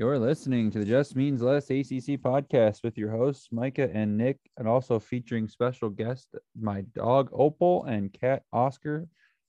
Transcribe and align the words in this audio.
You're 0.00 0.18
listening 0.18 0.70
to 0.70 0.78
the 0.78 0.86
Just 0.86 1.14
Means 1.14 1.42
Less 1.42 1.64
ACC 1.64 2.16
podcast 2.22 2.82
with 2.82 2.96
your 2.96 3.10
hosts, 3.10 3.48
Micah 3.52 3.90
and 3.92 4.16
Nick, 4.16 4.38
and 4.56 4.66
also 4.66 4.98
featuring 4.98 5.46
special 5.46 5.90
guest, 5.90 6.34
my 6.58 6.80
dog 6.94 7.28
Opal 7.34 7.84
and 7.84 8.10
cat 8.10 8.44
Oscar. 8.50 9.06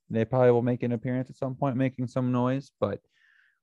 They 0.10 0.26
probably 0.26 0.52
will 0.52 0.62
make 0.62 0.84
an 0.84 0.92
appearance 0.92 1.30
at 1.30 1.38
some 1.38 1.56
point, 1.56 1.78
making 1.78 2.08
some 2.08 2.34
noise, 2.34 2.70
but 2.82 3.00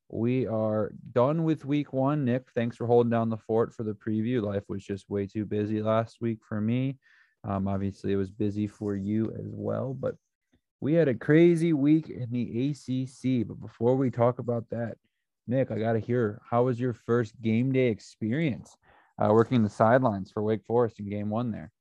we 0.08 0.46
are 0.46 0.94
done 1.12 1.44
with 1.44 1.66
week 1.66 1.92
one. 1.92 2.24
Nick, 2.24 2.46
thanks 2.54 2.78
for 2.78 2.86
holding 2.86 3.10
down 3.10 3.28
the 3.28 3.36
fort 3.36 3.74
for 3.74 3.82
the 3.82 3.92
preview. 3.92 4.40
Life 4.40 4.64
was 4.70 4.82
just 4.82 5.10
way 5.10 5.26
too 5.26 5.44
busy 5.44 5.82
last 5.82 6.22
week 6.22 6.38
for 6.48 6.58
me. 6.58 6.96
Um, 7.44 7.68
obviously, 7.68 8.14
it 8.14 8.16
was 8.16 8.30
busy 8.30 8.66
for 8.66 8.96
you 8.96 9.30
as 9.38 9.44
well, 9.50 9.92
but 9.92 10.14
we 10.80 10.94
had 10.94 11.08
a 11.08 11.14
crazy 11.14 11.74
week 11.74 12.08
in 12.08 12.30
the 12.30 12.70
ACC. 12.70 13.46
But 13.46 13.60
before 13.60 13.94
we 13.94 14.10
talk 14.10 14.38
about 14.38 14.70
that, 14.70 14.96
Nick, 15.48 15.70
I 15.70 15.78
got 15.78 15.94
to 15.94 15.98
hear 15.98 16.40
how 16.48 16.64
was 16.64 16.78
your 16.78 16.92
first 16.92 17.40
game 17.40 17.72
day 17.72 17.88
experience 17.88 18.76
uh, 19.18 19.32
working 19.32 19.62
the 19.62 19.70
sidelines 19.70 20.30
for 20.30 20.42
Wake 20.42 20.64
Forest 20.66 21.00
in 21.00 21.08
game 21.08 21.30
one 21.30 21.50
there? 21.50 21.72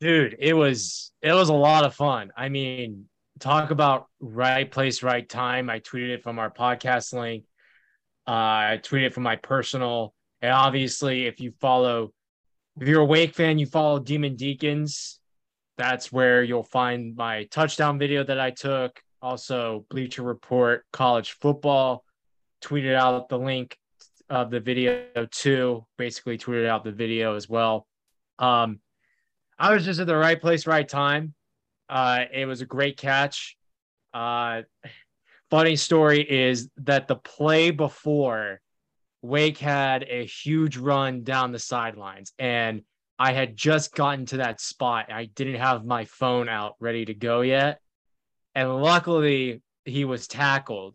Dude, 0.00 0.36
it 0.40 0.52
was 0.52 1.12
it 1.22 1.32
was 1.32 1.48
a 1.48 1.54
lot 1.54 1.84
of 1.84 1.94
fun. 1.94 2.32
I 2.36 2.48
mean, 2.48 3.04
talk 3.38 3.70
about 3.70 4.08
right 4.20 4.68
place, 4.68 5.04
right 5.04 5.26
time. 5.28 5.70
I 5.70 5.78
tweeted 5.78 6.10
it 6.10 6.22
from 6.24 6.40
our 6.40 6.50
podcast 6.50 7.12
link. 7.12 7.44
Uh, 8.26 8.30
I 8.74 8.80
tweeted 8.82 9.12
from 9.12 9.22
my 9.22 9.36
personal. 9.36 10.14
And 10.40 10.50
obviously, 10.50 11.26
if 11.26 11.40
you 11.40 11.52
follow, 11.60 12.12
if 12.80 12.88
you're 12.88 13.02
a 13.02 13.06
Wake 13.06 13.34
fan, 13.36 13.58
you 13.58 13.66
follow 13.66 14.00
Demon 14.00 14.34
Deacons. 14.34 15.20
That's 15.78 16.10
where 16.10 16.42
you'll 16.42 16.64
find 16.64 17.14
my 17.14 17.44
touchdown 17.44 17.98
video 18.00 18.24
that 18.24 18.40
I 18.40 18.50
took 18.50 19.00
also 19.22 19.86
Bleacher 19.88 20.22
Report 20.22 20.84
college 20.92 21.32
football 21.32 22.04
tweeted 22.62 22.94
out 22.94 23.28
the 23.28 23.38
link 23.38 23.78
of 24.28 24.50
the 24.50 24.60
video 24.60 25.04
too. 25.30 25.86
Basically, 25.96 26.36
tweeted 26.36 26.66
out 26.66 26.84
the 26.84 26.92
video 26.92 27.36
as 27.36 27.48
well. 27.48 27.86
Um, 28.38 28.80
I 29.58 29.72
was 29.72 29.84
just 29.84 30.00
at 30.00 30.06
the 30.06 30.16
right 30.16 30.40
place, 30.40 30.66
right 30.66 30.88
time. 30.88 31.34
Uh, 31.88 32.24
it 32.32 32.46
was 32.46 32.60
a 32.60 32.66
great 32.66 32.96
catch. 32.96 33.56
Uh, 34.12 34.62
funny 35.50 35.76
story 35.76 36.20
is 36.28 36.68
that 36.78 37.06
the 37.06 37.16
play 37.16 37.70
before 37.70 38.60
Wake 39.22 39.58
had 39.58 40.04
a 40.08 40.26
huge 40.26 40.76
run 40.76 41.22
down 41.22 41.52
the 41.52 41.58
sidelines, 41.58 42.32
and 42.38 42.82
I 43.18 43.32
had 43.32 43.56
just 43.56 43.94
gotten 43.94 44.26
to 44.26 44.38
that 44.38 44.60
spot. 44.60 45.12
I 45.12 45.26
didn't 45.26 45.60
have 45.60 45.84
my 45.84 46.06
phone 46.06 46.48
out 46.48 46.74
ready 46.80 47.04
to 47.04 47.14
go 47.14 47.42
yet 47.42 47.81
and 48.54 48.82
luckily 48.82 49.62
he 49.84 50.04
was 50.04 50.26
tackled. 50.26 50.94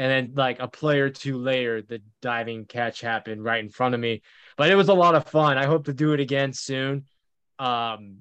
And 0.00 0.10
then 0.10 0.32
like 0.36 0.60
a 0.60 0.68
play 0.68 1.00
or 1.00 1.10
two 1.10 1.38
later, 1.38 1.82
the 1.82 2.00
diving 2.22 2.66
catch 2.66 3.00
happened 3.00 3.42
right 3.42 3.62
in 3.62 3.68
front 3.68 3.94
of 3.94 4.00
me. 4.00 4.22
But 4.56 4.70
it 4.70 4.76
was 4.76 4.88
a 4.88 4.94
lot 4.94 5.16
of 5.16 5.26
fun. 5.26 5.58
I 5.58 5.66
hope 5.66 5.86
to 5.86 5.92
do 5.92 6.12
it 6.12 6.20
again 6.20 6.52
soon. 6.52 7.04
Um, 7.58 8.18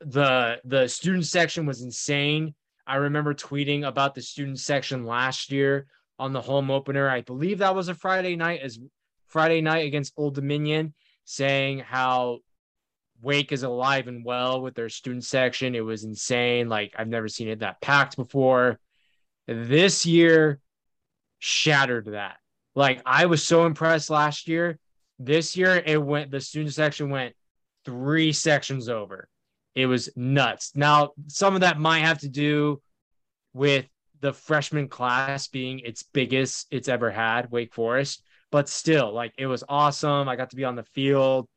the 0.00 0.60
the 0.64 0.86
student 0.86 1.26
section 1.26 1.66
was 1.66 1.82
insane. 1.82 2.54
I 2.86 2.96
remember 2.96 3.34
tweeting 3.34 3.86
about 3.86 4.14
the 4.14 4.22
student 4.22 4.60
section 4.60 5.04
last 5.04 5.50
year 5.50 5.86
on 6.18 6.32
the 6.32 6.40
home 6.40 6.70
opener. 6.70 7.08
I 7.08 7.22
believe 7.22 7.58
that 7.58 7.74
was 7.74 7.88
a 7.88 7.94
Friday 7.94 8.36
night 8.36 8.60
as 8.62 8.78
Friday 9.26 9.60
night 9.60 9.86
against 9.86 10.14
Old 10.16 10.36
Dominion, 10.36 10.94
saying 11.24 11.80
how 11.80 12.38
Wake 13.20 13.52
is 13.52 13.62
alive 13.62 14.08
and 14.08 14.24
well 14.24 14.60
with 14.60 14.74
their 14.74 14.88
student 14.88 15.24
section. 15.24 15.74
It 15.74 15.80
was 15.80 16.04
insane. 16.04 16.68
Like 16.68 16.94
I've 16.98 17.08
never 17.08 17.28
seen 17.28 17.48
it 17.48 17.60
that 17.60 17.80
packed 17.80 18.16
before. 18.16 18.78
This 19.46 20.06
year 20.06 20.60
shattered 21.38 22.06
that. 22.06 22.36
Like 22.74 23.02
I 23.04 23.26
was 23.26 23.46
so 23.46 23.66
impressed 23.66 24.10
last 24.10 24.48
year. 24.48 24.78
This 25.18 25.56
year 25.56 25.82
it 25.84 26.02
went 26.02 26.30
the 26.30 26.40
student 26.40 26.74
section 26.74 27.10
went 27.10 27.34
three 27.84 28.32
sections 28.32 28.88
over. 28.88 29.28
It 29.74 29.86
was 29.86 30.10
nuts. 30.16 30.72
Now, 30.74 31.12
some 31.28 31.54
of 31.54 31.60
that 31.62 31.78
might 31.78 32.00
have 32.00 32.18
to 32.20 32.28
do 32.28 32.82
with 33.52 33.86
the 34.20 34.32
freshman 34.32 34.88
class 34.88 35.48
being 35.48 35.80
its 35.80 36.02
biggest 36.02 36.66
it's 36.70 36.88
ever 36.88 37.10
had, 37.10 37.50
Wake 37.50 37.72
Forest, 37.72 38.22
but 38.50 38.68
still, 38.68 39.12
like 39.12 39.32
it 39.38 39.46
was 39.46 39.64
awesome. 39.68 40.28
I 40.28 40.36
got 40.36 40.50
to 40.50 40.56
be 40.56 40.64
on 40.64 40.76
the 40.76 40.82
field. 40.82 41.48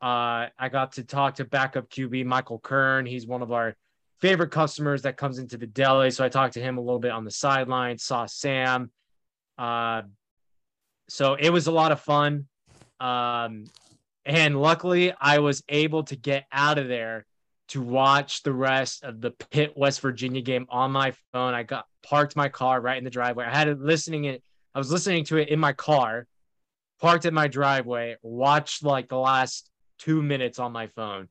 Uh, 0.00 0.46
I 0.58 0.68
got 0.70 0.92
to 0.92 1.04
talk 1.04 1.36
to 1.36 1.44
backup 1.44 1.90
QB 1.90 2.24
Michael 2.24 2.58
Kern. 2.58 3.04
He's 3.04 3.26
one 3.26 3.42
of 3.42 3.52
our 3.52 3.76
favorite 4.20 4.50
customers 4.50 5.02
that 5.02 5.16
comes 5.16 5.38
into 5.38 5.56
the 5.56 5.66
deli. 5.66 6.10
So 6.10 6.24
I 6.24 6.28
talked 6.28 6.54
to 6.54 6.60
him 6.60 6.78
a 6.78 6.80
little 6.80 7.00
bit 7.00 7.10
on 7.10 7.24
the 7.24 7.30
sideline, 7.30 7.98
saw 7.98 8.26
Sam. 8.26 8.90
Uh, 9.56 10.02
so 11.08 11.34
it 11.34 11.50
was 11.50 11.66
a 11.66 11.72
lot 11.72 11.92
of 11.92 12.00
fun. 12.00 12.46
Um, 13.00 13.64
and 14.24 14.60
luckily, 14.60 15.12
I 15.20 15.38
was 15.38 15.62
able 15.68 16.04
to 16.04 16.16
get 16.16 16.46
out 16.52 16.78
of 16.78 16.88
there 16.88 17.26
to 17.68 17.82
watch 17.82 18.42
the 18.42 18.52
rest 18.52 19.04
of 19.04 19.20
the 19.20 19.30
Pitt 19.30 19.72
West 19.76 20.00
Virginia 20.00 20.42
game 20.42 20.66
on 20.68 20.90
my 20.90 21.12
phone. 21.32 21.54
I 21.54 21.62
got 21.62 21.86
parked 22.02 22.36
my 22.36 22.48
car 22.48 22.80
right 22.80 22.98
in 22.98 23.04
the 23.04 23.10
driveway. 23.10 23.44
I 23.46 23.56
had 23.56 23.68
it 23.68 23.80
listening 23.80 24.24
it. 24.24 24.42
I 24.74 24.78
was 24.78 24.90
listening 24.90 25.24
to 25.24 25.38
it 25.38 25.48
in 25.48 25.58
my 25.58 25.72
car, 25.72 26.26
parked 27.00 27.24
in 27.24 27.34
my 27.34 27.48
driveway, 27.48 28.16
watched 28.22 28.82
like 28.82 29.08
the 29.08 29.18
last 29.18 29.68
two 29.98 30.22
minutes 30.22 30.58
on 30.58 30.72
my 30.72 30.86
phone. 30.88 31.28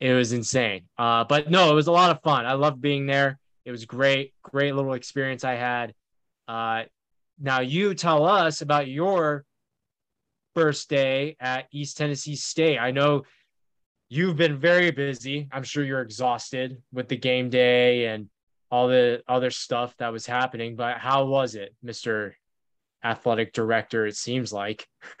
It 0.00 0.12
was 0.14 0.32
insane. 0.32 0.82
Uh, 0.98 1.24
but 1.24 1.50
no, 1.50 1.70
it 1.70 1.74
was 1.74 1.86
a 1.86 1.92
lot 1.92 2.10
of 2.10 2.22
fun. 2.22 2.44
I 2.44 2.54
loved 2.54 2.80
being 2.80 3.06
there. 3.06 3.38
It 3.64 3.70
was 3.70 3.84
great, 3.84 4.34
great 4.42 4.74
little 4.74 4.94
experience 4.94 5.44
I 5.44 5.54
had. 5.54 5.94
Uh, 6.48 6.84
now 7.40 7.60
you 7.60 7.94
tell 7.94 8.26
us 8.26 8.62
about 8.62 8.88
your 8.88 9.44
first 10.54 10.88
day 10.88 11.36
at 11.40 11.66
East 11.72 11.96
Tennessee 11.96 12.36
State. 12.36 12.78
I 12.78 12.90
know 12.90 13.22
you've 14.08 14.36
been 14.36 14.58
very 14.58 14.90
busy. 14.90 15.48
I'm 15.52 15.62
sure 15.62 15.84
you're 15.84 16.02
exhausted 16.02 16.82
with 16.92 17.08
the 17.08 17.16
game 17.16 17.48
day 17.48 18.06
and 18.06 18.28
all 18.70 18.88
the 18.88 19.22
other 19.28 19.50
stuff 19.50 19.96
that 19.98 20.12
was 20.12 20.26
happening. 20.26 20.76
But 20.76 20.98
how 20.98 21.26
was 21.26 21.54
it, 21.54 21.74
Mister 21.82 22.36
Athletic 23.04 23.52
Director? 23.52 24.06
It 24.06 24.16
seems 24.16 24.52
like. 24.52 24.86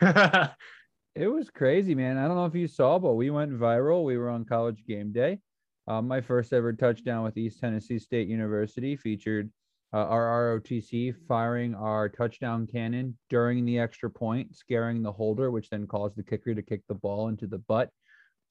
it 1.14 1.28
was 1.28 1.50
crazy, 1.50 1.94
man. 1.94 2.16
I 2.16 2.26
don't 2.26 2.36
know 2.36 2.46
if 2.46 2.54
you 2.54 2.66
saw, 2.66 2.98
but 2.98 3.14
we 3.14 3.30
went 3.30 3.52
viral. 3.52 4.04
We 4.04 4.16
were 4.16 4.30
on 4.30 4.44
college 4.44 4.84
game 4.86 5.12
day. 5.12 5.38
Um, 5.86 6.08
my 6.08 6.20
first 6.20 6.52
ever 6.52 6.72
touchdown 6.72 7.24
with 7.24 7.36
East 7.36 7.60
Tennessee 7.60 7.98
State 7.98 8.28
University 8.28 8.96
featured 8.96 9.50
uh, 9.92 10.06
our 10.06 10.60
ROTC 10.60 11.14
firing 11.28 11.74
our 11.74 12.08
touchdown 12.08 12.66
cannon 12.66 13.18
during 13.28 13.64
the 13.64 13.78
extra 13.78 14.08
point, 14.08 14.56
scaring 14.56 15.02
the 15.02 15.12
holder, 15.12 15.50
which 15.50 15.68
then 15.68 15.86
caused 15.86 16.16
the 16.16 16.22
kicker 16.22 16.54
to 16.54 16.62
kick 16.62 16.82
the 16.88 16.94
ball 16.94 17.28
into 17.28 17.46
the 17.46 17.58
butt 17.58 17.90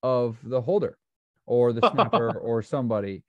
of 0.04 0.38
the 0.44 0.62
holder 0.62 0.98
or 1.48 1.74
the 1.74 1.90
snapper 1.92 2.32
or 2.38 2.62
somebody. 2.62 3.24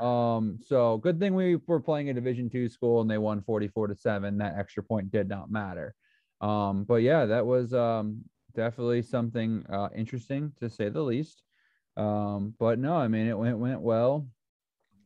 Um, 0.00 0.58
so 0.66 0.96
good 0.96 1.20
thing 1.20 1.34
we 1.34 1.56
were 1.66 1.80
playing 1.80 2.08
a 2.08 2.14
division 2.14 2.48
two 2.48 2.68
school 2.68 3.02
and 3.02 3.10
they 3.10 3.18
won 3.18 3.42
44 3.42 3.88
to 3.88 3.96
7. 3.96 4.38
That 4.38 4.56
extra 4.56 4.82
point 4.82 5.10
did 5.10 5.28
not 5.28 5.50
matter. 5.50 5.94
Um, 6.40 6.84
but 6.84 7.02
yeah, 7.02 7.26
that 7.26 7.44
was 7.44 7.74
um 7.74 8.24
definitely 8.58 9.02
something 9.02 9.64
uh, 9.70 9.88
interesting 9.94 10.52
to 10.58 10.68
say 10.68 10.88
the 10.88 11.00
least. 11.00 11.42
Um, 11.96 12.54
but 12.58 12.78
no, 12.80 12.96
I 12.96 13.06
mean 13.06 13.28
it 13.28 13.38
went 13.38 13.58
went 13.58 13.80
well. 13.80 14.26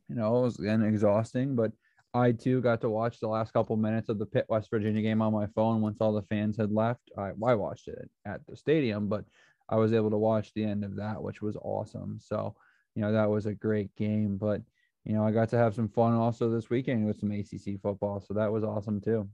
You 0.09 0.15
know, 0.15 0.39
it 0.39 0.41
was 0.41 0.59
again 0.59 0.81
exhausting, 0.81 1.55
but 1.55 1.71
I 2.15 2.31
too 2.31 2.61
got 2.61 2.81
to 2.81 2.89
watch 2.89 3.19
the 3.19 3.27
last 3.27 3.53
couple 3.53 3.75
minutes 3.77 4.09
of 4.09 4.17
the 4.17 4.25
Pitt 4.25 4.45
West 4.49 4.69
Virginia 4.71 5.01
game 5.03 5.21
on 5.21 5.33
my 5.33 5.45
phone 5.55 5.81
once 5.81 6.01
all 6.01 6.13
the 6.13 6.23
fans 6.23 6.57
had 6.57 6.71
left. 6.71 7.01
I, 7.17 7.31
I 7.45 7.53
watched 7.55 7.87
it 7.87 8.09
at 8.25 8.41
the 8.47 8.55
stadium, 8.55 9.07
but 9.07 9.23
I 9.69 9.75
was 9.75 9.93
able 9.93 10.09
to 10.09 10.17
watch 10.17 10.51
the 10.53 10.63
end 10.63 10.83
of 10.83 10.95
that, 10.95 11.21
which 11.21 11.41
was 11.41 11.55
awesome. 11.55 12.19
So, 12.19 12.55
you 12.95 13.01
know, 13.01 13.11
that 13.11 13.29
was 13.29 13.45
a 13.45 13.55
great 13.55 13.95
game. 13.95 14.37
But, 14.37 14.61
you 15.05 15.13
know, 15.13 15.25
I 15.25 15.31
got 15.31 15.49
to 15.49 15.57
have 15.57 15.73
some 15.73 15.89
fun 15.89 16.13
also 16.13 16.49
this 16.49 16.69
weekend 16.69 17.05
with 17.05 17.19
some 17.19 17.31
ACC 17.31 17.81
football. 17.81 18.19
So 18.19 18.35
that 18.35 18.51
was 18.51 18.63
awesome 18.63 19.01
too. 19.01 19.27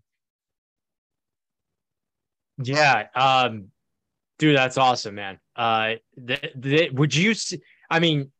Yeah. 2.63 3.07
Um, 3.15 3.71
Dude, 4.39 4.55
that's 4.55 4.77
awesome, 4.77 5.15
man. 5.15 5.37
Uh, 5.55 5.95
th- 6.25 6.53
th- 6.61 6.91
would 6.93 7.13
you? 7.13 7.35
I 7.89 7.99
mean, 7.99 8.31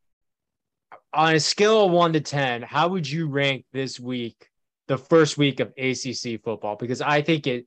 on 1.12 1.34
a 1.34 1.40
scale 1.40 1.84
of 1.84 1.92
one 1.92 2.14
to 2.14 2.20
ten, 2.20 2.62
how 2.62 2.88
would 2.88 3.08
you 3.08 3.28
rank 3.28 3.66
this 3.72 4.00
week, 4.00 4.48
the 4.88 4.96
first 4.96 5.36
week 5.36 5.60
of 5.60 5.72
ACC 5.76 6.42
football? 6.42 6.76
Because 6.76 7.02
I 7.02 7.20
think 7.20 7.46
it 7.46 7.66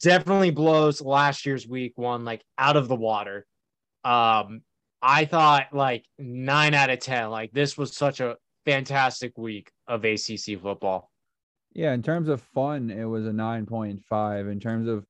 definitely 0.00 0.50
blows 0.50 1.00
last 1.00 1.46
year's 1.46 1.66
week 1.66 1.92
one 1.96 2.24
like 2.24 2.44
out 2.58 2.76
of 2.76 2.88
the 2.88 2.96
water. 2.96 3.46
Um, 4.04 4.62
I 5.00 5.24
thought 5.24 5.72
like 5.72 6.04
nine 6.18 6.74
out 6.74 6.90
of 6.90 6.98
ten. 6.98 7.30
Like 7.30 7.52
this 7.52 7.78
was 7.78 7.96
such 7.96 8.18
a 8.18 8.36
fantastic 8.64 9.38
week 9.38 9.70
of 9.86 10.04
ACC 10.04 10.60
football. 10.60 11.10
Yeah, 11.74 11.92
in 11.94 12.02
terms 12.02 12.28
of 12.28 12.42
fun, 12.42 12.90
it 12.90 13.04
was 13.04 13.24
a 13.24 13.32
nine 13.32 13.66
point 13.66 14.02
five. 14.08 14.48
In 14.48 14.58
terms 14.58 14.88
of 14.88 15.06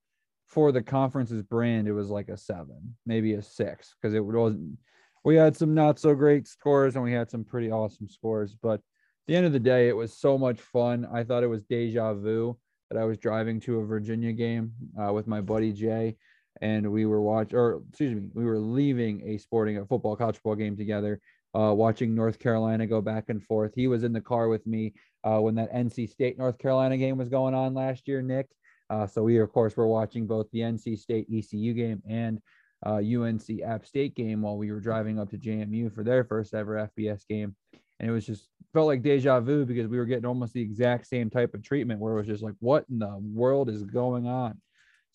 for 0.53 0.71
the 0.71 0.83
conference's 0.83 1.43
brand, 1.43 1.89
it 1.89 1.93
was 1.93 2.11
like 2.11 2.29
a 2.29 2.37
seven, 2.37 2.95
maybe 3.07 3.33
a 3.33 3.43
six, 3.43 3.95
because 3.95 4.15
it 4.15 4.23
wasn't. 4.23 4.79
We 5.25 5.35
had 5.35 5.57
some 5.57 5.73
not 5.73 5.99
so 5.99 6.15
great 6.15 6.47
scores 6.47 6.95
and 6.95 7.03
we 7.03 7.13
had 7.13 7.31
some 7.31 7.43
pretty 7.43 7.71
awesome 7.71 8.07
scores, 8.09 8.55
but 8.61 8.75
at 8.75 8.81
the 9.29 9.37
end 9.37 9.47
of 9.47 9.53
the 9.53 9.61
day, 9.61 9.89
it 9.89 9.97
was 9.97 10.13
so 10.13 10.37
much 10.37 10.61
fun. 10.61 11.09
I 11.11 11.25
thought 11.25 11.43
it 11.43 11.49
was 11.49 11.63
deja 11.63 12.13
vu 12.13 12.59
that 12.91 13.01
I 13.01 13.05
was 13.05 13.17
driving 13.17 13.61
to 13.61 13.79
a 13.79 13.87
Virginia 13.87 14.33
game 14.33 14.73
uh, 15.01 15.13
with 15.13 15.27
my 15.27 15.41
buddy 15.41 15.73
Jay, 15.73 16.17
and 16.61 16.93
we 16.93 17.07
were 17.07 17.23
watching, 17.23 17.57
or 17.57 17.83
excuse 17.89 18.15
me, 18.15 18.29
we 18.35 18.45
were 18.45 18.59
leaving 18.59 19.23
a 19.27 19.39
sporting 19.39 19.79
a 19.79 19.87
football 19.87 20.17
college 20.17 20.37
football 20.37 20.57
game 20.57 20.77
together, 20.77 21.19
uh, 21.55 21.73
watching 21.75 22.15
North 22.15 22.39
Carolina 22.39 22.87
go 22.87 23.01
back 23.01 23.31
and 23.31 23.43
forth. 23.43 23.73
He 23.75 23.87
was 23.87 24.05
in 24.05 24.13
the 24.13 24.21
car 24.21 24.49
with 24.49 24.67
me 24.67 24.93
uh, 25.25 25.39
when 25.39 25.55
that 25.55 25.73
NC 25.73 26.11
State 26.11 26.37
North 26.37 26.59
Carolina 26.59 26.99
game 26.99 27.17
was 27.17 27.31
going 27.31 27.55
on 27.55 27.73
last 27.73 28.07
year, 28.07 28.21
Nick. 28.21 28.51
Uh, 28.93 29.07
so 29.07 29.23
we 29.23 29.39
of 29.39 29.51
course 29.51 29.75
were 29.75 29.87
watching 29.87 30.27
both 30.27 30.51
the 30.51 30.59
NC 30.59 30.99
State 30.99 31.27
ECU 31.33 31.73
game 31.73 32.03
and 32.07 32.43
UNC 32.85 33.43
uh, 33.63 33.67
App 33.67 33.87
State 33.87 34.15
game 34.15 34.43
while 34.43 34.59
we 34.59 34.71
were 34.71 34.81
driving 34.81 35.19
up 35.19 35.31
to 35.31 35.39
JMU 35.39 35.95
for 35.95 36.05
their 36.05 36.25
first 36.25 36.53
ever 36.53 36.91
FBS 36.99 37.27
game. 37.27 37.57
And 37.99 38.11
it 38.11 38.13
was 38.13 38.27
just 38.27 38.49
felt 38.75 38.89
like 38.89 39.03
deja 39.03 39.41
vu 39.41 39.65
because 39.65 39.87
we 39.89 39.97
were 39.97 40.05
getting 40.05 40.27
almost 40.27 40.53
the 40.53 40.61
exact 40.61 41.07
same 41.07 41.31
type 41.31 41.55
of 41.55 41.63
treatment 41.63 42.01
where 42.01 42.13
it 42.13 42.17
was 42.17 42.27
just 42.27 42.43
like, 42.43 42.57
what 42.59 42.85
in 42.91 42.99
the 42.99 43.17
world 43.19 43.71
is 43.71 43.83
going 43.83 44.27
on? 44.27 44.61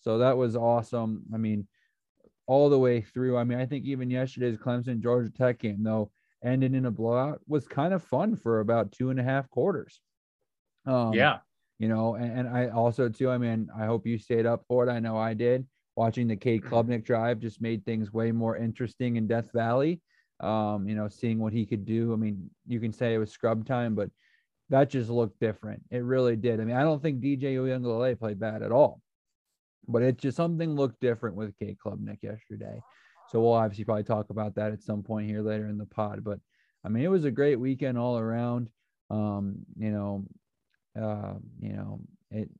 So 0.00 0.18
that 0.18 0.36
was 0.36 0.56
awesome. 0.56 1.22
I 1.32 1.36
mean, 1.36 1.68
all 2.46 2.70
the 2.70 2.78
way 2.78 3.00
through. 3.00 3.36
I 3.36 3.44
mean, 3.44 3.60
I 3.60 3.66
think 3.66 3.84
even 3.84 4.10
yesterday's 4.10 4.58
Clemson 4.58 5.00
Georgia 5.00 5.30
Tech 5.30 5.60
game, 5.60 5.84
though, 5.84 6.10
ended 6.42 6.74
in 6.74 6.86
a 6.86 6.90
blowout, 6.90 7.42
was 7.46 7.68
kind 7.68 7.94
of 7.94 8.02
fun 8.02 8.34
for 8.34 8.58
about 8.58 8.90
two 8.90 9.10
and 9.10 9.20
a 9.20 9.24
half 9.24 9.48
quarters. 9.50 10.00
Um, 10.84 11.12
yeah. 11.12 11.38
You 11.78 11.88
know, 11.88 12.16
and, 12.16 12.40
and 12.40 12.48
I 12.48 12.68
also, 12.68 13.08
too, 13.08 13.30
I 13.30 13.38
mean, 13.38 13.68
I 13.76 13.86
hope 13.86 14.06
you 14.06 14.18
stayed 14.18 14.46
up 14.46 14.64
for 14.66 14.86
it. 14.86 14.90
I 14.90 14.98
know 14.98 15.16
I 15.16 15.34
did. 15.34 15.66
Watching 15.96 16.28
the 16.28 16.36
Cade 16.36 16.62
Klubnik 16.62 17.04
drive 17.04 17.40
just 17.40 17.60
made 17.60 17.84
things 17.84 18.12
way 18.12 18.32
more 18.32 18.56
interesting 18.56 19.16
in 19.16 19.26
Death 19.26 19.50
Valley. 19.52 20.00
Um, 20.40 20.88
you 20.88 20.94
know, 20.94 21.08
seeing 21.08 21.38
what 21.38 21.52
he 21.52 21.66
could 21.66 21.84
do. 21.84 22.12
I 22.12 22.16
mean, 22.16 22.50
you 22.66 22.78
can 22.78 22.92
say 22.92 23.14
it 23.14 23.18
was 23.18 23.32
scrub 23.32 23.66
time, 23.66 23.94
but 23.94 24.10
that 24.70 24.90
just 24.90 25.10
looked 25.10 25.40
different. 25.40 25.82
It 25.90 26.04
really 26.04 26.36
did. 26.36 26.60
I 26.60 26.64
mean, 26.64 26.76
I 26.76 26.82
don't 26.82 27.02
think 27.02 27.20
DJ 27.20 27.56
Uiagalelei 27.56 28.18
played 28.18 28.38
bad 28.38 28.62
at 28.62 28.70
all, 28.70 29.00
but 29.86 30.02
it 30.02 30.18
just 30.18 30.36
something 30.36 30.74
looked 30.76 31.00
different 31.00 31.36
with 31.36 31.58
Cade 31.58 31.78
Klubnik 31.84 32.22
yesterday. 32.22 32.80
So 33.28 33.40
we'll 33.40 33.52
obviously 33.52 33.84
probably 33.84 34.04
talk 34.04 34.30
about 34.30 34.54
that 34.54 34.72
at 34.72 34.82
some 34.82 35.02
point 35.02 35.28
here 35.28 35.42
later 35.42 35.68
in 35.68 35.78
the 35.78 35.86
pod. 35.86 36.24
But 36.24 36.38
I 36.84 36.88
mean, 36.88 37.04
it 37.04 37.10
was 37.10 37.24
a 37.24 37.30
great 37.30 37.58
weekend 37.58 37.98
all 37.98 38.18
around. 38.18 38.68
Um, 39.10 39.56
you 39.76 39.90
know, 39.90 40.24
uh, 40.98 41.34
you 41.60 41.72
know, 41.72 42.00
it. 42.30 42.50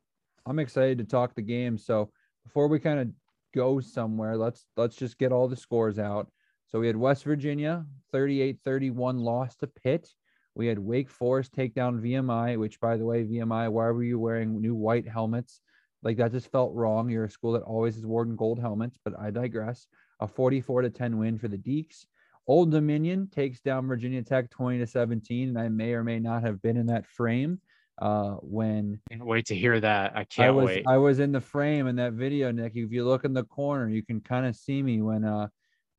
I'm 0.47 0.59
excited 0.59 0.99
to 0.99 1.05
talk 1.05 1.35
the 1.35 1.43
game. 1.43 1.77
So 1.77 2.11
before 2.45 2.69
we 2.69 2.79
kind 2.79 3.01
of 3.01 3.09
go 3.55 3.81
somewhere, 3.81 4.37
let's 4.37 4.65
let's 4.77 4.97
just 4.97 5.19
get 5.19 5.33
all 5.33 5.49
the 5.49 5.57
scores 5.57 5.99
out. 5.99 6.31
So 6.69 6.79
we 6.79 6.87
had 6.87 6.97
West 6.97 7.25
Virginia 7.25 7.85
38 8.13 8.59
31 8.65 9.19
loss 9.19 9.57
to 9.57 9.67
Pitt. 9.67 10.09
We 10.55 10.67
had 10.67 10.79
Wake 10.79 11.09
Forest 11.09 11.53
take 11.53 11.75
down 11.75 12.01
VMI, 12.01 12.59
which, 12.59 12.81
by 12.81 12.97
the 12.97 13.05
way, 13.05 13.25
VMI, 13.25 13.71
why 13.71 13.91
were 13.91 14.03
you 14.03 14.19
wearing 14.19 14.61
new 14.61 14.75
white 14.75 15.07
helmets? 15.07 15.61
Like 16.03 16.17
that 16.17 16.33
just 16.33 16.51
felt 16.51 16.75
wrong. 16.75 17.09
You're 17.09 17.25
a 17.25 17.31
school 17.31 17.53
that 17.53 17.63
always 17.63 17.95
has 17.95 18.07
worn 18.07 18.37
gold 18.37 18.59
helmets, 18.59 18.99
but 19.05 19.19
I 19.19 19.31
digress. 19.31 19.87
A 20.21 20.27
44 20.27 20.83
to 20.83 20.91
10 20.91 21.19
win 21.19 21.39
for 21.39 21.49
the 21.49 21.59
Deeks. 21.59 22.07
Old 22.47 22.71
Dominion 22.71 23.29
takes 23.31 23.61
down 23.61 23.87
Virginia 23.87 24.23
Tech 24.23 24.51
20 24.51 24.79
to 24.79 24.87
17, 24.87 25.51
and 25.51 25.59
I 25.59 25.69
may 25.69 25.93
or 25.93 26.03
may 26.03 26.19
not 26.19 26.43
have 26.43 26.63
been 26.63 26.77
in 26.77 26.87
that 26.87 27.07
frame 27.07 27.61
uh, 28.01 28.33
when. 28.43 29.01
Can't 29.11 29.27
wait 29.27 29.47
to 29.47 29.57
hear 29.57 29.79
that. 29.81 30.17
I 30.17 30.25
can't 30.25 30.49
I 30.49 30.51
was, 30.51 30.67
wait. 30.67 30.85
I 30.87 30.97
was 30.97 31.19
in 31.19 31.33
the 31.33 31.41
frame 31.41 31.87
in 31.87 31.97
that 31.97 32.13
video, 32.13 32.51
Nick. 32.51 32.73
If 32.75 32.93
you 32.93 33.05
look 33.05 33.25
in 33.25 33.33
the 33.33 33.45
corner, 33.45 33.89
you 33.89 34.03
can 34.05 34.21
kind 34.21 34.47
of 34.47 34.57
see 34.57 34.83
me 34.83 35.03
when 35.03 35.25
uh, 35.25 35.49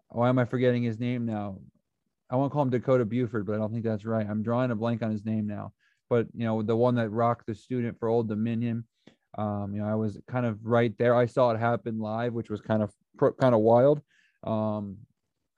why 0.09 0.29
am 0.29 0.39
I 0.39 0.45
forgetting 0.45 0.83
his 0.83 0.99
name 0.99 1.25
now? 1.25 1.59
I 2.29 2.35
want 2.35 2.51
to 2.51 2.53
call 2.53 2.63
him 2.63 2.69
Dakota 2.69 3.05
Buford, 3.05 3.45
but 3.45 3.55
I 3.55 3.57
don't 3.57 3.71
think 3.71 3.83
that's 3.83 4.05
right. 4.05 4.27
I'm 4.27 4.43
drawing 4.43 4.71
a 4.71 4.75
blank 4.75 5.01
on 5.01 5.11
his 5.11 5.25
name 5.25 5.47
now. 5.47 5.73
But 6.09 6.27
you 6.33 6.45
know, 6.45 6.61
the 6.61 6.75
one 6.75 6.95
that 6.95 7.09
rocked 7.09 7.45
the 7.47 7.55
student 7.55 7.99
for 7.99 8.07
Old 8.07 8.27
Dominion. 8.27 8.85
Um, 9.37 9.73
you 9.73 9.81
know, 9.81 9.87
I 9.87 9.95
was 9.95 10.19
kind 10.27 10.45
of 10.45 10.65
right 10.65 10.97
there. 10.97 11.15
I 11.15 11.27
saw 11.27 11.51
it 11.51 11.59
happen 11.59 11.99
live, 11.99 12.33
which 12.33 12.49
was 12.49 12.61
kind 12.61 12.81
of 12.81 12.91
kind 13.19 13.53
of 13.53 13.61
wild. 13.61 14.01
Um, 14.43 14.97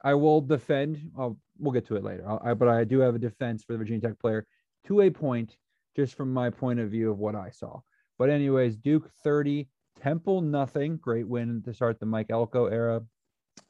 I 0.04 0.16
will 0.16 0.42
defend. 0.42 1.12
I'll, 1.18 1.38
we'll 1.58 1.72
get 1.72 1.86
to 1.88 1.96
it 1.96 2.04
later. 2.04 2.26
I, 2.44 2.54
but 2.54 2.68
I 2.68 2.84
do 2.84 3.00
have 3.00 3.16
a 3.16 3.20
defense 3.20 3.64
for 3.64 3.74
the 3.74 3.78
Virginia 3.78 4.02
Tech 4.02 4.20
player 4.20 4.46
to 4.88 5.02
a 5.02 5.10
point, 5.10 5.56
just 5.96 6.16
from 6.16 6.34
my 6.34 6.50
point 6.50 6.80
of 6.80 6.90
view 6.90 7.12
of 7.12 7.20
what 7.20 7.36
I 7.36 7.50
saw. 7.50 7.82
But 8.18 8.30
anyways, 8.30 8.78
Duke 8.78 9.10
30, 9.24 9.68
Temple 10.02 10.42
nothing. 10.42 10.98
Great 10.98 11.28
win 11.28 11.62
to 11.66 11.74
start 11.74 12.00
the 12.00 12.06
Mike 12.06 12.28
Elko 12.30 12.68
era. 12.68 13.02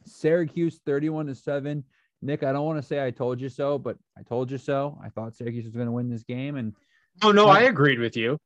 Syracuse 0.05 0.79
31 0.85 1.27
to 1.27 1.35
7. 1.35 1.83
Nick, 2.21 2.43
I 2.43 2.53
don't 2.53 2.65
want 2.65 2.79
to 2.79 2.87
say 2.87 3.03
I 3.03 3.11
told 3.11 3.41
you 3.41 3.49
so, 3.49 3.77
but 3.77 3.97
I 4.17 4.21
told 4.23 4.51
you 4.51 4.57
so. 4.57 4.99
I 5.03 5.09
thought 5.09 5.35
Syracuse 5.35 5.65
was 5.65 5.73
going 5.73 5.87
to 5.87 5.91
win 5.91 6.09
this 6.09 6.23
game. 6.23 6.55
And 6.55 6.75
oh, 7.23 7.31
no, 7.31 7.47
I 7.47 7.61
agreed 7.61 7.99
with 7.99 8.15
you. 8.15 8.37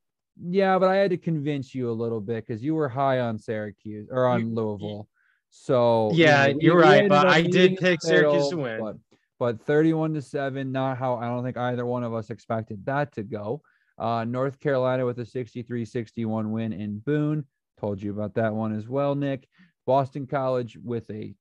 Yeah, 0.41 0.79
but 0.79 0.89
I 0.89 0.95
had 0.95 1.11
to 1.11 1.17
convince 1.17 1.73
you 1.75 1.89
a 1.89 1.93
little 1.93 2.21
bit 2.21 2.45
because 2.45 2.63
you 2.63 2.75
were 2.75 2.89
high 2.89 3.19
on 3.19 3.37
Syracuse 3.37 4.07
or 4.11 4.27
on 4.27 4.41
you, 4.41 4.55
Louisville. 4.55 5.07
So 5.49 6.11
yeah, 6.13 6.47
you 6.47 6.73
are 6.73 6.79
right. 6.79 7.07
But 7.07 7.27
I 7.27 7.41
did 7.41 7.77
pick 7.77 8.01
Syracuse 8.01 8.49
to 8.49 8.57
win. 8.57 8.99
But, 9.39 9.57
but 9.57 9.65
31 9.65 10.13
to 10.15 10.21
7, 10.21 10.71
not 10.71 10.97
how 10.97 11.15
I 11.15 11.25
don't 11.25 11.43
think 11.43 11.57
either 11.57 11.85
one 11.85 12.03
of 12.03 12.13
us 12.13 12.29
expected 12.29 12.85
that 12.85 13.13
to 13.15 13.23
go. 13.23 13.61
Uh, 13.97 14.25
North 14.25 14.59
Carolina 14.59 15.05
with 15.05 15.19
a 15.19 15.25
63 15.25 15.85
61 15.85 16.51
win 16.51 16.73
in 16.73 16.99
Boone. 16.99 17.45
Told 17.79 18.01
you 18.01 18.11
about 18.11 18.33
that 18.35 18.53
one 18.53 18.75
as 18.75 18.87
well, 18.87 19.15
Nick. 19.15 19.47
Boston 19.85 20.25
College 20.27 20.77
with 20.83 21.09
a 21.09 21.33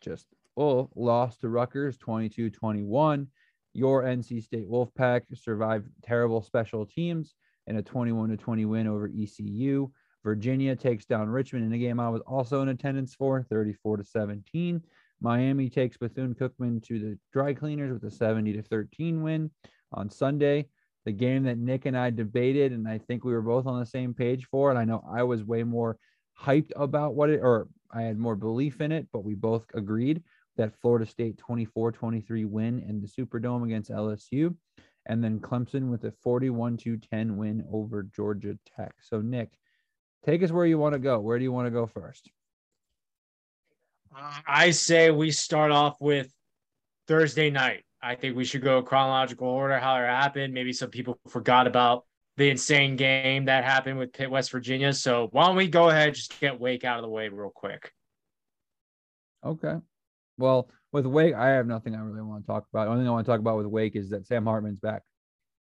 just 0.00 0.26
oh 0.56 0.88
loss 0.94 1.36
to 1.38 1.48
Rutgers 1.48 1.98
22 1.98 2.50
21. 2.50 3.28
Your 3.72 4.02
NC 4.02 4.42
State 4.42 4.68
Wolfpack 4.68 5.22
survived 5.34 5.88
terrible 6.02 6.42
special 6.42 6.84
teams 6.84 7.34
and 7.66 7.78
a 7.78 7.82
21 7.82 8.36
20 8.36 8.64
win 8.64 8.86
over 8.88 9.08
ECU. 9.08 9.90
Virginia 10.24 10.76
takes 10.76 11.06
down 11.06 11.28
Richmond 11.28 11.64
in 11.64 11.72
a 11.72 11.78
game 11.78 12.00
I 12.00 12.08
was 12.08 12.20
also 12.26 12.62
in 12.62 12.68
attendance 12.68 13.14
for 13.14 13.42
34 13.48 13.98
to 13.98 14.04
17. 14.04 14.82
Miami 15.20 15.68
takes 15.68 15.96
Bethune 15.96 16.34
Cookman 16.34 16.82
to 16.84 16.98
the 16.98 17.18
dry 17.32 17.52
cleaners 17.54 17.92
with 17.92 18.04
a 18.04 18.14
70 18.14 18.54
to 18.54 18.62
13 18.62 19.22
win 19.22 19.50
on 19.92 20.10
Sunday. 20.10 20.68
The 21.04 21.12
game 21.12 21.44
that 21.44 21.58
Nick 21.58 21.86
and 21.86 21.96
I 21.96 22.10
debated, 22.10 22.72
and 22.72 22.86
I 22.86 22.98
think 22.98 23.24
we 23.24 23.32
were 23.32 23.42
both 23.42 23.66
on 23.66 23.80
the 23.80 23.86
same 23.86 24.14
page 24.14 24.46
for. 24.50 24.70
And 24.70 24.78
I 24.78 24.84
know 24.84 25.04
I 25.10 25.22
was 25.22 25.44
way 25.44 25.62
more 25.62 25.98
hyped 26.38 26.72
about 26.76 27.14
what 27.14 27.30
it, 27.30 27.40
or 27.42 27.68
I 27.90 28.02
had 28.02 28.18
more 28.18 28.36
belief 28.36 28.80
in 28.80 28.92
it, 28.92 29.08
but 29.12 29.24
we 29.24 29.34
both 29.34 29.64
agreed 29.74 30.22
that 30.56 30.74
Florida 30.80 31.06
State 31.06 31.38
24 31.38 31.92
23 31.92 32.44
win 32.44 32.80
in 32.80 33.00
the 33.00 33.08
Superdome 33.08 33.64
against 33.64 33.90
LSU. 33.90 34.54
And 35.06 35.24
then 35.24 35.40
Clemson 35.40 35.90
with 35.90 36.04
a 36.04 36.12
41 36.22 36.76
10 36.76 37.36
win 37.36 37.64
over 37.72 38.02
Georgia 38.02 38.58
Tech. 38.76 38.92
So, 39.00 39.20
Nick, 39.20 39.50
take 40.24 40.42
us 40.42 40.52
where 40.52 40.66
you 40.66 40.78
want 40.78 40.92
to 40.92 40.98
go. 40.98 41.18
Where 41.18 41.38
do 41.38 41.44
you 41.44 41.52
want 41.52 41.66
to 41.66 41.70
go 41.70 41.86
first? 41.86 42.30
I 44.46 44.70
say 44.70 45.10
we 45.10 45.30
start 45.30 45.70
off 45.70 45.96
with 46.00 46.32
Thursday 47.06 47.50
night. 47.50 47.84
I 48.02 48.14
think 48.14 48.36
we 48.36 48.44
should 48.44 48.62
go 48.62 48.82
chronological 48.82 49.46
order, 49.46 49.78
how 49.78 49.96
it 49.96 50.06
happened. 50.06 50.54
Maybe 50.54 50.72
some 50.72 50.90
people 50.90 51.18
forgot 51.28 51.66
about 51.66 52.06
the 52.36 52.48
insane 52.48 52.96
game 52.96 53.44
that 53.44 53.64
happened 53.64 53.98
with 53.98 54.12
Pitt, 54.12 54.30
West 54.30 54.50
Virginia. 54.50 54.92
So 54.92 55.28
why 55.32 55.46
don't 55.46 55.56
we 55.56 55.68
go 55.68 55.90
ahead, 55.90 56.08
and 56.08 56.16
just 56.16 56.40
get 56.40 56.58
Wake 56.58 56.84
out 56.84 56.98
of 56.98 57.02
the 57.02 57.08
way 57.08 57.28
real 57.28 57.50
quick? 57.54 57.92
Okay. 59.44 59.76
Well, 60.38 60.70
with 60.92 61.06
Wake, 61.06 61.34
I 61.34 61.50
have 61.50 61.66
nothing 61.66 61.94
I 61.94 62.00
really 62.00 62.22
want 62.22 62.44
to 62.44 62.46
talk 62.46 62.66
about. 62.72 62.84
The 62.84 62.90
only 62.90 63.02
thing 63.02 63.08
I 63.08 63.12
want 63.12 63.26
to 63.26 63.30
talk 63.30 63.40
about 63.40 63.58
with 63.58 63.66
Wake 63.66 63.94
is 63.94 64.10
that 64.10 64.26
Sam 64.26 64.46
Hartman's 64.46 64.80
back. 64.80 65.02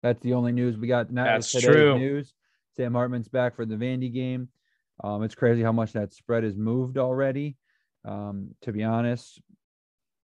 That's 0.03 0.21
the 0.21 0.33
only 0.33 0.51
news 0.51 0.77
we 0.77 0.87
got. 0.87 1.13
That's 1.13 1.51
true. 1.51 1.97
News. 1.97 2.33
Sam 2.75 2.93
Hartman's 2.93 3.27
back 3.27 3.55
for 3.55 3.65
the 3.65 3.75
Vandy 3.75 4.13
game. 4.13 4.49
Um, 5.03 5.23
it's 5.23 5.35
crazy 5.35 5.63
how 5.63 5.71
much 5.71 5.93
that 5.93 6.13
spread 6.13 6.43
has 6.43 6.55
moved 6.55 6.97
already. 6.97 7.57
Um, 8.05 8.55
to 8.61 8.71
be 8.71 8.83
honest, 8.83 9.41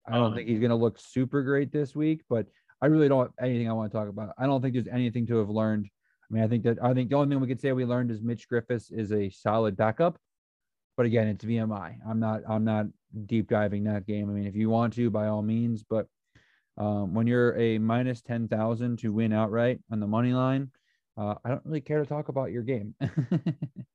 I 0.07 0.13
don't 0.13 0.27
um, 0.27 0.35
think 0.35 0.47
he's 0.47 0.59
going 0.59 0.69
to 0.69 0.75
look 0.75 0.99
super 0.99 1.43
great 1.43 1.71
this 1.71 1.95
week, 1.95 2.21
but 2.29 2.45
I 2.81 2.87
really 2.87 3.07
don't 3.07 3.31
have 3.39 3.47
anything 3.47 3.69
I 3.69 3.73
want 3.73 3.91
to 3.91 3.97
talk 3.97 4.07
about. 4.07 4.33
I 4.37 4.45
don't 4.45 4.61
think 4.61 4.73
there's 4.73 4.87
anything 4.87 5.25
to 5.27 5.37
have 5.37 5.49
learned 5.49 5.89
I 6.29 6.33
mean, 6.33 6.43
I 6.43 6.47
think 6.47 6.63
that 6.63 6.77
I 6.81 6.93
think 6.93 7.09
the 7.09 7.15
only 7.15 7.33
thing 7.33 7.41
we 7.41 7.47
could 7.47 7.61
say 7.61 7.71
we 7.71 7.85
learned 7.85 8.11
is 8.11 8.21
Mitch 8.21 8.49
Griffis 8.49 8.91
is 8.91 9.11
a 9.11 9.29
solid 9.29 9.77
backup. 9.77 10.17
But 10.97 11.05
again, 11.05 11.27
it's 11.27 11.45
VMI. 11.45 11.97
I'm 12.07 12.19
not 12.19 12.41
I'm 12.47 12.63
not 12.63 12.87
deep 13.25 13.49
diving 13.49 13.83
that 13.83 14.07
game. 14.07 14.29
I 14.29 14.33
mean, 14.33 14.47
if 14.47 14.55
you 14.55 14.69
want 14.69 14.93
to, 14.93 15.09
by 15.09 15.27
all 15.27 15.41
means, 15.41 15.83
but 15.87 16.07
um, 16.77 17.13
when 17.13 17.27
you're 17.27 17.55
a 17.57 17.77
minus 17.77 18.21
ten 18.21 18.47
thousand 18.47 18.99
to 18.99 19.13
win 19.13 19.33
outright 19.33 19.79
on 19.91 19.99
the 19.99 20.07
money 20.07 20.33
line, 20.33 20.71
uh, 21.17 21.35
I 21.43 21.49
don't 21.49 21.65
really 21.65 21.81
care 21.81 21.99
to 21.99 22.05
talk 22.05 22.29
about 22.29 22.51
your 22.51 22.63
game. 22.63 22.95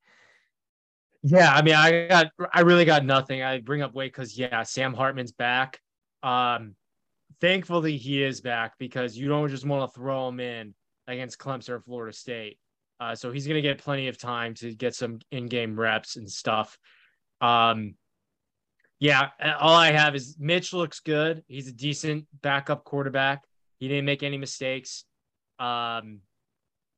yeah, 1.23 1.53
I 1.53 1.63
mean, 1.63 1.75
I 1.75 2.07
got 2.07 2.27
I 2.53 2.61
really 2.61 2.85
got 2.85 3.05
nothing. 3.05 3.43
I 3.43 3.59
bring 3.61 3.83
up 3.83 3.95
weight 3.95 4.13
because 4.13 4.39
yeah, 4.39 4.63
Sam 4.63 4.95
Hartman's 4.95 5.33
back. 5.33 5.79
Um, 6.23 6.75
thankfully 7.41 7.97
he 7.97 8.23
is 8.23 8.41
back 8.41 8.75
because 8.79 9.17
you 9.17 9.29
don't 9.29 9.49
just 9.49 9.67
want 9.67 9.91
to 9.91 9.95
throw 9.95 10.29
him 10.29 10.41
in 10.41 10.75
against 11.07 11.39
Clemson 11.39 11.71
or 11.71 11.81
Florida 11.81 12.17
State. 12.17 12.59
Uh, 12.99 13.15
so 13.15 13.33
he's 13.33 13.47
going 13.47 13.57
to 13.57 13.63
get 13.63 13.79
plenty 13.79 14.09
of 14.09 14.19
time 14.19 14.55
to 14.55 14.75
get 14.75 14.95
some 14.95 15.19
in-game 15.31 15.79
reps 15.79 16.17
and 16.17 16.31
stuff. 16.31 16.79
Um, 17.41 17.95
yeah, 18.99 19.29
all 19.59 19.75
I 19.75 19.93
have 19.93 20.15
is 20.15 20.37
Mitch 20.39 20.75
looks 20.75 21.01
good. 21.01 21.43
He's 21.49 21.69
a 21.69 21.73
decent 21.73 22.27
backup 22.43 22.85
quarterback. 22.85 23.43
He 23.79 23.89
didn't 23.89 24.05
make 24.05 24.23
any 24.23 24.37
mistakes. 24.37 25.05
Um, 25.59 26.21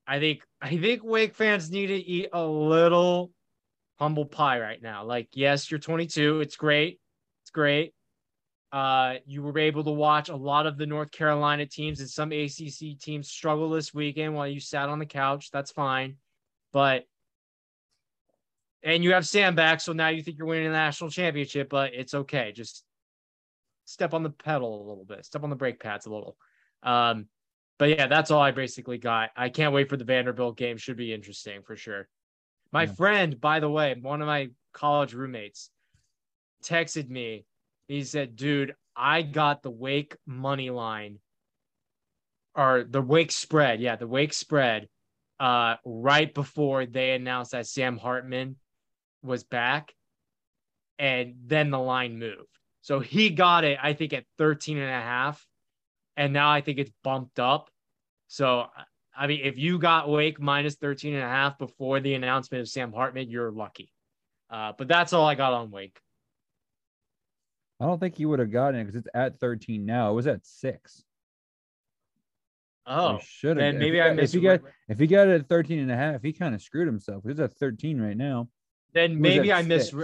I 0.05 0.19
think 0.19 0.43
I 0.61 0.77
think 0.77 1.05
Wake 1.05 1.37
fans 1.37 1.71
need 1.71 1.87
to 1.87 1.97
eat 1.97 2.31
a 2.33 2.45
little 2.45 3.31
humble 4.03 4.27
pie 4.27 4.59
right 4.59 4.83
now. 4.83 5.05
Like, 5.05 5.29
yes, 5.33 5.71
you're 5.71 5.79
22. 5.79 6.41
It's 6.41 6.57
great. 6.57 6.99
It's 7.45 7.51
great. 7.51 7.95
Uh, 8.73 9.15
you 9.27 9.43
were 9.43 9.57
able 9.57 9.85
to 9.85 9.93
watch 9.93 10.29
a 10.29 10.35
lot 10.35 10.67
of 10.67 10.77
the 10.77 10.87
North 10.87 11.13
Carolina 11.13 11.67
teams 11.67 12.01
and 12.01 12.11
some 12.11 12.33
ACC 12.33 12.99
teams 13.01 13.31
struggle 13.31 13.71
this 13.71 13.95
weekend 13.95 14.35
while 14.35 14.49
you 14.49 14.59
sat 14.59 14.89
on 14.89 14.99
the 14.99 15.07
couch. 15.07 15.51
That's 15.53 15.71
fine. 15.71 16.17
But 16.73 17.05
and 18.83 19.05
you 19.05 19.13
have 19.13 19.25
Sam 19.25 19.55
back, 19.55 19.81
so 19.81 19.93
now 19.93 20.09
you 20.09 20.21
think 20.21 20.37
you're 20.37 20.49
winning 20.49 20.67
a 20.67 20.73
national 20.73 21.11
championship, 21.11 21.69
but 21.69 21.95
it's 21.95 22.15
okay. 22.15 22.51
Just 22.51 22.83
step 23.85 24.15
on 24.15 24.25
the 24.25 24.31
pedal 24.31 24.85
a 24.85 24.89
little 24.89 25.05
bit, 25.05 25.25
step 25.25 25.45
on 25.45 25.51
the 25.51 25.55
brake 25.55 25.79
pads 25.79 26.07
a 26.07 26.13
little. 26.13 26.37
Um, 26.83 27.27
but 27.79 27.91
yeah, 27.91 28.09
that's 28.09 28.33
all 28.33 28.43
I 28.43 28.51
basically 28.51 28.99
got. 28.99 29.31
I 29.37 29.49
can't 29.49 29.73
wait 29.73 29.89
for 29.89 29.97
the 29.97 30.05
Vanderbilt 30.05 30.57
game. 30.57 30.77
Should 30.77 30.97
be 30.97 31.13
interesting 31.13 31.63
for 31.63 31.77
sure. 31.77 32.09
My 32.73 32.85
yeah. 32.85 32.93
friend, 32.93 33.41
by 33.41 33.61
the 33.61 33.71
way, 33.71 33.95
one 34.01 34.23
of 34.23 34.27
my 34.27 34.51
college 34.73 35.15
roommates, 35.15 35.71
texted 36.65 37.09
me. 37.09 37.45
He 37.89 38.05
said, 38.05 38.37
"Dude, 38.37 38.75
I 38.97 39.23
got 39.23 39.63
the 39.63 39.71
Wake 39.71 40.17
money 40.27 40.71
line, 40.71 41.19
or 42.55 42.85
the 42.85 43.03
Wake 43.03 43.33
spread. 43.33 43.81
Yeah, 43.81 43.97
the 43.97 44.07
Wake 44.07 44.33
spread, 44.33 44.89
uh, 45.41 45.77
right 45.85 46.33
before 46.33 46.87
they 46.87 47.13
announced 47.13 47.53
that 47.53 47.67
Sam 47.67 47.99
Hartman 47.99 48.57
was 49.23 49.45
back, 49.45 49.95
and 50.99 51.35
then 51.47 51.71
the 51.71 51.79
line 51.79 52.19
moved. 52.19 52.59
So 52.83 53.01
he 53.01 53.31
got 53.31 53.65
it, 53.65 53.79
I 53.81 53.93
think, 53.93 54.13
at 54.13 54.25
13 54.39 54.79
and 54.79 54.91
a 54.91 54.93
half. 54.93 55.47
And 56.17 56.33
now 56.33 56.51
I 56.51 56.61
think 56.61 56.79
it's 56.79 56.91
bumped 57.03 57.39
up. 57.39 57.71
So, 58.29 58.67
I 59.17 59.27
mean, 59.27 59.41
if 59.43 59.59
you 59.59 59.79
got 59.79 60.09
Wake 60.09 60.41
minus 60.41 60.77
13 60.77 61.15
and 61.15 61.23
a 61.23 61.29
half 61.29 61.59
before 61.59 62.01
the 62.01 62.15
announcement 62.15 62.63
of 62.63 62.69
Sam 62.69 62.93
Hartman, 62.93 63.29
you're 63.29 63.51
lucky. 63.51 63.93
Uh, 64.51 64.73
but 64.77 64.89
that's 64.89 65.13
all 65.13 65.27
I 65.27 65.35
got 65.35 65.53
on 65.53 65.71
Wake. 65.71 65.99
I 67.81 67.87
don't 67.87 67.99
think 67.99 68.19
you 68.19 68.29
would 68.29 68.39
have 68.39 68.53
gotten 68.53 68.81
it 68.81 68.85
because 68.85 68.97
it's 68.97 69.09
at 69.15 69.37
13 69.37 69.85
now. 69.85 70.11
It 70.11 70.15
was 70.15 70.27
at 70.27 70.47
six. 70.47 71.05
Oh, 72.87 73.21
should 73.23 73.59
have. 73.59 73.75
Maybe 73.77 74.01
I 74.01 74.13
missed. 74.13 74.35
If 74.35 74.41
he 74.41 74.47
got 74.47 74.61
if 74.89 74.99
he 74.99 75.07
got 75.07 75.29
it 75.29 75.41
at 75.41 75.49
13 75.49 75.79
and 75.79 75.91
a 75.91 75.97
half, 75.97 76.23
he 76.23 76.33
kind 76.33 76.55
of 76.55 76.63
screwed 76.63 76.87
himself. 76.87 77.23
He's 77.27 77.39
at 77.39 77.53
13 77.53 78.01
right 78.01 78.17
now. 78.17 78.49
Then 78.93 79.21
maybe 79.21 79.53
I 79.53 79.63
missed. 79.63 79.95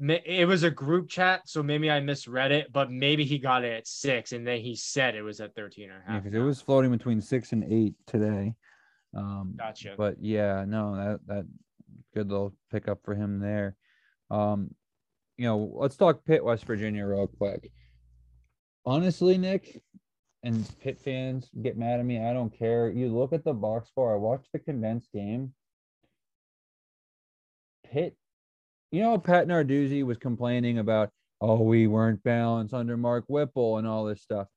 It 0.00 0.46
was 0.46 0.62
a 0.62 0.70
group 0.70 1.08
chat, 1.08 1.42
so 1.46 1.60
maybe 1.60 1.90
I 1.90 1.98
misread 1.98 2.52
it, 2.52 2.72
but 2.72 2.90
maybe 2.90 3.24
he 3.24 3.38
got 3.38 3.64
it 3.64 3.72
at 3.72 3.88
six 3.88 4.30
and 4.30 4.46
then 4.46 4.60
he 4.60 4.76
said 4.76 5.16
it 5.16 5.22
was 5.22 5.40
at 5.40 5.56
13 5.56 5.90
and 5.90 6.02
a 6.06 6.12
half. 6.12 6.24
Yeah, 6.24 6.38
it 6.38 6.42
was 6.42 6.60
floating 6.60 6.92
between 6.92 7.20
six 7.20 7.50
and 7.50 7.64
eight 7.64 7.94
today. 8.06 8.54
Um, 9.12 9.54
gotcha. 9.56 9.94
But 9.96 10.16
yeah, 10.20 10.64
no, 10.68 10.94
that 10.94 11.20
that 11.26 11.46
good 12.14 12.30
little 12.30 12.54
pickup 12.70 13.00
for 13.04 13.14
him 13.14 13.40
there. 13.40 13.76
Um, 14.30 14.74
you 15.36 15.46
know, 15.46 15.72
let's 15.74 15.96
talk 15.96 16.24
Pitt, 16.24 16.44
West 16.44 16.64
Virginia, 16.64 17.06
real 17.06 17.26
quick. 17.26 17.70
Honestly, 18.84 19.38
Nick, 19.38 19.82
and 20.42 20.68
Pitt 20.80 20.98
fans 21.00 21.48
get 21.62 21.78
mad 21.78 22.00
at 22.00 22.06
me. 22.06 22.22
I 22.22 22.32
don't 22.32 22.56
care. 22.56 22.90
You 22.90 23.16
look 23.16 23.32
at 23.32 23.44
the 23.44 23.52
box 23.52 23.88
score. 23.88 24.12
I 24.12 24.16
watched 24.16 24.50
the 24.52 24.58
condensed 24.58 25.10
game. 25.12 25.54
Pitt, 27.90 28.16
you 28.90 29.02
know, 29.02 29.18
Pat 29.18 29.46
Narduzzi 29.46 30.04
was 30.04 30.18
complaining 30.18 30.78
about, 30.78 31.10
oh, 31.40 31.62
we 31.62 31.86
weren't 31.86 32.22
balanced 32.22 32.74
under 32.74 32.96
Mark 32.96 33.24
Whipple 33.28 33.78
and 33.78 33.86
all 33.86 34.04
this 34.04 34.22
stuff. 34.22 34.48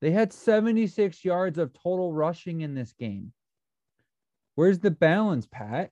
They 0.00 0.10
had 0.10 0.32
76 0.32 1.24
yards 1.24 1.58
of 1.58 1.72
total 1.72 2.12
rushing 2.12 2.60
in 2.60 2.74
this 2.74 2.92
game. 2.92 3.32
Where's 4.54 4.78
the 4.78 4.90
balance, 4.90 5.46
Pat? 5.50 5.90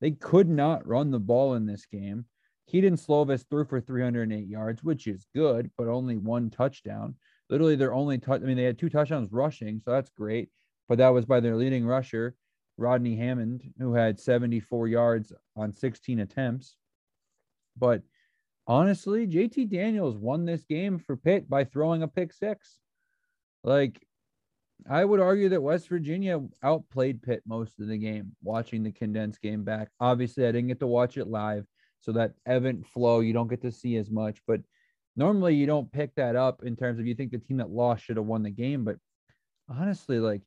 They 0.00 0.12
could 0.12 0.48
not 0.48 0.86
run 0.86 1.10
the 1.10 1.18
ball 1.18 1.54
in 1.54 1.66
this 1.66 1.86
game. 1.86 2.26
Kedon 2.70 2.96
Slovis 2.96 3.44
threw 3.48 3.64
for 3.64 3.80
308 3.80 4.46
yards, 4.46 4.82
which 4.82 5.06
is 5.06 5.26
good, 5.34 5.70
but 5.76 5.88
only 5.88 6.16
one 6.16 6.50
touchdown. 6.50 7.14
Literally, 7.50 7.76
their 7.76 7.94
only 7.94 8.18
touch. 8.18 8.42
I 8.42 8.44
mean, 8.44 8.56
they 8.56 8.64
had 8.64 8.78
two 8.78 8.88
touchdowns 8.88 9.32
rushing, 9.32 9.80
so 9.84 9.90
that's 9.90 10.10
great. 10.10 10.48
But 10.88 10.98
that 10.98 11.10
was 11.10 11.24
by 11.24 11.40
their 11.40 11.56
leading 11.56 11.86
rusher, 11.86 12.34
Rodney 12.76 13.16
Hammond, 13.16 13.62
who 13.78 13.94
had 13.94 14.18
74 14.18 14.88
yards 14.88 15.32
on 15.56 15.72
16 15.72 16.20
attempts. 16.20 16.76
But 17.76 18.02
honestly, 18.66 19.26
JT 19.26 19.70
Daniels 19.70 20.16
won 20.16 20.44
this 20.44 20.64
game 20.64 20.98
for 20.98 21.16
Pitt 21.16 21.48
by 21.48 21.64
throwing 21.64 22.02
a 22.02 22.08
pick 22.08 22.32
six. 22.32 22.78
Like, 23.62 24.04
I 24.88 25.04
would 25.04 25.20
argue 25.20 25.48
that 25.50 25.62
West 25.62 25.88
Virginia 25.88 26.42
outplayed 26.62 27.22
Pitt 27.22 27.42
most 27.46 27.80
of 27.80 27.86
the 27.88 27.96
game, 27.96 28.34
watching 28.42 28.82
the 28.82 28.92
condensed 28.92 29.40
game 29.40 29.64
back. 29.64 29.88
Obviously, 30.00 30.44
I 30.46 30.52
didn't 30.52 30.68
get 30.68 30.80
to 30.80 30.86
watch 30.86 31.16
it 31.16 31.28
live. 31.28 31.66
So 32.00 32.12
that 32.12 32.34
event 32.46 32.86
flow, 32.86 33.20
you 33.20 33.32
don't 33.32 33.48
get 33.48 33.62
to 33.62 33.72
see 33.72 33.96
as 33.96 34.10
much. 34.10 34.40
But 34.46 34.60
normally 35.16 35.54
you 35.54 35.66
don't 35.66 35.90
pick 35.90 36.14
that 36.16 36.36
up 36.36 36.62
in 36.64 36.76
terms 36.76 36.98
of 36.98 37.06
you 37.06 37.14
think 37.14 37.30
the 37.30 37.38
team 37.38 37.58
that 37.58 37.70
lost 37.70 38.04
should 38.04 38.16
have 38.16 38.26
won 38.26 38.42
the 38.42 38.50
game. 38.50 38.84
But 38.84 38.96
honestly, 39.68 40.18
like 40.18 40.42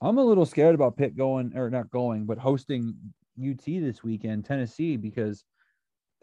I'm 0.00 0.18
a 0.18 0.24
little 0.24 0.46
scared 0.46 0.74
about 0.74 0.96
Pitt 0.96 1.16
going 1.16 1.56
or 1.56 1.70
not 1.70 1.90
going, 1.90 2.26
but 2.26 2.38
hosting 2.38 2.94
UT 3.40 3.64
this 3.64 4.04
weekend, 4.04 4.44
Tennessee, 4.44 4.96
because 4.96 5.44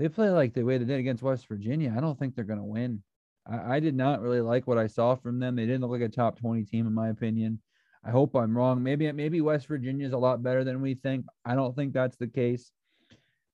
they 0.02 0.10
play 0.10 0.32
like 0.32 0.56
the 0.56 0.64
way 0.64 0.80
they 0.80 0.86
did 0.86 1.00
against 1.00 1.22
West 1.22 1.48
Virginia. 1.48 1.94
I 1.96 2.02
don't 2.02 2.18
think 2.18 2.34
they're 2.34 2.44
going 2.44 2.58
to 2.58 2.66
win. 2.66 3.04
I, 3.48 3.76
I, 3.76 3.80
did 3.80 3.96
not 3.96 4.20
really 4.20 4.42
like 4.42 4.66
what 4.66 4.80
I 4.80 4.88
saw 4.88 5.14
from 5.14 5.38
them. 5.38 5.56
They 5.56 5.68
didn't 5.68 5.82
look 5.82 5.92
like 5.92 6.02
a 6.02 6.10
top 6.10 6.40
20 6.40 6.64
team, 6.64 6.88
in 6.88 6.94
my 6.94 7.10
opinion. 7.10 7.62
I 8.04 8.10
hope 8.10 8.36
I'm 8.36 8.58
wrong. 8.58 8.82
Maybe 8.82 9.12
maybe 9.12 9.42
West 9.42 9.68
Virginia 9.68 10.08
is 10.08 10.14
a 10.14 10.18
lot 10.18 10.42
better 10.42 10.64
than 10.64 10.82
we 10.82 10.96
think. 10.96 11.28
I 11.46 11.54
don't 11.54 11.76
think 11.76 11.94
that's 11.94 12.18
the 12.18 12.26
case. 12.26 12.72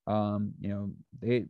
Um, 0.07 0.53
you 0.61 0.69
know, 0.69 0.91
they 1.21 1.47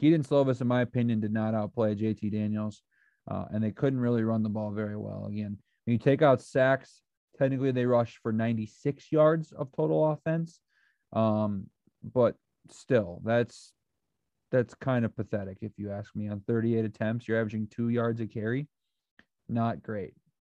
Kedon 0.00 0.24
Slovis, 0.24 0.60
in 0.60 0.66
my 0.66 0.80
opinion, 0.80 1.20
did 1.20 1.32
not 1.32 1.54
outplay 1.54 1.94
JT 1.94 2.32
Daniels, 2.32 2.82
uh, 3.30 3.44
and 3.52 3.62
they 3.62 3.70
couldn't 3.70 4.00
really 4.00 4.24
run 4.24 4.42
the 4.42 4.48
ball 4.48 4.72
very 4.72 4.96
well. 4.96 5.26
Again, 5.26 5.58
when 5.84 5.92
you 5.92 5.98
take 5.98 6.22
out 6.22 6.42
sacks, 6.42 7.02
technically 7.38 7.70
they 7.70 7.86
rushed 7.86 8.18
for 8.20 8.32
96 8.32 9.12
yards 9.12 9.52
of 9.52 9.70
total 9.70 10.10
offense, 10.10 10.58
um, 11.12 11.66
but 12.02 12.34
still, 12.68 13.22
that's 13.24 13.72
that's 14.50 14.74
kind 14.74 15.04
of 15.04 15.14
pathetic 15.16 15.58
if 15.60 15.72
you 15.76 15.90
ask 15.90 16.14
me. 16.14 16.28
On 16.28 16.40
38 16.40 16.84
attempts, 16.84 17.26
you're 17.26 17.38
averaging 17.38 17.68
two 17.68 17.88
yards 17.88 18.20
a 18.20 18.26
carry. 18.26 18.66
Not 19.48 19.82
great, 19.82 20.14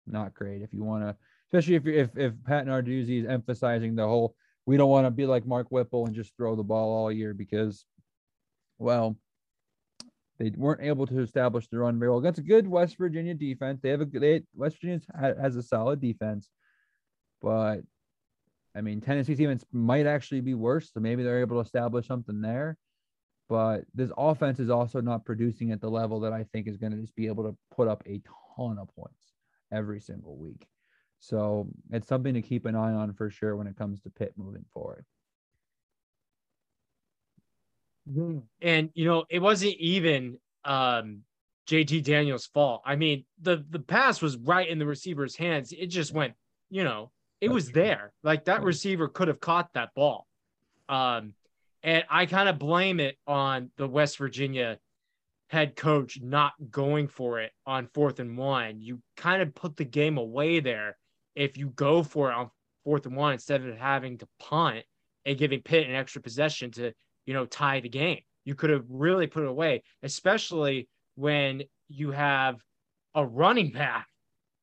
not 0.07 0.35
great. 0.35 0.63
If 0.63 0.73
you 0.73 0.85
want 0.85 1.05
to, 1.05 1.17
especially 1.49 1.77
if 1.77 1.87
if 1.87 2.17
if 2.17 2.33
Pat 2.45 2.67
Narduzzi 2.67 3.21
is 3.21 3.27
emphasizing 3.27 3.95
the 3.95 4.07
whole, 4.07 4.35
we 4.67 4.77
don't 4.77 4.91
want 4.91 5.07
to 5.07 5.11
be 5.11 5.27
like 5.27 5.47
Mark 5.47 5.69
Whipple 5.71 6.07
and 6.07 6.15
just 6.15 6.37
throw 6.37 6.57
the 6.57 6.63
ball 6.63 6.93
all 6.93 7.13
year 7.13 7.35
because, 7.35 7.85
well, 8.79 9.17
they 10.39 10.51
weren't 10.51 10.83
able 10.83 11.07
to 11.07 11.21
establish 11.21 11.69
the 11.69 11.79
run 11.79 11.99
very 11.99 12.11
well. 12.11 12.21
That's 12.21 12.39
a 12.39 12.43
good 12.43 12.67
West 12.67 12.97
Virginia 12.99 13.35
defense. 13.35 13.81
They 13.81 13.91
have 13.91 14.01
a 14.01 14.07
good 14.07 14.47
West 14.55 14.77
Virginia 14.81 15.01
has 15.41 15.57
a 15.57 15.63
solid 15.63 16.01
defense, 16.01 16.51
but 17.41 17.81
I 18.75 18.81
mean 18.81 19.01
Tennessee's 19.01 19.39
defense 19.39 19.65
might 19.73 20.07
actually 20.07 20.41
be 20.41 20.55
worse. 20.55 20.91
So 20.93 21.01
maybe 21.01 21.23
they're 21.23 21.41
able 21.41 21.57
to 21.57 21.67
establish 21.67 22.07
something 22.07 22.41
there. 22.41 22.77
But 23.49 23.85
this 23.95 24.11
offense 24.17 24.61
is 24.61 24.71
also 24.71 25.01
not 25.01 25.25
producing 25.25 25.73
at 25.73 25.81
the 25.81 25.91
level 25.91 26.21
that 26.21 26.33
I 26.33 26.45
think 26.45 26.67
is 26.67 26.77
going 26.77 26.93
to 26.93 26.99
just 26.99 27.15
be 27.17 27.27
able 27.27 27.45
to 27.45 27.57
put 27.75 27.89
up 27.89 28.03
a 28.07 28.23
ton 28.57 28.79
of 28.79 28.89
points 28.95 29.33
every 29.71 30.01
single 30.01 30.37
week. 30.37 30.67
So 31.21 31.69
it's 31.91 32.09
something 32.09 32.35
to 32.35 32.43
keep 32.43 32.67
an 32.67 32.75
eye 32.75 32.93
on 32.93 33.13
for 33.15 33.31
sure 33.31 33.57
when 33.57 33.67
it 33.67 33.77
comes 33.77 34.01
to 34.03 34.11
Pitt 34.11 34.33
moving 34.37 34.65
forward. 34.73 35.05
Mm-hmm. 38.11 38.39
And 38.61 38.91
you 38.95 39.05
know, 39.05 39.25
it 39.31 39.39
wasn't 39.39 39.75
even 39.75 40.39
um 40.65 41.21
JT 41.69 42.05
Daniels' 42.05 42.47
fault. 42.47 42.83
I 42.85 42.97
mean, 42.97 43.25
the 43.41 43.65
the 43.71 43.79
pass 43.79 44.21
was 44.21 44.37
right 44.37 44.69
in 44.69 44.79
the 44.79 44.87
receiver's 44.87 45.37
hands. 45.37 45.73
It 45.73 45.87
just 45.87 46.13
went, 46.13 46.35
you 46.71 46.85
know, 46.85 47.13
it 47.41 47.51
was 47.51 47.71
there. 47.71 48.13
Like 48.23 48.47
that 48.47 48.63
receiver 48.63 49.09
could 49.09 49.29
have 49.29 49.41
caught 49.41 49.73
that 49.75 49.95
ball. 49.95 50.27
Um, 50.89 51.35
and 51.83 52.05
I 52.11 52.27
kind 52.27 52.49
of 52.49 52.59
blame 52.59 53.01
it 53.01 53.17
on 53.27 53.71
the 53.77 53.89
West 53.89 54.19
Virginia 54.19 54.79
head 55.49 55.77
coach 55.77 56.19
not 56.23 56.53
going 56.71 57.09
for 57.09 57.41
it 57.41 57.53
on 57.67 57.89
fourth 57.93 58.21
and 58.21 58.39
one. 58.39 58.81
You 58.81 59.01
kind 59.17 59.43
of 59.43 59.55
put 59.55 59.77
the 59.77 59.85
game 59.85 60.17
away 60.17 60.61
there 60.61 60.97
if 61.35 61.59
you 61.59 61.69
go 61.69 62.03
for 62.03 62.31
it 62.31 62.35
on 62.35 62.51
fourth 62.85 63.07
and 63.07 63.17
one 63.17 63.35
instead 63.35 63.65
of 63.65 63.77
having 63.77 64.19
to 64.19 64.29
punt 64.39 64.85
and 65.27 65.39
giving 65.39 65.61
Pitt 65.61 65.89
an 65.89 65.95
extra 65.95 66.23
possession 66.23 66.71
to 66.73 66.93
you 67.27 67.35
know, 67.35 67.47
tie 67.47 67.81
the 67.81 67.89
game. 67.89 68.21
You 68.45 68.55
could 68.55 68.71
have 68.71 68.85
really 68.89 69.27
put 69.27 69.45
it 69.45 69.49
away, 69.49 69.83
especially 70.03 70.89
when 71.15 71.63
you 71.89 72.11
have 72.11 72.61
a 73.15 73.25
running 73.25 73.71
back 73.71 74.07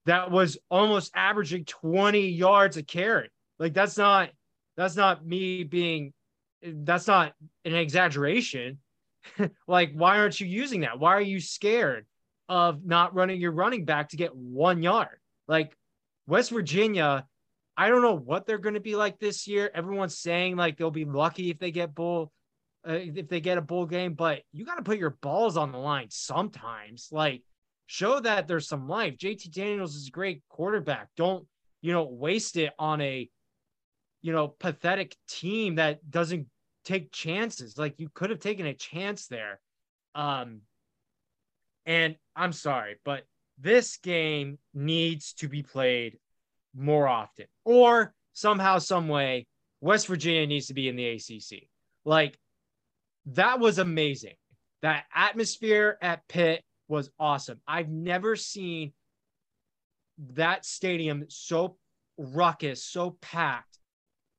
that 0.06 0.32
was 0.32 0.58
almost 0.70 1.12
averaging 1.16 1.66
20 1.66 2.30
yards 2.30 2.78
a 2.78 2.84
carry. 2.84 3.30
Like 3.58 3.74
that's 3.74 3.98
not 3.98 4.30
that's 4.76 4.96
not 4.96 5.26
me 5.26 5.64
being 5.64 6.14
that's 6.64 7.08
not 7.08 7.34
an 7.66 7.76
exaggeration. 7.76 8.80
like 9.68 9.92
why 9.94 10.20
aren't 10.20 10.40
you 10.40 10.48
using 10.48 10.82
that? 10.82 11.00
Why 11.00 11.14
are 11.14 11.22
you 11.22 11.40
scared 11.40 12.06
of 12.48 12.86
not 12.86 13.14
running 13.14 13.40
your 13.40 13.52
running 13.52 13.86
back 13.86 14.10
to 14.10 14.18
get 14.18 14.36
1 14.36 14.82
yard? 14.82 15.20
Like 15.48 15.76
West 16.28 16.52
Virginia 16.52 17.26
I 17.80 17.88
don't 17.88 18.02
know 18.02 18.18
what 18.18 18.46
they're 18.46 18.58
going 18.58 18.74
to 18.74 18.82
be 18.82 18.98
like 18.98 19.20
this 19.20 19.48
year. 19.48 19.72
Everyone's 19.74 20.18
saying 20.18 20.58
like 20.58 20.76
they'll 20.78 20.92
be 20.92 21.06
lucky 21.06 21.50
if 21.50 21.60
they 21.60 21.72
get 21.72 21.96
bull, 21.96 22.30
uh, 22.86 22.92
if 22.92 23.30
they 23.30 23.40
get 23.40 23.58
a 23.58 23.62
bull 23.62 23.86
game, 23.86 24.16
but 24.16 24.42
you 24.52 24.66
got 24.66 24.76
to 24.76 24.84
put 24.84 24.98
your 24.98 25.18
balls 25.22 25.56
on 25.56 25.72
the 25.72 25.78
line 25.78 26.08
sometimes. 26.10 27.08
Like, 27.10 27.42
show 27.88 28.20
that 28.20 28.50
there's 28.50 28.68
some 28.68 28.90
life. 28.90 29.16
JT 29.16 29.54
Daniels 29.54 29.96
is 29.96 30.10
a 30.10 30.12
great 30.12 30.44
quarterback. 30.50 31.08
Don't 31.16 31.48
you 31.82 31.94
know 31.94 32.04
waste 32.04 32.58
it 32.58 32.74
on 32.78 33.00
a 33.00 33.30
you 34.22 34.32
know 34.32 34.48
pathetic 34.48 35.16
team 35.28 35.76
that 35.76 36.10
doesn't 36.10 36.48
take 36.86 37.12
chances. 37.12 37.78
Like 37.78 38.00
you 38.00 38.10
could 38.14 38.30
have 38.30 38.40
taken 38.40 38.66
a 38.66 38.74
chance 38.74 39.28
there. 39.28 39.60
Um, 40.16 40.62
and 41.86 42.16
I'm 42.36 42.54
sorry, 42.54 42.96
but 43.04 43.24
this 43.58 43.98
game 43.98 44.58
needs 44.74 45.34
to 45.34 45.48
be 45.48 45.64
played 45.64 46.18
more 46.76 47.08
often, 47.08 47.46
or 47.66 48.14
somehow, 48.34 48.80
some 48.80 49.08
way, 49.08 49.48
West 49.82 50.08
Virginia 50.08 50.46
needs 50.46 50.68
to 50.68 50.74
be 50.74 50.88
in 50.88 50.96
the 50.96 51.10
ACC. 51.10 51.68
Like 52.06 52.38
that 53.28 53.60
was 53.60 53.80
amazing. 53.80 54.36
That 54.82 55.06
atmosphere 55.14 55.98
at 56.02 56.28
Pitt 56.28 56.64
was 56.88 57.10
awesome. 57.20 57.60
I've 57.68 57.90
never 57.90 58.36
seen 58.36 58.94
that 60.36 60.66
stadium 60.66 61.26
so 61.28 61.78
ruckus, 62.18 62.84
so 62.84 63.18
packed 63.22 63.79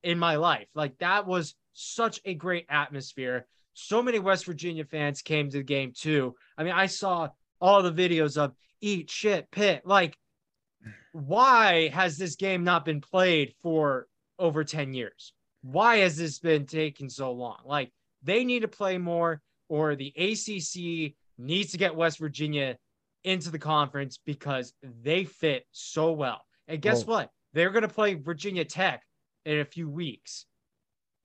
in 0.02 0.18
my 0.18 0.36
life. 0.36 0.68
Like 0.74 0.98
that 0.98 1.26
was 1.26 1.54
such 1.72 2.20
a 2.24 2.34
great 2.34 2.66
atmosphere. 2.68 3.46
So 3.74 4.02
many 4.02 4.18
West 4.18 4.46
Virginia 4.46 4.84
fans 4.84 5.22
came 5.22 5.50
to 5.50 5.58
the 5.58 5.62
game 5.62 5.92
too. 5.96 6.34
I 6.58 6.64
mean, 6.64 6.72
I 6.72 6.86
saw 6.86 7.28
all 7.60 7.82
the 7.82 7.92
videos 7.92 8.36
of 8.36 8.54
eat 8.80 9.10
shit 9.10 9.50
pit. 9.50 9.82
Like, 9.84 10.16
why 11.12 11.88
has 11.88 12.16
this 12.16 12.36
game 12.36 12.64
not 12.64 12.84
been 12.84 13.00
played 13.00 13.54
for 13.62 14.06
over 14.38 14.64
10 14.64 14.94
years? 14.94 15.32
Why 15.62 15.98
has 15.98 16.16
this 16.16 16.38
been 16.38 16.66
taking 16.66 17.08
so 17.08 17.32
long? 17.32 17.58
Like, 17.64 17.92
they 18.22 18.44
need 18.44 18.60
to 18.60 18.68
play 18.68 18.98
more, 18.98 19.40
or 19.68 19.94
the 19.94 20.12
ACC 20.16 21.14
needs 21.38 21.72
to 21.72 21.78
get 21.78 21.94
West 21.94 22.18
Virginia 22.18 22.76
into 23.24 23.50
the 23.50 23.58
conference 23.58 24.18
because 24.24 24.72
they 24.82 25.24
fit 25.24 25.66
so 25.72 26.12
well. 26.12 26.40
And 26.68 26.80
guess 26.80 27.04
well, 27.04 27.18
what? 27.18 27.30
They're 27.52 27.70
going 27.70 27.82
to 27.82 27.88
play 27.88 28.14
Virginia 28.14 28.64
Tech 28.64 29.02
in 29.44 29.60
a 29.60 29.64
few 29.64 29.88
weeks. 29.88 30.46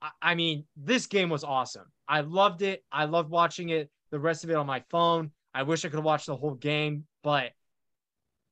I, 0.02 0.10
I 0.22 0.36
mean, 0.36 0.66
this 0.76 1.08
game 1.08 1.30
was 1.30 1.44
awesome. 1.44 1.86
I 2.08 2.22
loved 2.22 2.62
it. 2.62 2.84
I 2.92 3.06
loved 3.06 3.30
watching 3.30 3.70
it, 3.70 3.90
the 4.12 4.20
rest 4.20 4.44
of 4.44 4.50
it 4.50 4.56
on 4.56 4.68
my 4.68 4.84
phone. 4.90 5.32
I 5.54 5.64
wish 5.64 5.86
I 5.86 5.90
could 5.90 6.04
watch 6.04 6.26
the 6.26 6.36
whole 6.36 6.56
game, 6.56 7.06
but 7.24 7.52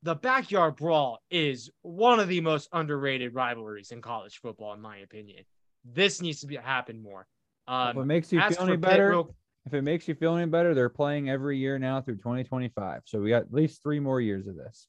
the 0.03 0.15
backyard 0.15 0.75
brawl 0.75 1.19
is 1.29 1.69
one 1.81 2.19
of 2.19 2.27
the 2.27 2.41
most 2.41 2.69
underrated 2.73 3.33
rivalries 3.33 3.91
in 3.91 4.01
college 4.01 4.39
football, 4.41 4.73
in 4.73 4.81
my 4.81 4.97
opinion. 4.97 5.43
This 5.85 6.21
needs 6.21 6.41
to 6.41 6.47
be 6.47 6.55
happen 6.55 7.01
more. 7.01 7.27
Um, 7.67 7.89
if 7.89 7.97
it 7.97 8.05
makes 8.05 8.31
you 8.31 8.41
feel 8.41 8.63
any 8.63 8.77
better, 8.77 9.09
real, 9.09 9.35
if 9.65 9.73
it 9.73 9.81
makes 9.81 10.07
you 10.07 10.15
feel 10.15 10.35
any 10.35 10.45
better, 10.45 10.73
they're 10.73 10.89
playing 10.89 11.29
every 11.29 11.57
year 11.57 11.79
now 11.79 12.01
through 12.01 12.17
2025. 12.17 13.01
So 13.05 13.19
we 13.19 13.29
got 13.29 13.43
at 13.43 13.53
least 13.53 13.81
three 13.81 13.99
more 13.99 14.19
years 14.19 14.47
of 14.47 14.55
this. 14.55 14.87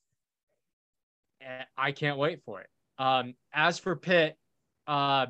Eh, 1.40 1.64
I 1.76 1.92
can't 1.92 2.18
wait 2.18 2.42
for 2.44 2.60
it. 2.60 2.68
Um, 2.98 3.34
as 3.52 3.78
for 3.78 3.94
Pitt, 3.96 4.36
uh, 4.86 5.26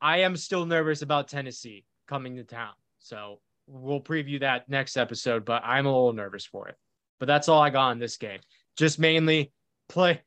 I 0.00 0.18
am 0.18 0.36
still 0.36 0.66
nervous 0.66 1.02
about 1.02 1.28
Tennessee 1.28 1.84
coming 2.08 2.36
to 2.36 2.44
town. 2.44 2.72
So 2.98 3.40
we'll 3.66 4.00
preview 4.00 4.40
that 4.40 4.68
next 4.68 4.96
episode, 4.96 5.44
but 5.44 5.62
I'm 5.64 5.86
a 5.86 5.90
little 5.90 6.12
nervous 6.12 6.44
for 6.44 6.68
it. 6.68 6.76
But 7.18 7.26
that's 7.26 7.48
all 7.48 7.60
I 7.60 7.70
got 7.70 7.90
in 7.90 7.98
this 7.98 8.16
game. 8.16 8.40
Just 8.76 8.98
mainly 8.98 9.52
play, 9.88 10.22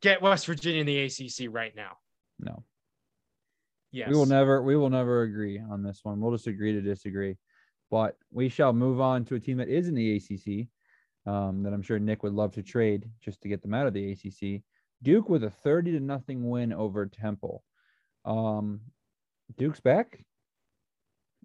get 0.00 0.22
West 0.22 0.46
Virginia 0.46 0.80
in 0.80 0.86
the 0.86 1.00
ACC 1.00 1.52
right 1.52 1.74
now. 1.74 1.96
No. 2.38 2.64
Yes. 3.92 4.08
We 4.08 4.16
will 4.16 4.26
never, 4.26 4.62
we 4.62 4.76
will 4.76 4.90
never 4.90 5.22
agree 5.22 5.60
on 5.60 5.82
this 5.82 6.00
one. 6.04 6.20
We'll 6.20 6.32
just 6.32 6.46
agree 6.46 6.72
to 6.72 6.80
disagree. 6.80 7.36
But 7.90 8.16
we 8.30 8.48
shall 8.48 8.72
move 8.72 9.00
on 9.00 9.24
to 9.26 9.34
a 9.34 9.40
team 9.40 9.56
that 9.56 9.68
is 9.68 9.88
in 9.88 9.94
the 9.94 10.16
ACC 10.16 10.68
um, 11.26 11.64
that 11.64 11.72
I'm 11.72 11.82
sure 11.82 11.98
Nick 11.98 12.22
would 12.22 12.32
love 12.32 12.52
to 12.52 12.62
trade 12.62 13.08
just 13.20 13.40
to 13.42 13.48
get 13.48 13.62
them 13.62 13.74
out 13.74 13.88
of 13.88 13.94
the 13.94 14.12
ACC. 14.12 14.62
Duke 15.02 15.28
with 15.28 15.44
a 15.44 15.50
30 15.50 15.92
to 15.92 16.00
nothing 16.00 16.48
win 16.48 16.72
over 16.72 17.06
Temple. 17.06 17.62
Um, 18.24 18.80
Duke's 19.56 19.80
back. 19.80 20.24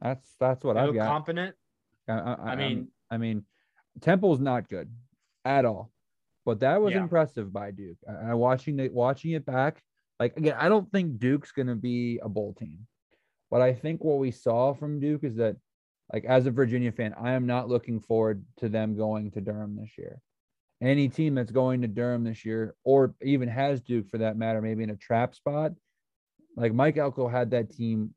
That's 0.01 0.35
that's 0.39 0.63
what 0.63 0.77
I've 0.77 0.93
got. 0.93 1.07
Confident. 1.07 1.55
I, 2.07 2.13
I, 2.13 2.35
I 2.51 2.55
mean, 2.55 2.89
I 3.09 3.17
mean, 3.17 3.45
Temple's 4.01 4.39
not 4.39 4.69
good 4.69 4.91
at 5.45 5.65
all, 5.65 5.91
but 6.45 6.59
that 6.59 6.81
was 6.81 6.93
yeah. 6.93 7.01
impressive 7.01 7.53
by 7.53 7.71
Duke. 7.71 7.97
I, 8.07 8.31
I 8.31 8.33
watching 8.33 8.79
it, 8.79 8.93
watching 8.93 9.31
it 9.31 9.45
back. 9.45 9.81
Like 10.19 10.37
again, 10.37 10.55
I 10.59 10.69
don't 10.69 10.91
think 10.91 11.19
Duke's 11.19 11.51
gonna 11.51 11.75
be 11.75 12.19
a 12.21 12.29
bowl 12.29 12.53
team, 12.53 12.87
but 13.49 13.61
I 13.61 13.73
think 13.73 14.03
what 14.03 14.19
we 14.19 14.31
saw 14.31 14.73
from 14.73 14.99
Duke 14.99 15.23
is 15.23 15.35
that, 15.37 15.55
like 16.11 16.25
as 16.25 16.45
a 16.45 16.51
Virginia 16.51 16.91
fan, 16.91 17.15
I 17.19 17.33
am 17.33 17.45
not 17.47 17.69
looking 17.69 17.99
forward 17.99 18.45
to 18.57 18.69
them 18.69 18.97
going 18.97 19.31
to 19.31 19.41
Durham 19.41 19.77
this 19.77 19.97
year. 19.97 20.21
Any 20.81 21.07
team 21.07 21.35
that's 21.35 21.51
going 21.51 21.81
to 21.81 21.87
Durham 21.87 22.23
this 22.23 22.45
year, 22.45 22.75
or 22.83 23.15
even 23.21 23.47
has 23.47 23.81
Duke 23.81 24.09
for 24.09 24.17
that 24.19 24.37
matter, 24.37 24.61
maybe 24.61 24.83
in 24.83 24.89
a 24.89 24.95
trap 24.95 25.33
spot, 25.33 25.71
like 26.55 26.73
Mike 26.73 26.97
Elko 26.97 27.27
had 27.27 27.51
that 27.51 27.71
team, 27.71 28.13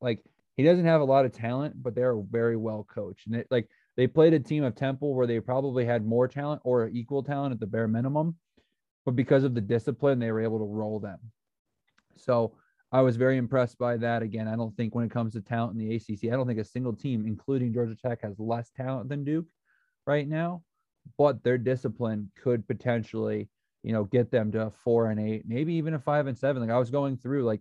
like 0.00 0.22
he 0.56 0.62
doesn't 0.62 0.84
have 0.84 1.00
a 1.00 1.04
lot 1.04 1.24
of 1.24 1.32
talent, 1.32 1.82
but 1.82 1.94
they're 1.94 2.16
very 2.16 2.56
well 2.56 2.86
coached. 2.88 3.26
And 3.26 3.36
it, 3.36 3.46
like 3.50 3.68
they 3.96 4.06
played 4.06 4.34
a 4.34 4.40
team 4.40 4.64
of 4.64 4.74
Temple 4.74 5.14
where 5.14 5.26
they 5.26 5.40
probably 5.40 5.84
had 5.84 6.04
more 6.04 6.28
talent 6.28 6.60
or 6.64 6.88
equal 6.88 7.22
talent 7.22 7.52
at 7.52 7.60
the 7.60 7.66
bare 7.66 7.88
minimum, 7.88 8.36
but 9.04 9.16
because 9.16 9.44
of 9.44 9.54
the 9.54 9.60
discipline, 9.60 10.18
they 10.18 10.32
were 10.32 10.42
able 10.42 10.58
to 10.58 10.64
roll 10.64 11.00
them. 11.00 11.18
So 12.16 12.54
I 12.90 13.00
was 13.00 13.16
very 13.16 13.38
impressed 13.38 13.78
by 13.78 13.96
that. 13.98 14.22
Again, 14.22 14.48
I 14.48 14.56
don't 14.56 14.76
think 14.76 14.94
when 14.94 15.04
it 15.04 15.10
comes 15.10 15.32
to 15.32 15.40
talent 15.40 15.72
in 15.72 15.78
the 15.78 15.96
ACC, 15.96 16.32
I 16.32 16.36
don't 16.36 16.46
think 16.46 16.60
a 16.60 16.64
single 16.64 16.94
team, 16.94 17.24
including 17.26 17.72
Georgia 17.72 17.96
Tech, 17.96 18.20
has 18.22 18.38
less 18.38 18.70
talent 18.70 19.08
than 19.08 19.24
Duke 19.24 19.46
right 20.06 20.28
now, 20.28 20.62
but 21.18 21.42
their 21.42 21.58
discipline 21.58 22.30
could 22.42 22.66
potentially, 22.66 23.48
you 23.82 23.92
know, 23.92 24.04
get 24.04 24.30
them 24.30 24.52
to 24.52 24.66
a 24.66 24.70
four 24.70 25.10
and 25.10 25.20
eight, 25.20 25.42
maybe 25.46 25.74
even 25.74 25.94
a 25.94 25.98
five 25.98 26.26
and 26.26 26.38
seven. 26.38 26.62
Like 26.62 26.70
I 26.70 26.78
was 26.78 26.90
going 26.90 27.16
through, 27.16 27.44
like 27.44 27.60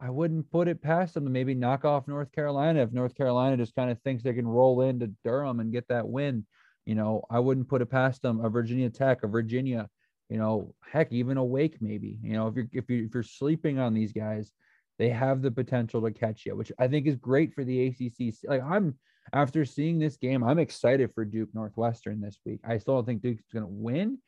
I 0.00 0.10
wouldn't 0.10 0.50
put 0.50 0.68
it 0.68 0.82
past 0.82 1.14
them 1.14 1.24
to 1.24 1.30
maybe 1.30 1.54
knock 1.54 1.84
off 1.84 2.08
North 2.08 2.30
Carolina 2.32 2.82
if 2.82 2.92
North 2.92 3.14
Carolina 3.14 3.56
just 3.56 3.74
kind 3.74 3.90
of 3.90 4.00
thinks 4.02 4.22
they 4.22 4.34
can 4.34 4.46
roll 4.46 4.82
into 4.82 5.12
Durham 5.24 5.60
and 5.60 5.72
get 5.72 5.88
that 5.88 6.08
win. 6.08 6.46
You 6.84 6.94
know, 6.94 7.22
I 7.30 7.40
wouldn't 7.40 7.68
put 7.68 7.82
it 7.82 7.90
past 7.90 8.22
them. 8.22 8.44
A 8.44 8.50
Virginia 8.50 8.90
Tech, 8.90 9.24
a 9.24 9.26
Virginia, 9.26 9.88
you 10.28 10.38
know, 10.38 10.74
heck, 10.84 11.12
even 11.12 11.36
a 11.36 11.44
Wake 11.44 11.80
maybe. 11.80 12.18
You 12.22 12.34
know, 12.34 12.48
if 12.48 12.56
you're 12.56 12.68
if 12.72 12.90
you 12.90 13.06
if 13.06 13.14
you're 13.14 13.22
sleeping 13.22 13.78
on 13.78 13.94
these 13.94 14.12
guys, 14.12 14.52
they 14.98 15.08
have 15.08 15.42
the 15.42 15.50
potential 15.50 16.02
to 16.02 16.10
catch 16.10 16.46
you, 16.46 16.54
which 16.56 16.72
I 16.78 16.88
think 16.88 17.06
is 17.06 17.16
great 17.16 17.54
for 17.54 17.64
the 17.64 17.86
ACC. 17.86 18.34
Like 18.44 18.62
I'm 18.62 18.96
after 19.32 19.64
seeing 19.64 19.98
this 19.98 20.16
game, 20.16 20.44
I'm 20.44 20.58
excited 20.58 21.12
for 21.14 21.24
Duke 21.24 21.48
Northwestern 21.54 22.20
this 22.20 22.38
week. 22.44 22.60
I 22.64 22.78
still 22.78 22.94
don't 22.94 23.06
think 23.06 23.22
Duke's 23.22 23.42
going 23.52 23.64
to 23.64 23.70
win, 23.70 24.18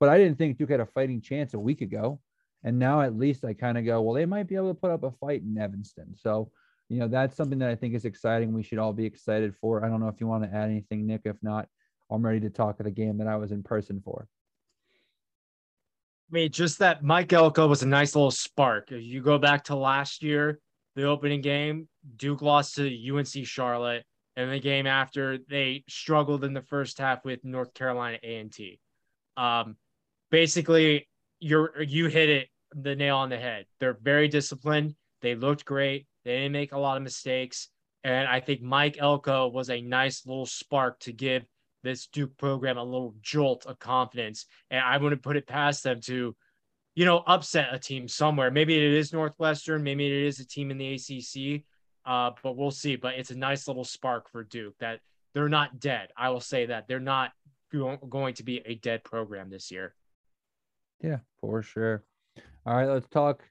but 0.00 0.08
I 0.08 0.18
didn't 0.18 0.38
think 0.38 0.58
Duke 0.58 0.70
had 0.70 0.80
a 0.80 0.86
fighting 0.86 1.20
chance 1.20 1.54
a 1.54 1.58
week 1.58 1.80
ago. 1.80 2.20
And 2.64 2.78
now 2.78 3.02
at 3.02 3.16
least 3.16 3.44
I 3.44 3.54
kind 3.54 3.78
of 3.78 3.84
go, 3.84 4.00
well, 4.02 4.14
they 4.14 4.26
might 4.26 4.48
be 4.48 4.56
able 4.56 4.74
to 4.74 4.80
put 4.80 4.90
up 4.90 5.04
a 5.04 5.12
fight 5.12 5.42
in 5.42 5.56
Evanston. 5.58 6.14
So, 6.16 6.50
you 6.88 6.98
know, 6.98 7.08
that's 7.08 7.36
something 7.36 7.58
that 7.60 7.70
I 7.70 7.76
think 7.76 7.94
is 7.94 8.04
exciting. 8.04 8.52
We 8.52 8.62
should 8.62 8.78
all 8.78 8.92
be 8.92 9.04
excited 9.04 9.54
for. 9.60 9.84
I 9.84 9.88
don't 9.88 10.00
know 10.00 10.08
if 10.08 10.20
you 10.20 10.26
want 10.26 10.44
to 10.44 10.54
add 10.56 10.70
anything, 10.70 11.06
Nick. 11.06 11.22
If 11.24 11.36
not, 11.42 11.68
I'm 12.10 12.24
ready 12.24 12.40
to 12.40 12.50
talk 12.50 12.80
of 12.80 12.84
the 12.84 12.90
game 12.90 13.18
that 13.18 13.28
I 13.28 13.36
was 13.36 13.52
in 13.52 13.62
person 13.62 14.00
for. 14.04 14.26
I 16.30 16.34
mean, 16.34 16.50
just 16.50 16.80
that 16.80 17.02
Mike 17.02 17.32
Elko 17.32 17.66
was 17.68 17.82
a 17.82 17.88
nice 17.88 18.14
little 18.14 18.30
spark. 18.30 18.92
If 18.92 19.02
you 19.02 19.22
go 19.22 19.38
back 19.38 19.64
to 19.64 19.76
last 19.76 20.22
year, 20.22 20.58
the 20.94 21.04
opening 21.04 21.40
game, 21.40 21.88
Duke 22.16 22.42
lost 22.42 22.74
to 22.74 23.16
UNC 23.16 23.46
Charlotte, 23.46 24.04
and 24.38 24.52
the 24.52 24.60
game 24.60 24.86
after 24.86 25.36
they 25.50 25.82
struggled 25.88 26.44
in 26.44 26.54
the 26.54 26.62
first 26.62 26.98
half 26.98 27.24
with 27.24 27.44
North 27.44 27.74
Carolina 27.74 28.18
A&T. 28.22 28.78
Um, 29.36 29.76
basically, 30.30 31.08
you're 31.40 31.82
you 31.82 32.06
hit 32.06 32.28
it 32.28 32.48
the 32.72 32.94
nail 32.94 33.16
on 33.16 33.30
the 33.30 33.36
head. 33.36 33.66
They're 33.80 33.98
very 34.00 34.28
disciplined. 34.28 34.94
They 35.22 35.34
looked 35.34 35.64
great. 35.64 36.06
They 36.24 36.36
didn't 36.36 36.52
make 36.52 36.70
a 36.70 36.78
lot 36.78 36.96
of 36.96 37.02
mistakes. 37.02 37.68
And 38.04 38.28
I 38.28 38.38
think 38.38 38.62
Mike 38.62 38.96
Elko 39.00 39.48
was 39.48 39.70
a 39.70 39.80
nice 39.80 40.24
little 40.24 40.46
spark 40.46 41.00
to 41.00 41.12
give 41.12 41.44
this 41.82 42.06
Duke 42.06 42.36
program 42.38 42.78
a 42.78 42.84
little 42.84 43.16
jolt 43.20 43.66
of 43.66 43.80
confidence. 43.80 44.46
And 44.70 44.80
I 44.80 44.98
wouldn't 44.98 45.22
put 45.22 45.36
it 45.36 45.48
past 45.48 45.82
them 45.82 46.00
to, 46.02 46.36
you 46.94 47.04
know, 47.04 47.24
upset 47.26 47.74
a 47.74 47.78
team 47.80 48.06
somewhere. 48.06 48.52
Maybe 48.52 48.76
it 48.76 48.92
is 48.92 49.12
Northwestern. 49.12 49.82
Maybe 49.82 50.06
it 50.06 50.26
is 50.26 50.38
a 50.38 50.46
team 50.46 50.70
in 50.70 50.78
the 50.78 50.94
ACC. 50.94 51.64
Uh, 52.08 52.30
but 52.42 52.56
we'll 52.56 52.70
see. 52.70 52.96
But 52.96 53.16
it's 53.16 53.30
a 53.30 53.36
nice 53.36 53.68
little 53.68 53.84
spark 53.84 54.30
for 54.30 54.42
Duke 54.42 54.74
that 54.80 55.00
they're 55.34 55.50
not 55.50 55.78
dead. 55.78 56.08
I 56.16 56.30
will 56.30 56.40
say 56.40 56.66
that 56.66 56.88
they're 56.88 56.98
not 56.98 57.32
going 57.70 58.34
to 58.34 58.42
be 58.42 58.62
a 58.64 58.76
dead 58.76 59.04
program 59.04 59.50
this 59.50 59.70
year. 59.70 59.94
Yeah, 61.02 61.18
for 61.38 61.62
sure. 61.62 62.02
All 62.64 62.74
right, 62.74 62.88
let's 62.88 63.08
talk. 63.08 63.44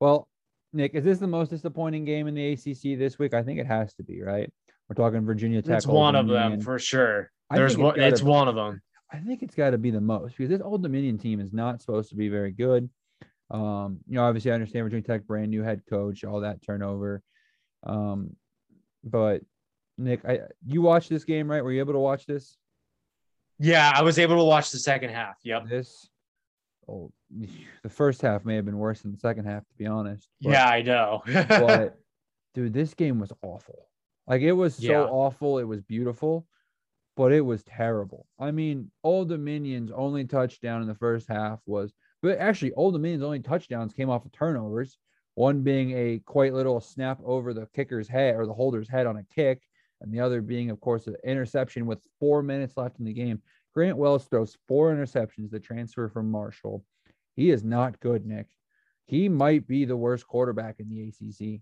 Well, 0.00 0.28
Nick, 0.72 0.94
is 0.94 1.04
this 1.04 1.20
the 1.20 1.28
most 1.28 1.50
disappointing 1.50 2.04
game 2.04 2.26
in 2.26 2.34
the 2.34 2.52
ACC 2.52 2.98
this 2.98 3.16
week? 3.16 3.32
I 3.32 3.44
think 3.44 3.60
it 3.60 3.66
has 3.66 3.94
to 3.94 4.02
be, 4.02 4.22
right? 4.22 4.52
We're 4.88 4.96
talking 4.96 5.24
Virginia 5.24 5.62
Tech. 5.62 5.76
It's 5.76 5.86
one 5.86 6.16
of 6.16 6.26
them 6.26 6.60
for 6.60 6.80
sure. 6.80 7.30
There's 7.50 7.76
one. 7.76 7.98
It's, 8.00 8.14
it's 8.14 8.22
one 8.22 8.48
of 8.48 8.56
them. 8.56 8.82
I 9.12 9.18
think 9.18 9.42
it's 9.42 9.54
got 9.54 9.70
to 9.70 9.78
be 9.78 9.92
the 9.92 10.00
most 10.00 10.36
because 10.36 10.50
this 10.50 10.60
Old 10.60 10.82
Dominion 10.82 11.16
team 11.16 11.38
is 11.38 11.52
not 11.52 11.80
supposed 11.80 12.08
to 12.08 12.16
be 12.16 12.28
very 12.28 12.50
good. 12.50 12.90
Um, 13.50 14.00
you 14.08 14.16
know, 14.16 14.24
obviously 14.24 14.50
I 14.50 14.54
understand 14.54 14.84
Virginia 14.84 15.06
Tech 15.06 15.26
brand 15.26 15.50
new 15.50 15.62
head 15.62 15.82
coach, 15.88 16.24
all 16.24 16.40
that 16.40 16.62
turnover. 16.62 17.22
Um, 17.84 18.36
but 19.04 19.42
Nick, 19.98 20.24
I 20.24 20.40
you 20.66 20.82
watched 20.82 21.10
this 21.10 21.24
game, 21.24 21.50
right? 21.50 21.62
Were 21.62 21.72
you 21.72 21.80
able 21.80 21.92
to 21.94 21.98
watch 21.98 22.26
this? 22.26 22.56
Yeah, 23.58 23.92
I 23.94 24.02
was 24.02 24.18
able 24.18 24.36
to 24.36 24.44
watch 24.44 24.70
the 24.70 24.78
second 24.78 25.10
half. 25.10 25.36
Yep. 25.44 25.66
This 25.68 26.08
oh 26.88 27.12
the 27.82 27.88
first 27.88 28.22
half 28.22 28.44
may 28.44 28.56
have 28.56 28.64
been 28.64 28.78
worse 28.78 29.02
than 29.02 29.12
the 29.12 29.18
second 29.18 29.44
half, 29.44 29.66
to 29.66 29.74
be 29.76 29.86
honest. 29.86 30.28
But, 30.40 30.50
yeah, 30.52 30.66
I 30.68 30.82
know. 30.82 31.22
but 31.26 31.98
dude, 32.54 32.72
this 32.72 32.94
game 32.94 33.18
was 33.18 33.32
awful. 33.42 33.88
Like 34.26 34.42
it 34.42 34.52
was 34.52 34.76
so 34.76 34.82
Yeah. 34.82 35.04
awful. 35.04 35.58
It 35.58 35.64
was 35.64 35.82
beautiful, 35.82 36.46
but 37.16 37.32
it 37.32 37.40
was 37.40 37.62
terrible. 37.64 38.26
I 38.38 38.50
mean, 38.50 38.90
Old 39.04 39.28
Dominion's 39.28 39.90
only 39.90 40.24
touchdown 40.24 40.82
in 40.82 40.88
the 40.88 40.94
first 40.94 41.28
half 41.28 41.60
was, 41.66 41.92
but 42.22 42.38
actually, 42.38 42.72
Old 42.74 42.94
Dominion's 42.94 43.24
only 43.24 43.40
touchdowns 43.40 43.92
came 43.92 44.10
off 44.10 44.24
of 44.24 44.32
turnovers. 44.32 44.96
One 45.34 45.62
being 45.62 45.92
a 45.92 46.18
quite 46.20 46.52
little 46.52 46.80
snap 46.80 47.18
over 47.24 47.54
the 47.54 47.66
kicker's 47.74 48.08
head 48.08 48.36
or 48.36 48.46
the 48.46 48.52
holder's 48.52 48.88
head 48.88 49.06
on 49.06 49.16
a 49.16 49.24
kick, 49.34 49.62
and 50.00 50.12
the 50.12 50.20
other 50.20 50.42
being, 50.42 50.70
of 50.70 50.80
course, 50.80 51.06
an 51.06 51.16
interception 51.24 51.86
with 51.86 52.06
four 52.20 52.42
minutes 52.42 52.76
left 52.76 52.98
in 52.98 53.04
the 53.04 53.12
game. 53.12 53.40
Grant 53.72 53.96
Wells 53.96 54.26
throws 54.26 54.58
four 54.68 54.94
interceptions. 54.94 55.50
The 55.50 55.60
transfer 55.60 56.08
from 56.08 56.30
Marshall. 56.30 56.84
He 57.34 57.50
is 57.50 57.64
not 57.64 58.00
good, 58.00 58.26
Nick. 58.26 58.48
He 59.06 59.28
might 59.28 59.66
be 59.66 59.84
the 59.84 59.96
worst 59.96 60.26
quarterback 60.26 60.80
in 60.80 60.88
the 60.88 61.08
ACC. 61.08 61.60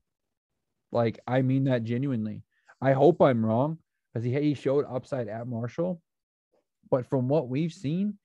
Like, 0.91 1.21
I 1.27 1.43
mean 1.43 1.65
that 1.65 1.85
genuinely. 1.85 2.43
I 2.81 2.93
hope 2.93 3.21
I'm 3.21 3.45
wrong 3.45 3.79
because 4.13 4.25
he, 4.25 4.33
he 4.33 4.55
showed 4.55 4.85
upside 4.89 5.29
at 5.29 5.47
Marshall. 5.47 6.03
But 6.91 7.07
from 7.07 7.29
what 7.29 7.49
we've 7.49 7.73
seen, 7.73 8.19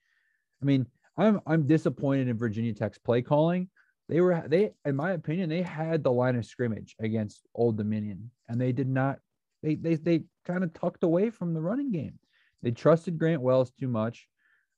I 0.62 0.66
mean, 0.66 0.88
I'm 1.18 1.40
I'm 1.46 1.68
disappointed 1.68 2.28
in 2.28 2.38
Virginia 2.38 2.74
Tech's 2.74 2.98
play 2.98 3.22
calling. 3.22 3.70
They 4.08 4.22
were 4.22 4.44
they, 4.48 4.72
in 4.86 4.96
my 4.96 5.12
opinion, 5.12 5.50
they 5.50 5.64
had 5.64 6.04
the 6.04 6.12
line 6.12 6.36
of 6.36 6.46
scrimmage 6.46 6.96
against 7.00 7.48
Old 7.56 7.78
Dominion, 7.78 8.30
and 8.48 8.62
they 8.62 8.72
did 8.72 8.88
not. 8.88 9.20
They 9.64 9.76
they 9.76 9.96
they 9.96 10.24
kind 10.46 10.64
of 10.64 10.74
tucked 10.74 11.04
away 11.04 11.32
from 11.32 11.54
the 11.54 11.62
running 11.62 11.92
game. 11.92 12.20
They 12.62 12.72
trusted 12.72 13.18
Grant 13.18 13.42
Wells 13.42 13.72
too 13.72 13.88
much. 13.88 14.28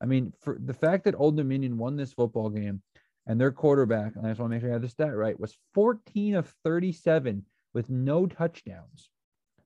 I 0.02 0.06
mean, 0.06 0.34
for 0.42 0.58
the 0.64 0.74
fact 0.74 1.06
that 1.06 1.16
Old 1.16 1.36
Dominion 1.36 1.78
won 1.78 1.96
this 1.96 2.14
football 2.14 2.50
game 2.50 2.82
and 3.26 3.40
their 3.40 3.52
quarterback, 3.52 4.16
and 4.16 4.26
I 4.26 4.30
just 4.30 4.40
want 4.40 4.52
to 4.52 4.56
make 4.56 4.62
sure 4.62 4.70
I 4.70 4.74
have 4.74 4.82
the 4.82 4.90
stat 4.90 5.16
right, 5.16 5.40
was 5.40 5.58
14 5.74 6.36
of 6.36 6.54
37 6.64 7.46
with 7.74 7.90
no 7.90 8.26
touchdowns. 8.26 9.10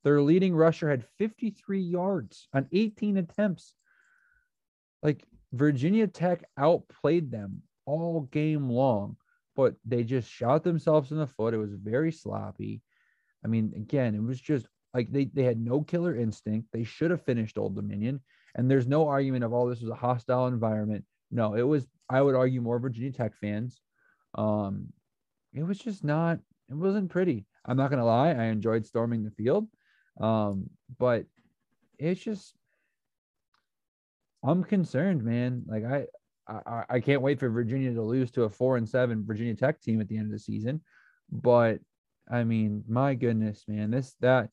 Their 0.04 0.22
leading 0.22 0.56
rusher 0.56 0.90
had 0.90 1.06
53 1.20 1.80
yards 1.80 2.48
on 2.54 2.68
18 2.72 3.18
attempts. 3.18 3.76
Like 5.04 5.24
Virginia 5.54 6.08
Tech 6.08 6.44
outplayed 6.58 7.30
them 7.30 7.62
all 7.86 8.22
game 8.22 8.70
long, 8.70 9.18
but 9.62 9.76
they 9.86 10.04
just 10.04 10.28
shot 10.28 10.64
themselves 10.64 11.12
in 11.12 11.18
the 11.18 11.28
foot. 11.28 11.54
It 11.54 11.58
was 11.58 11.76
very 11.76 12.12
sloppy. 12.12 12.82
I 13.46 13.48
mean, 13.48 13.74
again, 13.76 14.16
it 14.16 14.24
was 14.24 14.42
just 14.42 14.66
like 14.92 15.12
they, 15.12 15.26
they 15.26 15.44
had 15.44 15.60
no 15.60 15.82
killer 15.82 16.16
instinct. 16.16 16.70
They 16.74 16.84
should 16.84 17.12
have 17.12 17.22
finished 17.22 17.60
Old 17.60 17.76
Dominion. 17.76 18.22
And 18.56 18.70
there's 18.70 18.88
no 18.88 19.08
argument 19.08 19.44
of, 19.44 19.54
oh, 19.54 19.70
this 19.70 19.82
was 19.82 19.92
a 19.92 19.96
hostile 19.96 20.48
environment. 20.48 21.06
No, 21.30 21.54
it 21.54 21.62
was, 21.62 21.86
I 22.10 22.24
would 22.24 22.34
argue, 22.34 22.60
more 22.60 22.80
Virginia 22.80 23.12
Tech 23.12 23.36
fans. 23.36 23.80
Um, 24.34 24.88
it 25.54 25.62
was 25.62 25.78
just 25.78 26.04
not, 26.04 26.40
it 26.68 26.74
wasn't 26.74 27.12
pretty. 27.12 27.46
I'm 27.64 27.78
not 27.78 27.92
gonna 27.92 28.04
lie, 28.04 28.32
I 28.32 28.46
enjoyed 28.46 28.88
storming 28.88 29.24
the 29.24 29.30
field. 29.30 29.68
Um, 30.20 30.72
but 30.98 31.26
it's 32.00 32.20
just 32.20 32.56
I'm 34.44 34.64
concerned, 34.64 35.24
man. 35.24 35.66
Like 35.68 35.86
I, 35.86 36.08
I 36.48 36.84
I 36.90 37.00
can't 37.00 37.22
wait 37.22 37.40
for 37.40 37.50
Virginia 37.50 37.94
to 37.94 38.02
lose 38.02 38.32
to 38.32 38.44
a 38.44 38.50
four 38.50 38.78
and 38.78 38.88
seven 38.88 39.26
Virginia 39.26 39.56
Tech 39.56 39.82
team 39.82 40.02
at 40.02 40.08
the 40.08 40.18
end 40.18 40.26
of 40.28 40.32
the 40.32 40.40
season. 40.40 40.82
But 41.32 41.80
I 42.30 42.44
mean, 42.44 42.84
my 42.88 43.14
goodness, 43.16 43.66
man, 43.68 43.92
this 43.92 44.16
that 44.22 44.50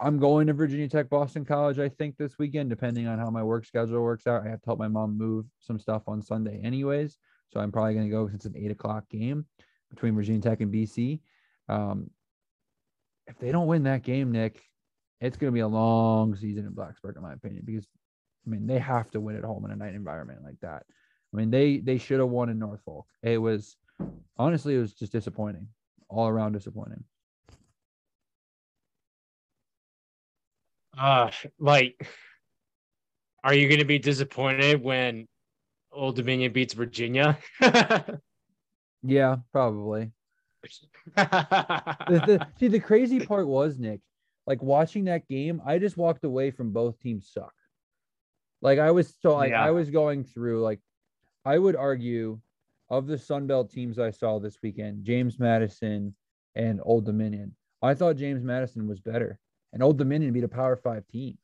I'm 0.00 0.18
going 0.18 0.46
to 0.46 0.52
Virginia 0.52 0.88
Tech 0.88 1.10
Boston 1.10 1.44
College, 1.44 1.78
I 1.78 1.88
think, 1.88 2.16
this 2.16 2.38
weekend, 2.38 2.70
depending 2.70 3.06
on 3.06 3.18
how 3.18 3.30
my 3.30 3.42
work 3.42 3.66
schedule 3.66 4.00
works 4.02 4.26
out. 4.26 4.46
I 4.46 4.48
have 4.48 4.62
to 4.62 4.66
help 4.66 4.78
my 4.78 4.88
mom 4.88 5.18
move 5.18 5.46
some 5.60 5.78
stuff 5.78 6.02
on 6.06 6.22
Sunday, 6.22 6.60
anyways. 6.62 7.18
So 7.52 7.60
I'm 7.60 7.70
probably 7.70 7.94
going 7.94 8.06
to 8.06 8.10
go 8.10 8.26
since 8.28 8.46
it's 8.46 8.54
an 8.54 8.62
eight 8.62 8.70
o'clock 8.70 9.08
game 9.10 9.44
between 9.90 10.14
Virginia 10.14 10.40
Tech 10.40 10.60
and 10.60 10.72
BC. 10.72 11.20
Um, 11.68 12.10
if 13.26 13.38
they 13.38 13.52
don't 13.52 13.66
win 13.66 13.82
that 13.84 14.02
game, 14.02 14.32
Nick, 14.32 14.62
it's 15.20 15.36
going 15.36 15.52
to 15.52 15.54
be 15.54 15.60
a 15.60 15.68
long 15.68 16.34
season 16.34 16.66
in 16.66 16.72
Blacksburg, 16.72 17.16
in 17.16 17.22
my 17.22 17.32
opinion, 17.32 17.62
because 17.64 17.86
I 18.46 18.50
mean 18.50 18.66
they 18.66 18.78
have 18.78 19.10
to 19.12 19.20
win 19.20 19.36
at 19.36 19.44
home 19.44 19.64
in 19.64 19.70
a 19.70 19.76
night 19.76 19.94
environment 19.94 20.40
like 20.44 20.60
that. 20.60 20.84
I 21.32 21.36
mean 21.36 21.50
they 21.50 21.78
they 21.78 21.98
should 21.98 22.20
have 22.20 22.28
won 22.28 22.48
in 22.48 22.58
Norfolk. 22.58 23.06
It 23.22 23.38
was 23.38 23.76
honestly 24.36 24.74
it 24.74 24.80
was 24.80 24.92
just 24.94 25.12
disappointing, 25.12 25.68
all 26.08 26.28
around 26.28 26.52
disappointing. 26.52 27.04
Uh, 30.96 31.30
like, 31.58 32.06
are 33.42 33.52
you 33.52 33.66
going 33.66 33.80
to 33.80 33.84
be 33.84 33.98
disappointed 33.98 34.80
when 34.80 35.26
Old 35.90 36.14
Dominion 36.14 36.52
beats 36.52 36.72
Virginia? 36.72 37.36
Yeah, 39.06 39.36
probably. 39.52 40.12
The, 41.14 42.22
the, 42.26 42.46
see, 42.58 42.68
the 42.68 42.80
crazy 42.80 43.20
part 43.20 43.46
was 43.46 43.78
Nick, 43.78 44.00
like 44.46 44.62
watching 44.62 45.04
that 45.04 45.28
game, 45.28 45.60
I 45.64 45.78
just 45.78 45.96
walked 45.96 46.24
away 46.24 46.50
from 46.50 46.72
both 46.72 46.98
teams 47.00 47.30
suck. 47.30 47.52
Like 48.64 48.78
I 48.78 48.90
was 48.90 49.14
so 49.20 49.36
like 49.36 49.50
Yeah. 49.50 49.62
I 49.62 49.70
was 49.70 49.90
going 49.90 50.24
through 50.24 50.62
like 50.62 50.80
I 51.44 51.58
would 51.58 51.76
argue 51.76 52.40
of 52.90 53.06
the 53.06 53.18
Sun 53.18 53.46
Belt 53.46 53.70
teams 53.70 53.98
I 53.98 54.10
saw 54.10 54.38
this 54.38 54.58
weekend, 54.62 55.04
James 55.04 55.38
Madison 55.38 56.14
and 56.54 56.80
Old 56.82 57.04
Dominion. 57.04 57.54
I 57.82 57.94
thought 57.94 58.16
James 58.16 58.42
Madison 58.42 58.88
was 58.88 59.00
better, 59.00 59.38
and 59.72 59.82
Old 59.82 59.98
Dominion 59.98 60.32
beat 60.32 60.44
a 60.44 60.48
Power 60.48 60.76
Five 60.76 61.06
team. 61.06 61.36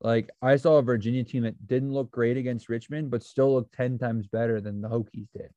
Like 0.00 0.30
I 0.40 0.56
saw 0.56 0.78
a 0.78 0.82
Virginia 0.82 1.24
team 1.24 1.42
that 1.42 1.66
didn't 1.66 1.92
look 1.92 2.10
great 2.10 2.38
against 2.38 2.70
Richmond, 2.70 3.10
but 3.10 3.22
still 3.22 3.52
looked 3.54 3.74
ten 3.74 3.98
times 3.98 4.26
better 4.26 4.60
than 4.60 4.80
the 4.80 4.88
Hokies 4.88 5.28
did. 5.34 5.50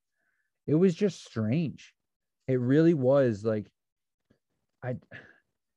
It 0.67 0.75
was 0.75 0.93
just 0.93 1.23
strange. 1.23 1.93
It 2.47 2.59
really 2.59 2.93
was 2.93 3.45
like 3.45 3.71
I 4.83 4.97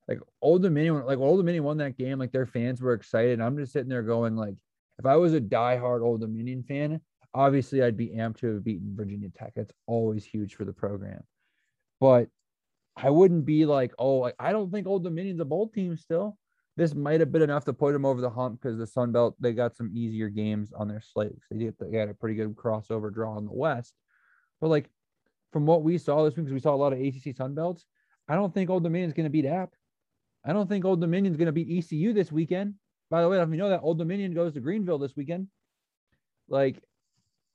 like 0.08 0.18
Old 0.42 0.62
Dominion, 0.62 1.04
like 1.06 1.18
Old 1.18 1.40
Dominion 1.40 1.64
won 1.64 1.78
that 1.78 1.96
game, 1.96 2.18
like 2.18 2.32
their 2.32 2.46
fans 2.46 2.80
were 2.80 2.92
excited. 2.92 3.40
I'm 3.40 3.56
just 3.56 3.72
sitting 3.72 3.88
there 3.88 4.02
going, 4.02 4.36
like, 4.36 4.56
if 4.98 5.06
I 5.06 5.16
was 5.16 5.34
a 5.34 5.40
diehard 5.40 6.02
Old 6.02 6.20
Dominion 6.20 6.62
fan, 6.62 7.00
obviously 7.32 7.82
I'd 7.82 7.96
be 7.96 8.10
amped 8.10 8.38
to 8.38 8.54
have 8.54 8.64
beaten 8.64 8.94
Virginia 8.96 9.28
Tech. 9.30 9.52
That's 9.56 9.72
always 9.86 10.24
huge 10.24 10.54
for 10.54 10.64
the 10.64 10.72
program. 10.72 11.22
But 12.00 12.28
I 12.96 13.10
wouldn't 13.10 13.44
be 13.44 13.66
like, 13.66 13.92
oh, 13.98 14.18
like, 14.18 14.36
I 14.38 14.52
don't 14.52 14.70
think 14.70 14.86
Old 14.86 15.04
Dominion's 15.04 15.40
a 15.40 15.44
bowl 15.44 15.68
team 15.68 15.96
still. 15.96 16.38
This 16.76 16.94
might 16.94 17.20
have 17.20 17.32
been 17.32 17.42
enough 17.42 17.64
to 17.66 17.72
put 17.72 17.92
them 17.92 18.04
over 18.04 18.20
the 18.20 18.30
hump 18.30 18.60
because 18.60 18.78
the 18.78 18.86
Sun 18.86 19.12
Belt, 19.12 19.36
they 19.40 19.52
got 19.52 19.76
some 19.76 19.90
easier 19.94 20.28
games 20.28 20.72
on 20.72 20.88
their 20.88 21.00
slate. 21.00 21.36
They 21.50 21.58
did 21.58 21.74
they 21.80 21.96
had 21.96 22.08
a 22.08 22.14
pretty 22.14 22.34
good 22.34 22.54
crossover 22.56 23.12
draw 23.12 23.38
in 23.38 23.46
the 23.46 23.52
West. 23.52 23.94
But 24.60 24.70
like 24.70 24.90
from 25.52 25.66
what 25.66 25.82
we 25.82 25.98
saw 25.98 26.24
this 26.24 26.36
week, 26.36 26.46
because 26.46 26.54
we 26.54 26.60
saw 26.60 26.74
a 26.74 26.76
lot 26.76 26.92
of 26.92 27.00
ACC 27.00 27.36
Sun 27.36 27.54
Belts, 27.54 27.84
I 28.28 28.34
don't 28.34 28.52
think 28.52 28.70
Old 28.70 28.82
Dominion's 28.82 29.12
going 29.12 29.24
to 29.24 29.30
beat 29.30 29.46
App. 29.46 29.72
I 30.44 30.52
don't 30.52 30.68
think 30.68 30.84
Old 30.84 31.00
Dominion's 31.00 31.36
going 31.36 31.46
to 31.46 31.52
beat 31.52 31.70
ECU 31.70 32.12
this 32.12 32.30
weekend. 32.30 32.74
By 33.10 33.22
the 33.22 33.28
way, 33.28 33.40
if 33.40 33.48
you 33.48 33.56
know 33.56 33.70
that 33.70 33.82
Old 33.82 33.98
Dominion 33.98 34.34
goes 34.34 34.54
to 34.54 34.60
Greenville 34.60 34.98
this 34.98 35.16
weekend, 35.16 35.48
like 36.48 36.82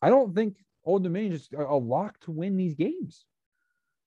I 0.01 0.09
don't 0.09 0.33
think 0.33 0.57
Old 0.85 1.03
Dominion 1.03 1.33
is 1.33 1.49
a 1.55 1.75
lock 1.75 2.19
to 2.21 2.31
win 2.31 2.57
these 2.57 2.75
games. 2.75 3.25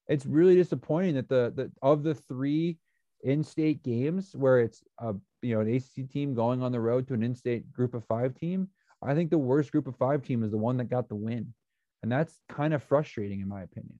It's 0.09 0.27
really 0.27 0.57
disappointing 0.57 1.15
that 1.15 1.29
the 1.29 1.53
the 1.55 1.71
of 1.81 2.03
the 2.03 2.15
three 2.15 2.79
in-state 3.23 3.85
games 3.85 4.35
where 4.35 4.61
it's 4.61 4.83
a 4.99 5.15
you 5.43 5.55
know 5.55 5.61
an 5.61 5.75
ACC 5.75 6.11
team 6.11 6.35
going 6.35 6.63
on 6.63 6.73
the 6.73 6.81
road 6.81 7.07
to 7.09 7.15
an 7.15 7.23
in-state 7.23 7.73
group 7.73 7.95
of 7.95 8.05
five 8.07 8.35
team, 8.35 8.69
I 9.03 9.15
think 9.15 9.31
the 9.31 9.39
worst 9.39 9.73
group 9.73 9.87
of 9.87 9.97
five 9.97 10.23
team 10.23 10.45
is 10.45 10.51
the 10.51 10.59
one 10.59 10.77
that 10.77 10.85
got 10.85 11.09
the 11.09 11.15
win, 11.15 11.55
and 12.03 12.11
that's 12.11 12.39
kind 12.49 12.73
of 12.73 12.83
frustrating 12.83 13.41
in 13.41 13.49
my 13.49 13.63
opinion. 13.63 13.99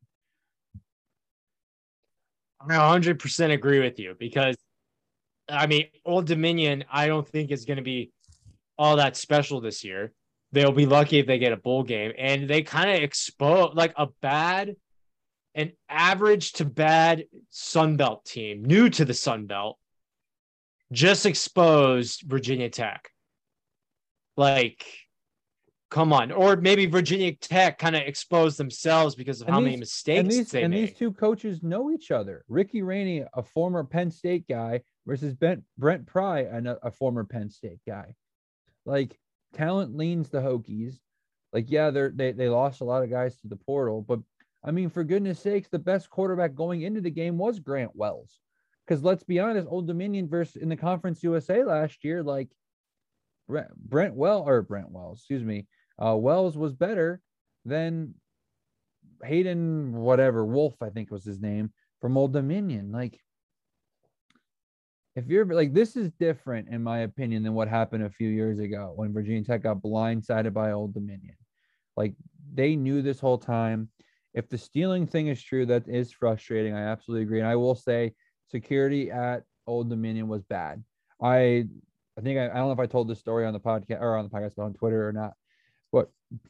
I 2.61 2.75
100% 2.75 3.53
agree 3.53 3.81
with 3.81 3.99
you 3.99 4.15
because, 4.19 4.57
I 5.49 5.67
mean, 5.67 5.89
Old 6.05 6.27
Dominion, 6.27 6.85
I 6.91 7.07
don't 7.07 7.29
think 7.29 7.51
is 7.51 7.65
going 7.65 7.77
to 7.77 7.83
be 7.83 8.13
all 8.79 8.97
that 8.97 9.17
special 9.17 9.61
this 9.61 9.85
year. 9.85 10.13
They'll 10.53 10.73
be 10.73 10.87
lucky 10.87 11.19
if 11.19 11.27
they 11.27 11.39
get 11.39 11.53
a 11.53 11.57
bowl 11.57 11.83
game. 11.83 12.13
And 12.17 12.49
they 12.49 12.63
kind 12.63 12.91
of 12.91 13.03
expose 13.03 13.75
like 13.75 13.95
a 13.97 14.09
bad, 14.21 14.77
an 15.55 15.73
average 15.89 16.53
to 16.55 16.65
bad 16.65 17.25
Sunbelt 17.53 18.25
team, 18.25 18.65
new 18.65 18.89
to 18.91 19.05
the 19.05 19.13
Sunbelt, 19.13 19.75
just 20.93 21.27
exposed 21.27 22.23
Virginia 22.27 22.69
Tech. 22.69 23.09
Like, 24.37 24.85
come 25.93 26.13
on. 26.13 26.33
Or 26.33 26.57
maybe 26.57 26.87
Virginia 26.87 27.35
Tech 27.35 27.79
kind 27.79 27.95
of 27.95 28.03
exposed 28.03 28.57
themselves 28.59 29.15
because 29.15 29.43
of 29.43 29.49
And 29.49 29.55
how 29.55 29.61
many 29.61 29.77
mistakes 29.77 30.21
and 30.21 30.31
these 30.31 30.51
they 30.51 30.63
and 30.63 30.73
made. 30.73 30.89
these 30.89 30.97
two 30.97 31.13
coaches 31.13 31.63
know 31.63 31.91
each 31.91 32.11
other. 32.11 32.45
Ricky 32.49 32.81
Rahne, 32.81 33.27
a 33.35 33.43
former 33.43 33.85
Penn 33.85 34.11
State 34.11 34.49
guy, 34.49 34.81
versus 35.07 35.35
Brent 35.35 35.63
Brent 35.77 36.07
Pry, 36.07 36.41
a, 36.41 36.77
a 36.83 36.91
former 36.91 37.25
Penn 37.25 37.51
State 37.51 37.81
guy. 37.87 38.15
Like 38.87 39.19
talent 39.53 39.95
leans 39.97 40.31
the 40.31 40.39
Hokies. 40.39 40.97
Like, 41.53 41.71
yeah, 41.71 41.91
they're 41.91 42.11
they 42.11 42.33
they 42.33 42.49
lost 42.49 42.81
a 42.81 42.85
lot 42.85 43.03
of 43.03 43.11
guys 43.11 43.39
to 43.41 43.49
the 43.49 43.57
portal, 43.57 44.01
but 44.01 44.21
I 44.65 44.71
mean, 44.71 44.89
for 44.89 45.05
goodness 45.05 45.41
sakes, 45.41 45.69
the 45.69 45.79
best 45.79 46.09
quarterback 46.09 46.55
going 46.55 46.83
into 46.83 47.01
the 47.01 47.11
game 47.11 47.37
was 47.37 47.59
Grant 47.59 47.95
Wells. 47.95 48.39
Because 48.87 49.03
let's 49.03 49.25
be 49.25 49.41
honest, 49.41 49.69
Old 49.71 49.87
Dominion 49.87 50.29
versus 50.29 50.57
in 50.57 50.69
the 50.69 50.77
Conference 50.77 51.23
USA 51.23 51.65
last 51.65 52.03
year, 52.03 52.23
like 52.23 52.49
Brent, 53.49 53.77
Brent 53.77 54.15
Well 54.15 54.49
or 54.49 54.63
Brent 54.63 54.91
Wells, 54.91 55.19
excuse 55.19 55.43
me, 55.43 55.67
uh, 55.99 56.17
Wells 56.17 56.57
was 56.57 56.73
better 56.73 57.21
than 57.65 58.15
Hayden, 59.25 59.93
whatever 59.93 60.45
Wolff, 60.45 60.75
I 60.83 60.91
think 60.91 61.11
was 61.11 61.25
his 61.25 61.41
name 61.41 61.73
from 62.01 62.17
Old 62.17 62.33
Dominion. 62.33 62.93
Like, 62.93 63.21
if 65.15 65.27
you're 65.27 65.45
like, 65.45 65.75
this 65.75 65.97
is 65.97 66.11
different, 66.19 66.69
in 66.69 66.83
my 66.83 67.01
opinion, 67.01 67.43
than 67.43 67.55
what 67.55 67.69
happened 67.69 68.05
a 68.05 68.11
few 68.11 68.29
years 68.29 68.59
ago 68.59 68.93
when 68.97 69.13
Virginia 69.13 69.45
Tech 69.45 69.63
got 69.63 69.83
blindsided 69.83 70.53
by 70.53 70.73
Old 70.73 70.95
Dominion. 70.95 71.37
Like, 71.97 72.15
they 72.55 72.77
knew 72.77 73.03
this 73.03 73.21
whole 73.21 73.39
time. 73.39 73.91
If 74.35 74.49
the 74.49 74.59
stealing 74.59 75.07
thing 75.07 75.29
is 75.29 75.43
true, 75.43 75.67
that 75.67 75.87
is 75.87 76.13
frustrating. 76.13 76.75
I 76.75 76.85
absolutely 76.85 77.25
agree. 77.25 77.41
And 77.41 77.49
I 77.49 77.57
will 77.57 77.75
say, 77.75 78.15
security 78.49 79.11
at 79.11 79.45
Old 79.67 79.91
Dominion 79.91 80.29
was 80.29 80.43
bad. 80.43 80.83
I 81.23 81.67
I 82.19 82.21
think 82.21 82.39
I, 82.39 82.45
I 82.45 82.55
don't 82.55 82.67
know 82.67 82.73
if 82.73 82.79
I 82.79 82.87
told 82.87 83.09
this 83.09 83.21
story 83.21 83.47
on 83.47 83.53
the 83.53 83.61
podcast 83.61 84.01
or 84.01 84.17
on 84.17 84.25
the 84.25 84.31
podcast, 84.31 84.55
but 84.57 84.65
on 84.65 84.75
Twitter 84.75 85.07
or 85.09 85.13
not. 85.13 85.33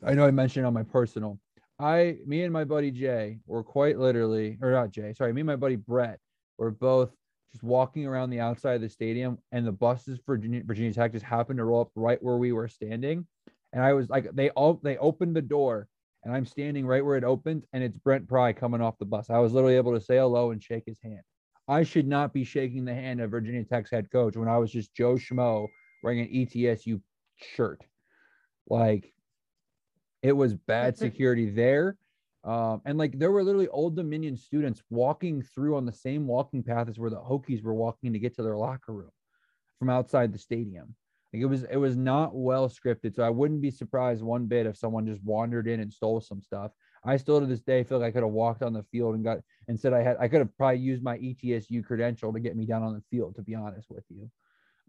I 0.05 0.15
know 0.15 0.27
I 0.27 0.31
mentioned 0.31 0.67
on 0.67 0.75
my 0.75 0.83
personal. 0.83 1.39
I, 1.79 2.19
me 2.27 2.43
and 2.45 2.53
my 2.53 2.65
buddy 2.65 2.91
Jay 2.91 3.39
were 3.47 3.65
quite 3.65 3.99
literally, 3.99 4.59
or 4.63 4.71
not 4.71 4.91
Jay, 4.91 5.13
sorry, 5.15 5.33
me 5.33 5.41
and 5.41 5.47
my 5.47 5.57
buddy 5.57 5.77
Brett 5.77 6.19
were 6.59 6.71
both 6.71 7.11
just 7.53 7.63
walking 7.63 8.07
around 8.07 8.31
the 8.31 8.41
outside 8.41 8.77
of 8.77 8.81
the 8.81 8.89
stadium, 8.89 9.39
and 9.53 9.67
the 9.67 9.73
buses 9.73 10.19
for 10.25 10.37
Virginia, 10.37 10.63
Virginia 10.65 10.93
Tech 10.93 11.13
just 11.13 11.25
happened 11.25 11.59
to 11.59 11.65
roll 11.65 11.83
up 11.83 11.91
right 11.95 12.23
where 12.23 12.37
we 12.37 12.53
were 12.53 12.69
standing. 12.69 13.27
And 13.73 13.83
I 13.83 13.93
was 13.93 14.09
like, 14.09 14.31
they 14.33 14.51
all 14.51 14.81
they 14.83 14.97
opened 14.99 15.37
the 15.37 15.43
door, 15.43 15.89
and 16.25 16.35
I'm 16.35 16.47
standing 16.47 16.87
right 16.87 17.05
where 17.05 17.17
it 17.17 17.25
opened, 17.25 17.65
and 17.73 17.83
it's 17.83 17.99
Brent 17.99 18.29
Pry 18.29 18.53
coming 18.53 18.81
off 18.81 18.99
the 18.99 19.05
bus. 19.05 19.29
I 19.29 19.39
was 19.39 19.53
literally 19.53 19.77
able 19.77 19.93
to 19.93 20.01
say 20.01 20.17
hello 20.19 20.51
and 20.51 20.63
shake 20.63 20.85
his 20.87 21.01
hand. 21.03 21.21
I 21.69 21.83
should 21.85 22.07
not 22.07 22.33
be 22.33 22.45
shaking 22.45 22.85
the 22.85 22.95
hand 22.95 23.21
of 23.21 23.31
Virginia 23.31 23.65
Tech's 23.65 23.91
head 23.91 24.11
coach 24.11 24.37
when 24.37 24.49
I 24.49 24.59
was 24.59 24.71
just 24.71 24.95
Joe 24.95 25.15
Schmo 25.15 25.69
wearing 26.03 26.21
an 26.21 26.29
ETSU 26.29 27.01
shirt. 27.37 27.83
Like 28.69 29.12
it 30.23 30.33
was 30.33 30.55
bad 30.55 30.97
security 30.97 31.51
there. 31.51 31.97
Um, 32.45 32.83
and 32.85 32.99
like 32.99 33.19
there 33.19 33.31
were 33.31 33.45
literally 33.45 33.69
old 33.69 33.95
Dominion 33.95 34.37
students 34.37 34.83
walking 34.91 35.43
through 35.43 35.77
on 35.77 35.87
the 35.87 35.93
same 35.93 36.27
walking 36.27 36.63
path 36.63 36.89
as 36.89 36.99
where 36.99 37.11
the 37.11 37.21
Hokies 37.21 37.63
were 37.63 37.75
walking 37.75 38.13
to 38.13 38.19
get 38.19 38.35
to 38.37 38.43
their 38.43 38.57
locker 38.57 38.93
room 38.93 39.11
from 39.79 39.91
outside 39.91 40.33
the 40.33 40.39
stadium. 40.39 40.95
Like 41.33 41.43
it 41.43 41.47
was 41.47 41.63
it 41.65 41.77
was 41.77 41.97
not 41.97 42.35
well 42.35 42.69
scripted. 42.69 43.15
So 43.15 43.23
I 43.23 43.31
wouldn't 43.31 43.63
be 43.63 43.71
surprised 43.71 44.23
one 44.23 44.47
bit 44.47 44.67
if 44.67 44.77
someone 44.77 45.07
just 45.07 45.23
wandered 45.23 45.69
in 45.69 45.81
and 45.81 45.93
stole 45.93 46.21
some 46.21 46.43
stuff. 46.43 46.73
I 47.05 47.17
still 47.17 47.41
to 47.41 47.47
this 47.47 47.63
day 47.63 47.83
feel 47.83 47.99
like 47.99 48.09
I 48.09 48.13
could 48.13 48.23
have 48.23 48.33
walked 48.33 48.63
on 48.63 48.73
the 48.73 48.85
field 48.85 49.15
and 49.15 49.25
got 49.25 49.39
instead 49.69 49.93
I 49.93 50.03
had 50.03 50.17
I 50.21 50.29
could 50.29 50.41
have 50.41 50.57
probably 50.57 50.81
used 50.81 51.03
my 51.03 51.19
ETSU 51.19 51.85
credential 51.85 52.33
to 52.33 52.41
get 52.41 52.57
me 52.57 52.67
down 52.67 52.83
on 52.83 52.95
the 52.95 53.03
field, 53.11 53.37
to 53.37 53.43
be 53.43 53.55
honest 53.55 53.89
with 53.91 54.05
you. 54.09 54.31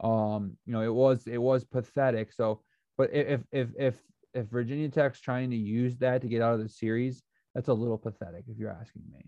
Um, 0.06 0.58
you 0.66 0.74
know, 0.74 0.82
it 0.82 0.94
was 0.94 1.28
it 1.28 1.42
was 1.42 1.64
pathetic. 1.64 2.34
So, 2.34 2.62
but 2.98 3.14
if 3.14 3.42
if 3.52 3.70
if 3.78 3.96
if 4.34 4.48
Virginia 4.48 4.90
Tech's 4.90 5.20
trying 5.20 5.50
to 5.52 5.56
use 5.56 5.98
that 5.98 6.22
to 6.22 6.28
get 6.28 6.42
out 6.42 6.54
of 6.54 6.62
the 6.62 6.70
series, 6.70 7.22
that's 7.54 7.68
a 7.68 7.74
little 7.74 7.98
pathetic 7.98 8.46
if 8.48 8.58
you're 8.58 8.72
asking 8.72 9.04
me. 9.12 9.26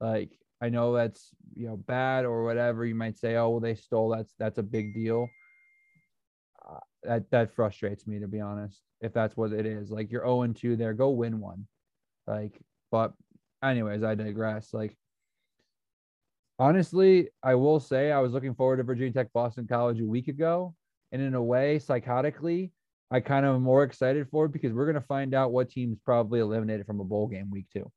Like 0.00 0.38
I 0.60 0.68
know 0.68 0.94
that's 0.94 1.30
you 1.54 1.66
know 1.66 1.76
bad 1.76 2.24
or 2.24 2.44
whatever. 2.44 2.84
You 2.84 2.94
might 2.94 3.18
say, 3.18 3.36
oh 3.36 3.50
well, 3.50 3.60
they 3.60 3.74
stole. 3.74 4.10
That's 4.10 4.34
that's 4.38 4.58
a 4.58 4.62
big 4.62 4.94
deal. 4.94 5.28
Uh, 6.66 6.78
that 7.02 7.30
that 7.30 7.54
frustrates 7.54 8.06
me 8.06 8.18
to 8.20 8.28
be 8.28 8.40
honest. 8.40 8.80
If 9.00 9.12
that's 9.12 9.36
what 9.36 9.52
it 9.52 9.66
is, 9.66 9.90
like 9.90 10.10
you're 10.10 10.24
0 10.24 10.46
2 10.54 10.76
there, 10.76 10.94
go 10.94 11.10
win 11.10 11.40
one. 11.40 11.66
Like, 12.26 12.58
but 12.90 13.12
anyways, 13.62 14.02
I 14.02 14.14
digress. 14.14 14.72
Like, 14.72 14.96
honestly, 16.58 17.28
I 17.42 17.54
will 17.54 17.80
say 17.80 18.12
I 18.12 18.20
was 18.20 18.32
looking 18.32 18.54
forward 18.54 18.78
to 18.78 18.82
Virginia 18.82 19.12
Tech 19.12 19.32
Boston 19.32 19.66
College 19.66 20.00
a 20.00 20.06
week 20.06 20.28
ago. 20.28 20.74
And 21.12 21.20
in 21.22 21.34
a 21.34 21.42
way, 21.42 21.78
psychotically, 21.78 22.70
I 23.10 23.20
kind 23.20 23.46
of 23.46 23.54
am 23.54 23.62
more 23.62 23.84
excited 23.84 24.28
for 24.30 24.46
it 24.46 24.52
because 24.52 24.72
we're 24.72 24.86
going 24.86 24.94
to 24.94 25.00
find 25.00 25.34
out 25.34 25.52
what 25.52 25.70
teams 25.70 25.98
probably 26.04 26.40
eliminated 26.40 26.86
from 26.86 27.00
a 27.00 27.04
bowl 27.04 27.28
game 27.28 27.50
week 27.50 27.66
two 27.72 27.90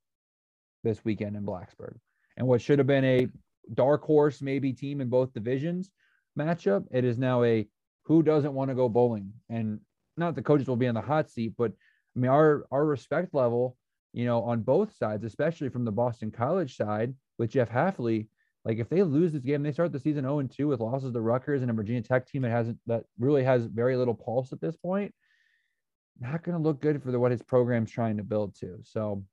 this 0.84 1.04
weekend 1.04 1.36
in 1.36 1.44
Blacksburg. 1.44 1.96
And 2.36 2.46
what 2.46 2.60
should 2.60 2.78
have 2.78 2.86
been 2.86 3.04
a 3.04 3.28
dark 3.74 4.02
horse, 4.02 4.40
maybe 4.40 4.72
team 4.72 5.00
in 5.00 5.08
both 5.08 5.32
divisions 5.32 5.90
matchup, 6.38 6.84
it 6.92 7.04
is 7.04 7.18
now 7.18 7.42
a 7.42 7.66
who 8.04 8.22
doesn't 8.22 8.54
want 8.54 8.70
to 8.70 8.74
go 8.74 8.88
bowling. 8.88 9.32
And 9.48 9.80
not 10.16 10.34
the 10.34 10.42
coaches 10.42 10.68
will 10.68 10.76
be 10.76 10.86
on 10.86 10.94
the 10.94 11.00
hot 11.00 11.30
seat, 11.30 11.54
but 11.58 11.72
I 12.16 12.20
mean, 12.20 12.30
our, 12.30 12.64
our 12.70 12.84
respect 12.84 13.34
level 13.34 13.76
you 14.12 14.24
know, 14.24 14.42
on 14.42 14.62
both 14.62 14.96
sides, 14.96 15.24
especially 15.24 15.68
from 15.68 15.84
the 15.84 15.92
Boston 15.92 16.30
College 16.30 16.76
side 16.76 17.14
with 17.38 17.50
Jeff 17.50 17.70
Hafley. 17.70 18.26
Like 18.68 18.80
if 18.80 18.90
they 18.90 19.02
lose 19.02 19.32
this 19.32 19.42
game, 19.42 19.62
they 19.62 19.72
start 19.72 19.92
the 19.92 19.98
season 19.98 20.24
0 20.24 20.40
and 20.40 20.50
2 20.50 20.68
with 20.68 20.80
losses 20.80 21.14
to 21.14 21.20
Rutgers 21.22 21.62
and 21.62 21.70
a 21.70 21.74
Virginia 21.74 22.02
Tech 22.02 22.26
team 22.26 22.42
that 22.42 22.50
hasn't 22.50 22.78
that 22.86 23.04
really 23.18 23.42
has 23.42 23.64
very 23.64 23.96
little 23.96 24.14
pulse 24.14 24.52
at 24.52 24.60
this 24.60 24.76
point. 24.76 25.14
Not 26.20 26.42
going 26.42 26.54
to 26.54 26.62
look 26.62 26.82
good 26.82 27.02
for 27.02 27.10
the, 27.10 27.18
what 27.18 27.30
his 27.30 27.40
program's 27.40 27.90
trying 27.90 28.18
to 28.18 28.22
build 28.22 28.54
to. 28.56 28.78
So, 28.82 29.24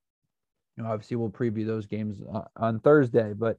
you 0.78 0.84
know, 0.84 0.90
obviously 0.90 1.18
we'll 1.18 1.32
preview 1.32 1.68
those 1.68 1.86
games 1.86 2.22
uh, 2.34 2.44
on 2.56 2.80
Thursday, 2.80 3.34
but 3.34 3.58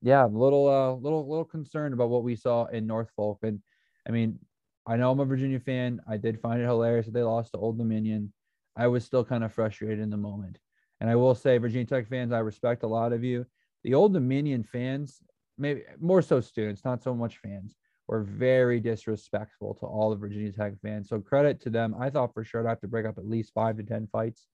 yeah, 0.00 0.26
a 0.26 0.28
little, 0.28 0.68
uh, 0.68 0.92
little, 0.92 1.28
little 1.28 1.44
concerned 1.44 1.92
about 1.92 2.10
what 2.10 2.22
we 2.22 2.36
saw 2.36 2.66
in 2.66 2.86
Norfolk. 2.86 3.40
And 3.42 3.60
I 4.06 4.12
mean, 4.12 4.38
I 4.86 4.96
know 4.96 5.10
I'm 5.10 5.18
a 5.18 5.24
Virginia 5.24 5.58
fan. 5.58 6.02
I 6.08 6.18
did 6.18 6.40
find 6.40 6.60
it 6.60 6.66
hilarious 6.66 7.06
that 7.06 7.14
they 7.14 7.22
lost 7.22 7.50
to 7.52 7.58
Old 7.58 7.78
Dominion. 7.78 8.32
I 8.76 8.86
was 8.86 9.04
still 9.04 9.24
kind 9.24 9.42
of 9.42 9.52
frustrated 9.52 9.98
in 9.98 10.10
the 10.10 10.16
moment. 10.16 10.58
And 11.00 11.10
I 11.10 11.16
will 11.16 11.34
say, 11.34 11.58
Virginia 11.58 11.86
Tech 11.86 12.06
fans, 12.06 12.32
I 12.32 12.38
respect 12.38 12.84
a 12.84 12.86
lot 12.86 13.12
of 13.12 13.24
you. 13.24 13.44
The 13.84 13.94
Old 13.94 14.12
Dominion 14.14 14.64
fans, 14.64 15.20
maybe 15.58 15.82
more 16.00 16.22
so 16.22 16.40
students, 16.40 16.84
not 16.84 17.02
so 17.02 17.14
much 17.14 17.38
fans, 17.38 17.76
were 18.06 18.22
very 18.22 18.80
disrespectful 18.80 19.74
to 19.74 19.86
all 19.86 20.10
the 20.10 20.16
Virginia 20.16 20.52
Tech 20.52 20.74
fans. 20.82 21.08
So 21.08 21.20
credit 21.20 21.60
to 21.62 21.70
them. 21.70 21.94
I 21.98 22.10
thought 22.10 22.34
for 22.34 22.44
sure 22.44 22.66
I'd 22.66 22.68
have 22.68 22.80
to 22.80 22.88
break 22.88 23.06
up 23.06 23.18
at 23.18 23.28
least 23.28 23.52
five 23.54 23.76
to 23.76 23.82
10 23.82 24.08
fights. 24.10 24.46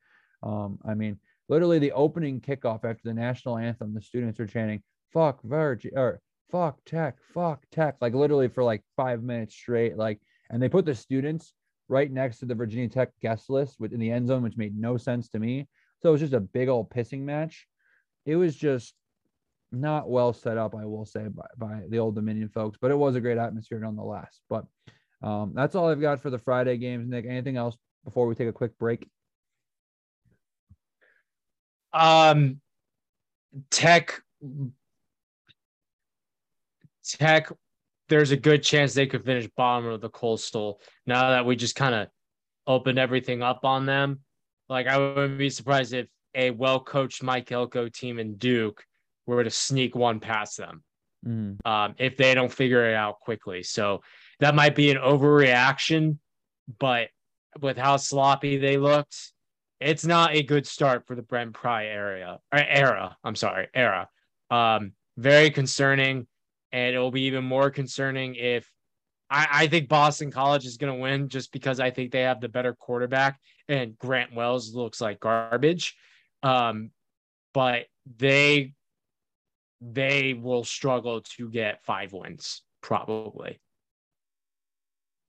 Um, 0.42 0.78
I 0.86 0.94
mean, 0.94 1.18
literally 1.48 1.78
the 1.78 1.92
opening 1.92 2.40
kickoff 2.40 2.84
after 2.84 3.02
the 3.04 3.14
national 3.14 3.58
anthem, 3.58 3.94
the 3.94 4.00
students 4.00 4.38
were 4.38 4.46
chanting, 4.46 4.82
fuck 5.12 5.42
Virgin 5.42 5.92
or 5.96 6.20
fuck 6.50 6.78
tech, 6.84 7.16
fuck 7.34 7.64
tech, 7.70 7.96
like 8.00 8.14
literally 8.14 8.48
for 8.48 8.62
like 8.62 8.82
five 8.96 9.22
minutes 9.22 9.54
straight. 9.54 9.96
Like, 9.96 10.20
and 10.50 10.62
they 10.62 10.68
put 10.68 10.84
the 10.84 10.94
students 10.94 11.54
right 11.88 12.10
next 12.10 12.38
to 12.38 12.46
the 12.46 12.54
Virginia 12.54 12.88
Tech 12.88 13.10
guest 13.20 13.50
list 13.50 13.76
within 13.80 13.98
the 13.98 14.10
end 14.10 14.28
zone, 14.28 14.42
which 14.42 14.56
made 14.56 14.78
no 14.78 14.96
sense 14.96 15.28
to 15.30 15.38
me. 15.38 15.68
So 16.00 16.08
it 16.08 16.12
was 16.12 16.20
just 16.20 16.32
a 16.34 16.40
big 16.40 16.68
old 16.68 16.90
pissing 16.90 17.22
match. 17.22 17.66
It 18.26 18.36
was 18.36 18.54
just 18.54 18.94
not 19.72 20.08
well 20.08 20.32
set 20.32 20.56
up, 20.56 20.74
I 20.74 20.84
will 20.84 21.04
say, 21.04 21.28
by, 21.28 21.46
by 21.56 21.82
the 21.88 21.98
Old 21.98 22.14
Dominion 22.14 22.48
folks, 22.48 22.78
but 22.80 22.90
it 22.90 22.96
was 22.96 23.14
a 23.16 23.20
great 23.20 23.38
atmosphere 23.38 23.80
nonetheless. 23.80 24.40
But 24.48 24.64
um, 25.22 25.52
that's 25.54 25.74
all 25.74 25.88
I've 25.88 26.00
got 26.00 26.20
for 26.20 26.30
the 26.30 26.38
Friday 26.38 26.76
games. 26.76 27.08
Nick, 27.08 27.26
anything 27.26 27.56
else 27.56 27.76
before 28.04 28.26
we 28.26 28.34
take 28.34 28.48
a 28.48 28.52
quick 28.52 28.78
break? 28.78 29.08
Um, 31.92 32.60
Tech, 33.70 34.20
Tech 37.04 37.52
there's 38.08 38.32
a 38.32 38.36
good 38.36 38.62
chance 38.62 38.92
they 38.92 39.06
could 39.06 39.24
finish 39.24 39.48
bottom 39.56 39.86
of 39.86 40.00
the 40.00 40.08
coastal 40.10 40.80
now 41.06 41.30
that 41.30 41.46
we 41.46 41.54
just 41.56 41.76
kind 41.76 41.94
of 41.94 42.08
opened 42.66 42.98
everything 42.98 43.42
up 43.42 43.64
on 43.64 43.86
them. 43.86 44.20
Like 44.68 44.86
I 44.86 44.98
wouldn't 44.98 45.38
be 45.38 45.48
surprised 45.48 45.94
if 45.94 46.08
a 46.34 46.50
well 46.50 46.80
coached 46.80 47.22
Mike 47.22 47.50
Elko 47.50 47.88
team 47.88 48.18
in 48.18 48.36
Duke 48.36 48.84
were 49.34 49.44
to 49.44 49.50
sneak 49.50 49.94
one 49.94 50.20
past 50.20 50.56
them 50.56 50.82
mm. 51.26 51.56
um, 51.64 51.94
if 51.98 52.16
they 52.16 52.34
don't 52.34 52.52
figure 52.52 52.90
it 52.90 52.94
out 52.94 53.20
quickly. 53.20 53.62
So 53.62 54.02
that 54.40 54.54
might 54.54 54.74
be 54.74 54.90
an 54.90 54.98
overreaction, 54.98 56.18
but 56.78 57.08
with 57.60 57.76
how 57.76 57.96
sloppy 57.96 58.58
they 58.58 58.76
looked, 58.76 59.32
it's 59.80 60.04
not 60.04 60.34
a 60.34 60.42
good 60.42 60.66
start 60.66 61.06
for 61.06 61.16
the 61.16 61.22
Brent 61.22 61.54
Pry 61.54 61.86
area 61.86 62.38
era. 62.52 63.16
I'm 63.24 63.36
sorry, 63.36 63.68
era. 63.74 64.08
Um, 64.50 64.92
very 65.16 65.50
concerning. 65.50 66.26
And 66.72 66.94
it 66.94 66.98
will 66.98 67.10
be 67.10 67.22
even 67.22 67.44
more 67.44 67.70
concerning 67.70 68.36
if 68.36 68.70
I, 69.28 69.46
I 69.50 69.66
think 69.66 69.88
Boston 69.88 70.30
College 70.30 70.66
is 70.66 70.76
going 70.76 70.92
to 70.92 71.00
win 71.00 71.28
just 71.28 71.52
because 71.52 71.80
I 71.80 71.90
think 71.90 72.12
they 72.12 72.22
have 72.22 72.40
the 72.40 72.48
better 72.48 72.74
quarterback 72.74 73.40
and 73.68 73.98
Grant 73.98 74.34
Wells 74.34 74.74
looks 74.74 75.00
like 75.00 75.18
garbage. 75.18 75.96
Um, 76.42 76.90
but 77.52 77.86
they 78.18 78.74
they 79.80 80.34
will 80.34 80.64
struggle 80.64 81.22
to 81.36 81.48
get 81.48 81.84
five 81.84 82.12
wins 82.12 82.62
probably. 82.82 83.60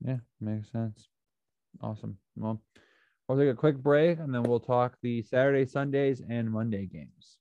Yeah, 0.05 0.17
makes 0.39 0.71
sense. 0.71 1.07
Awesome. 1.81 2.17
Well, 2.35 2.61
we'll 3.27 3.37
take 3.37 3.49
a 3.49 3.55
quick 3.55 3.77
break 3.77 4.19
and 4.19 4.33
then 4.33 4.43
we'll 4.43 4.59
talk 4.59 4.95
the 5.01 5.21
Saturday, 5.21 5.65
Sundays, 5.65 6.21
and 6.27 6.51
Monday 6.51 6.85
games. 6.85 7.37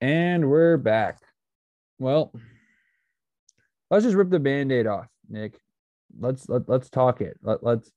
And 0.00 0.48
we're 0.48 0.76
back. 0.76 1.18
Well, 1.98 2.32
let's 3.90 4.04
just 4.04 4.16
rip 4.16 4.30
the 4.30 4.40
band 4.40 4.72
aid 4.72 4.86
off, 4.86 5.08
Nick. 5.28 5.60
let's 6.18 6.48
let, 6.48 6.68
let's 6.68 6.88
talk 6.88 7.20
it. 7.20 7.36
Let, 7.42 7.62
let's 7.62 7.92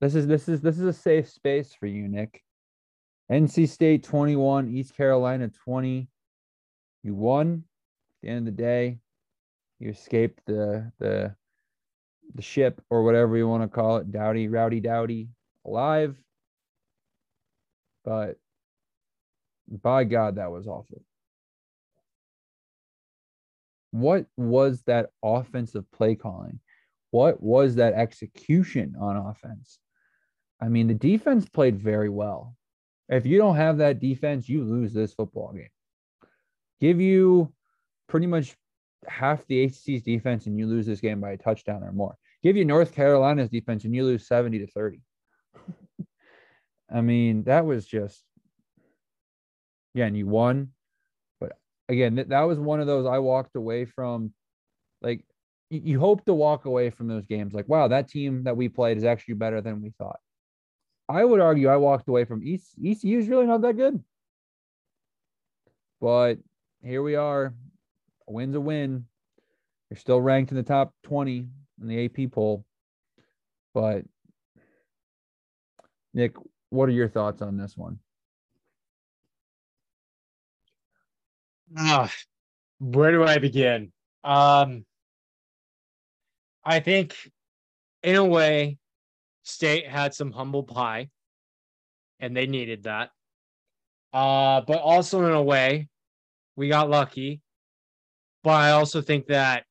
this 0.00 0.14
is 0.14 0.26
this 0.26 0.48
is 0.48 0.60
this 0.60 0.78
is 0.78 0.84
a 0.84 0.92
safe 0.92 1.30
space 1.30 1.72
for 1.72 1.86
you, 1.86 2.08
Nick. 2.08 2.42
NC 3.30 3.68
State 3.68 4.02
21, 4.04 4.68
East 4.68 4.96
Carolina 4.96 5.48
20. 5.64 6.08
You 7.02 7.14
won. 7.14 7.64
At 8.22 8.22
the 8.22 8.28
end 8.28 8.48
of 8.48 8.56
the 8.56 8.62
day, 8.62 8.98
you 9.78 9.90
escaped 9.90 10.40
the 10.46 10.92
the 10.98 11.34
the 12.34 12.42
ship 12.42 12.80
or 12.88 13.02
whatever 13.02 13.36
you 13.36 13.48
want 13.48 13.62
to 13.62 13.68
call 13.68 13.98
it, 13.98 14.10
Dowdy, 14.10 14.48
Rowdy 14.48 14.80
Dowdy, 14.80 15.28
alive. 15.66 16.16
But 18.04 18.36
by 19.68 20.04
God, 20.04 20.36
that 20.36 20.50
was 20.50 20.66
awful. 20.66 21.02
What 23.90 24.26
was 24.36 24.82
that 24.84 25.10
offensive 25.22 25.84
play 25.92 26.14
calling? 26.14 26.60
What 27.10 27.42
was 27.42 27.74
that 27.74 27.92
execution 27.92 28.94
on 28.98 29.16
offense? 29.16 29.78
I 30.60 30.68
mean, 30.68 30.86
the 30.86 30.94
defense 30.94 31.48
played 31.48 31.78
very 31.78 32.08
well. 32.08 32.56
If 33.12 33.26
you 33.26 33.36
don't 33.36 33.56
have 33.56 33.76
that 33.78 34.00
defense, 34.00 34.48
you 34.48 34.64
lose 34.64 34.94
this 34.94 35.12
football 35.12 35.52
game. 35.52 35.68
Give 36.80 36.98
you 36.98 37.52
pretty 38.08 38.26
much 38.26 38.56
half 39.06 39.46
the 39.46 39.66
ACC's 39.66 40.02
defense 40.02 40.46
and 40.46 40.58
you 40.58 40.66
lose 40.66 40.86
this 40.86 41.00
game 41.00 41.20
by 41.20 41.32
a 41.32 41.36
touchdown 41.36 41.82
or 41.84 41.92
more. 41.92 42.16
Give 42.42 42.56
you 42.56 42.64
North 42.64 42.94
Carolina's 42.94 43.50
defense 43.50 43.84
and 43.84 43.94
you 43.94 44.04
lose 44.04 44.26
70 44.26 44.60
to 44.60 44.66
30. 44.66 45.00
I 46.94 47.02
mean, 47.02 47.44
that 47.44 47.66
was 47.66 47.84
just, 47.84 48.24
again, 49.94 50.14
you 50.14 50.26
won. 50.26 50.68
But 51.38 51.52
again, 51.90 52.14
that, 52.28 52.42
was 52.42 52.58
one 52.58 52.80
of 52.80 52.86
those 52.86 53.04
I 53.04 53.18
walked 53.18 53.56
away 53.56 53.84
from. 53.84 54.32
Like, 55.02 55.22
you 55.68 56.00
hope 56.00 56.24
to 56.24 56.32
walk 56.32 56.64
away 56.64 56.88
from 56.88 57.08
those 57.08 57.26
games 57.26 57.52
like, 57.52 57.68
wow, 57.68 57.88
that 57.88 58.08
team 58.08 58.44
that 58.44 58.56
we 58.56 58.70
played 58.70 58.96
is 58.96 59.04
actually 59.04 59.34
better 59.34 59.60
than 59.60 59.82
we 59.82 59.90
thought. 59.98 60.18
I 61.08 61.24
would 61.24 61.40
argue 61.40 61.68
I 61.68 61.76
walked 61.76 62.08
away 62.08 62.24
from 62.24 62.42
East 62.42 62.74
ECU 62.82 63.18
is 63.18 63.28
really 63.28 63.46
not 63.46 63.62
that 63.62 63.76
good. 63.76 64.02
But 66.00 66.38
here 66.82 67.02
we 67.02 67.16
are. 67.16 67.54
A 68.28 68.32
win's 68.32 68.54
a 68.54 68.60
win. 68.60 69.06
You're 69.90 69.98
still 69.98 70.20
ranked 70.20 70.50
in 70.50 70.56
the 70.56 70.62
top 70.62 70.94
20 71.04 71.48
in 71.80 71.86
the 71.86 72.04
AP 72.04 72.32
poll. 72.32 72.64
But 73.74 74.04
Nick, 76.14 76.34
what 76.70 76.88
are 76.88 76.92
your 76.92 77.08
thoughts 77.08 77.42
on 77.42 77.56
this 77.56 77.76
one? 77.76 77.98
Uh, 81.76 82.08
where 82.80 83.12
do 83.12 83.24
I 83.24 83.38
begin? 83.38 83.92
Um, 84.24 84.84
I 86.64 86.80
think, 86.80 87.16
in 88.02 88.16
a 88.16 88.24
way, 88.24 88.78
State 89.42 89.88
had 89.88 90.14
some 90.14 90.32
humble 90.32 90.62
pie, 90.62 91.08
and 92.20 92.36
they 92.36 92.46
needed 92.46 92.84
that. 92.84 93.10
Uh, 94.12 94.60
but 94.60 94.78
also 94.78 95.24
in 95.24 95.32
a 95.32 95.42
way, 95.42 95.88
we 96.56 96.68
got 96.68 96.90
lucky. 96.90 97.40
But 98.44 98.52
I 98.52 98.70
also 98.72 99.00
think 99.00 99.26
that 99.26 99.64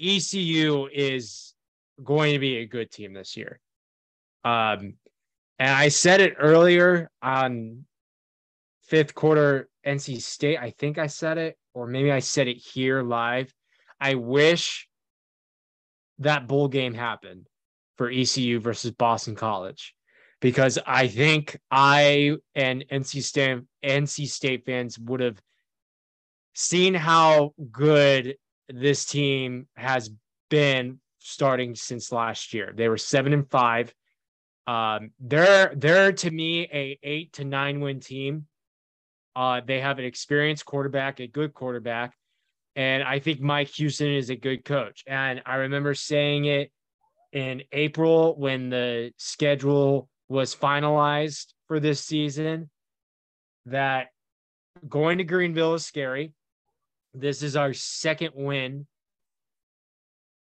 ECU 0.00 0.88
is 0.92 1.54
going 2.02 2.32
to 2.32 2.38
be 2.38 2.58
a 2.58 2.66
good 2.66 2.90
team 2.90 3.12
this 3.12 3.36
year. 3.36 3.60
Um, 4.44 4.94
and 5.58 5.70
I 5.70 5.88
said 5.88 6.20
it 6.20 6.34
earlier 6.38 7.10
on 7.22 7.84
fifth 8.84 9.14
quarter 9.14 9.68
NC 9.86 10.20
State. 10.20 10.58
I 10.58 10.70
think 10.70 10.98
I 10.98 11.06
said 11.06 11.38
it, 11.38 11.56
or 11.74 11.86
maybe 11.86 12.10
I 12.10 12.18
said 12.18 12.48
it 12.48 12.56
here 12.56 13.02
live. 13.02 13.52
I 14.00 14.14
wish 14.14 14.88
that 16.18 16.48
bowl 16.48 16.68
game 16.68 16.94
happened 16.94 17.46
for 17.96 18.10
ECU 18.10 18.60
versus 18.60 18.90
Boston 18.92 19.34
College 19.34 19.94
because 20.42 20.78
I 20.84 21.06
think 21.06 21.58
I 21.70 22.36
and 22.54 22.84
NC 22.92 23.22
State 23.22 23.62
NC 23.82 24.28
State 24.28 24.66
fans 24.66 24.98
would 24.98 25.20
have 25.20 25.40
seen 26.54 26.92
how 26.92 27.54
good 27.70 28.36
this 28.68 29.04
team 29.06 29.68
has 29.76 30.10
been 30.50 30.98
starting 31.18 31.74
since 31.74 32.12
last 32.12 32.52
year. 32.52 32.74
They 32.76 32.88
were 32.88 32.98
seven 32.98 33.32
and 33.32 33.48
five. 33.48 33.94
Um, 34.66 35.12
they're 35.20 35.72
they're 35.76 36.12
to 36.12 36.30
me 36.30 36.68
a 36.72 36.98
eight 37.02 37.32
to 37.34 37.44
nine 37.44 37.80
win 37.80 38.00
team. 38.00 38.46
Uh, 39.34 39.60
they 39.64 39.80
have 39.80 39.98
an 39.98 40.04
experienced 40.04 40.66
quarterback, 40.66 41.20
a 41.20 41.26
good 41.26 41.54
quarterback, 41.54 42.14
and 42.76 43.02
I 43.02 43.18
think 43.18 43.40
Mike 43.40 43.68
Houston 43.68 44.12
is 44.12 44.28
a 44.28 44.36
good 44.36 44.64
coach. 44.64 45.04
And 45.06 45.40
I 45.46 45.54
remember 45.56 45.94
saying 45.94 46.44
it 46.44 46.70
in 47.32 47.62
April 47.72 48.34
when 48.38 48.68
the 48.68 49.12
schedule 49.16 50.08
was 50.28 50.54
finalized 50.54 51.52
for 51.68 51.80
this 51.80 52.04
season 52.04 52.70
that 53.66 54.08
going 54.88 55.18
to 55.18 55.24
Greenville 55.24 55.74
is 55.74 55.86
scary. 55.86 56.32
This 57.14 57.42
is 57.42 57.56
our 57.56 57.72
second 57.72 58.32
win 58.34 58.86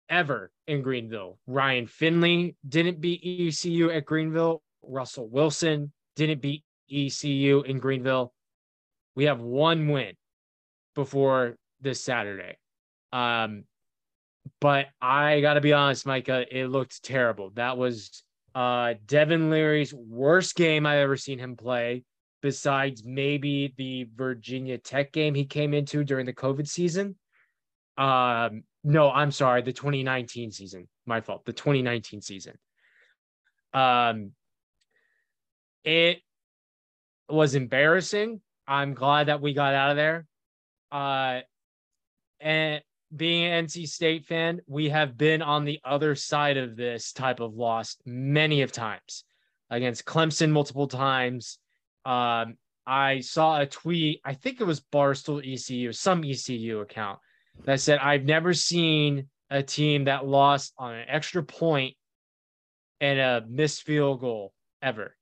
ever 0.09 0.51
in 0.67 0.83
Greenville. 0.83 1.39
Ryan 1.47 1.87
Finley 1.87 2.57
didn't 2.69 3.01
beat 3.01 3.23
ECU 3.25 3.91
at 3.91 4.05
Greenville. 4.05 4.63
Russell 4.83 5.29
Wilson 5.29 5.93
didn't 6.17 6.41
beat 6.41 6.63
ECU 6.91 7.63
in 7.63 7.79
Greenville. 7.79 8.33
We 9.17 9.25
have 9.25 9.41
one 9.41 9.89
win 9.89 10.15
before 10.95 11.57
this 11.81 12.01
Saturday. 12.01 12.57
Um, 13.13 13.65
but 14.61 14.87
I 15.01 15.41
got 15.41 15.55
to 15.55 15.61
be 15.61 15.73
honest, 15.73 16.07
Micah, 16.07 16.45
it 16.51 16.67
looked 16.67 17.03
terrible. 17.03 17.51
That 17.55 17.77
was 17.77 18.23
uh, 18.55 18.95
Devin 19.07 19.51
Leary's 19.51 19.93
worst 19.93 20.55
game 20.55 20.87
I've 20.87 20.99
ever 20.99 21.17
seen 21.17 21.39
him 21.39 21.57
play 21.57 22.05
besides 22.43 23.03
maybe 23.05 23.73
the 23.79 24.07
Virginia 24.15 24.79
Tech 24.79 25.13
game 25.13 25.35
he 25.35 25.47
came 25.47 25.73
into 25.73 26.05
during 26.05 26.27
the 26.27 26.33
COVID 26.33 26.69
season. 26.69 27.17
Um, 27.97 28.65
no, 28.83 29.11
I'm 29.11 29.31
sorry, 29.31 29.63
the 29.63 29.73
2019 29.73 30.53
season. 30.53 30.89
My 31.07 31.21
fault. 31.21 31.45
The 31.45 31.53
2019 31.53 32.21
season. 32.21 32.59
Um, 33.73 34.33
it 35.85 36.21
was 37.29 37.55
embarrassing. 37.55 38.41
I'm 38.67 38.95
glad 38.95 39.29
that 39.29 39.41
we 39.41 39.55
got 39.55 39.75
out 39.75 39.91
of 39.91 39.97
there. 39.97 40.27
Uh, 40.93 41.41
and 42.41 42.83
being 43.17 43.45
an 43.45 43.67
NC 43.67 43.89
State 43.89 44.27
fan, 44.27 44.61
we 44.67 44.89
have 44.89 45.17
been 45.17 45.43
on 45.43 45.65
the 45.65 45.81
other 45.85 46.15
side 46.15 46.57
of 46.57 46.77
this 46.77 47.13
type 47.13 47.41
of 47.41 47.55
loss 47.55 47.97
many 48.05 48.63
of 48.63 48.73
times 48.73 49.25
against 49.71 50.05
Clemson 50.05 50.51
multiple 50.51 50.87
times, 50.87 51.59
um, 52.05 52.57
I 52.87 53.21
saw 53.21 53.61
a 53.61 53.67
tweet, 53.67 54.21
I 54.25 54.35
think 54.35 54.61
it 54.61 54.65
was 54.65 54.81
Barstool 54.81 55.41
ECU, 55.41 55.93
some 55.93 56.25
ECU 56.25 56.81
account 56.81 57.19
that 57.65 57.81
said, 57.81 57.99
I've 57.99 58.25
never 58.25 58.53
seen 58.53 59.29
a 59.51 59.63
team 59.63 60.05
that 60.05 60.27
lost 60.27 60.75
on 60.79 60.95
an 60.95 61.07
extra 61.09 61.43
point 61.43 61.97
and 63.01 63.19
a 63.19 63.45
missed 63.49 63.83
field 63.83 64.21
goal 64.21 64.53
ever. 64.83 65.17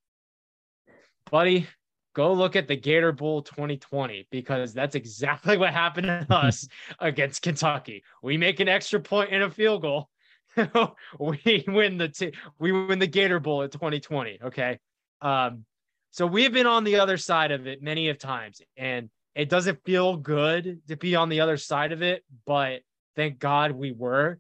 Buddy, 1.31 1.67
go 2.15 2.33
look 2.33 2.57
at 2.57 2.69
the 2.69 2.77
Gator 2.77 3.13
Bowl 3.13 3.43
2020 3.43 4.27
because 4.31 4.73
that's 4.73 4.95
exactly 4.95 5.57
what 5.57 5.73
happened 5.73 6.07
to 6.07 6.27
us 6.31 6.69
against 6.99 7.43
Kentucky. 7.43 8.03
We 8.23 8.37
make 8.37 8.61
an 8.61 8.69
extra 8.69 9.01
point 9.01 9.31
and 9.33 9.43
a 9.43 9.51
field 9.51 9.83
goal. 9.83 10.09
we 11.19 11.65
win 11.67 11.99
the 11.99 12.09
t- 12.09 12.35
we 12.59 12.73
win 12.73 12.99
the 12.99 13.07
Gator 13.07 13.41
Bowl 13.41 13.63
at 13.63 13.73
2020. 13.73 14.39
Okay. 14.45 14.79
Um, 15.21 15.65
so 16.11 16.27
we've 16.27 16.53
been 16.53 16.67
on 16.67 16.85
the 16.85 16.97
other 16.97 17.17
side 17.17 17.53
of 17.53 17.67
it 17.67 17.83
many 17.83 18.11
of 18.11 18.19
times, 18.19 18.61
and 18.77 19.09
it 19.35 19.49
doesn't 19.49 19.83
feel 19.85 20.17
good 20.17 20.83
to 20.89 20.97
be 20.97 21.17
on 21.17 21.31
the 21.31 21.41
other 21.41 21.57
side 21.57 21.93
of 21.93 22.03
it, 22.03 22.23
but 22.45 22.83
thank 23.17 23.39
God 23.39 23.73
we 23.73 23.93
were. 23.93 24.39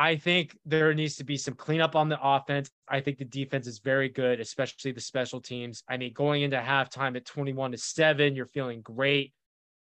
I 0.00 0.16
think 0.16 0.56
there 0.64 0.94
needs 0.94 1.16
to 1.16 1.24
be 1.24 1.36
some 1.36 1.52
cleanup 1.52 1.94
on 1.94 2.08
the 2.08 2.18
offense. 2.18 2.70
I 2.88 3.00
think 3.00 3.18
the 3.18 3.26
defense 3.26 3.66
is 3.66 3.80
very 3.80 4.08
good, 4.08 4.40
especially 4.40 4.92
the 4.92 5.00
special 5.02 5.42
teams. 5.42 5.82
I 5.90 5.98
mean, 5.98 6.14
going 6.14 6.40
into 6.40 6.56
halftime 6.56 7.16
at 7.16 7.26
21 7.26 7.72
to 7.72 7.76
7, 7.76 8.34
you're 8.34 8.46
feeling 8.46 8.80
great. 8.80 9.34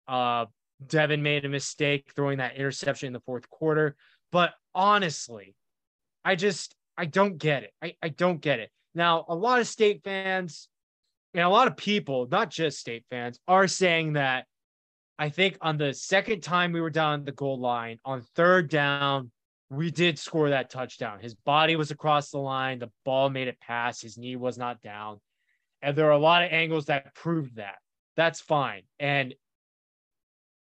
Uh, 0.06 0.44
Devin 0.86 1.22
made 1.22 1.46
a 1.46 1.48
mistake 1.48 2.12
throwing 2.14 2.36
that 2.36 2.56
interception 2.56 3.06
in 3.06 3.12
the 3.14 3.20
fourth 3.20 3.48
quarter. 3.48 3.96
But 4.30 4.52
honestly, 4.74 5.54
I 6.22 6.34
just 6.34 6.74
I 6.98 7.06
don't 7.06 7.38
get 7.38 7.62
it. 7.62 7.72
I, 7.80 7.94
I 8.02 8.10
don't 8.10 8.42
get 8.42 8.58
it. 8.60 8.70
Now, 8.94 9.24
a 9.26 9.34
lot 9.34 9.60
of 9.60 9.66
state 9.66 10.02
fans 10.04 10.68
and 11.32 11.44
a 11.44 11.48
lot 11.48 11.66
of 11.66 11.78
people, 11.78 12.28
not 12.30 12.50
just 12.50 12.78
state 12.78 13.06
fans, 13.08 13.40
are 13.48 13.66
saying 13.66 14.12
that 14.12 14.44
I 15.18 15.30
think 15.30 15.56
on 15.62 15.78
the 15.78 15.94
second 15.94 16.42
time 16.42 16.72
we 16.72 16.82
were 16.82 16.90
down 16.90 17.24
the 17.24 17.32
goal 17.32 17.58
line, 17.58 18.00
on 18.04 18.20
third 18.36 18.68
down, 18.68 19.30
we 19.76 19.90
did 19.90 20.18
score 20.18 20.50
that 20.50 20.70
touchdown. 20.70 21.20
His 21.20 21.34
body 21.34 21.76
was 21.76 21.90
across 21.90 22.30
the 22.30 22.38
line, 22.38 22.78
the 22.78 22.90
ball 23.04 23.30
made 23.30 23.48
it 23.48 23.60
pass, 23.60 24.00
his 24.00 24.18
knee 24.18 24.36
was 24.36 24.58
not 24.58 24.80
down. 24.82 25.20
And 25.82 25.96
there 25.96 26.06
are 26.06 26.12
a 26.12 26.18
lot 26.18 26.44
of 26.44 26.52
angles 26.52 26.86
that 26.86 27.14
proved 27.14 27.56
that. 27.56 27.76
That's 28.16 28.40
fine. 28.40 28.82
And 28.98 29.34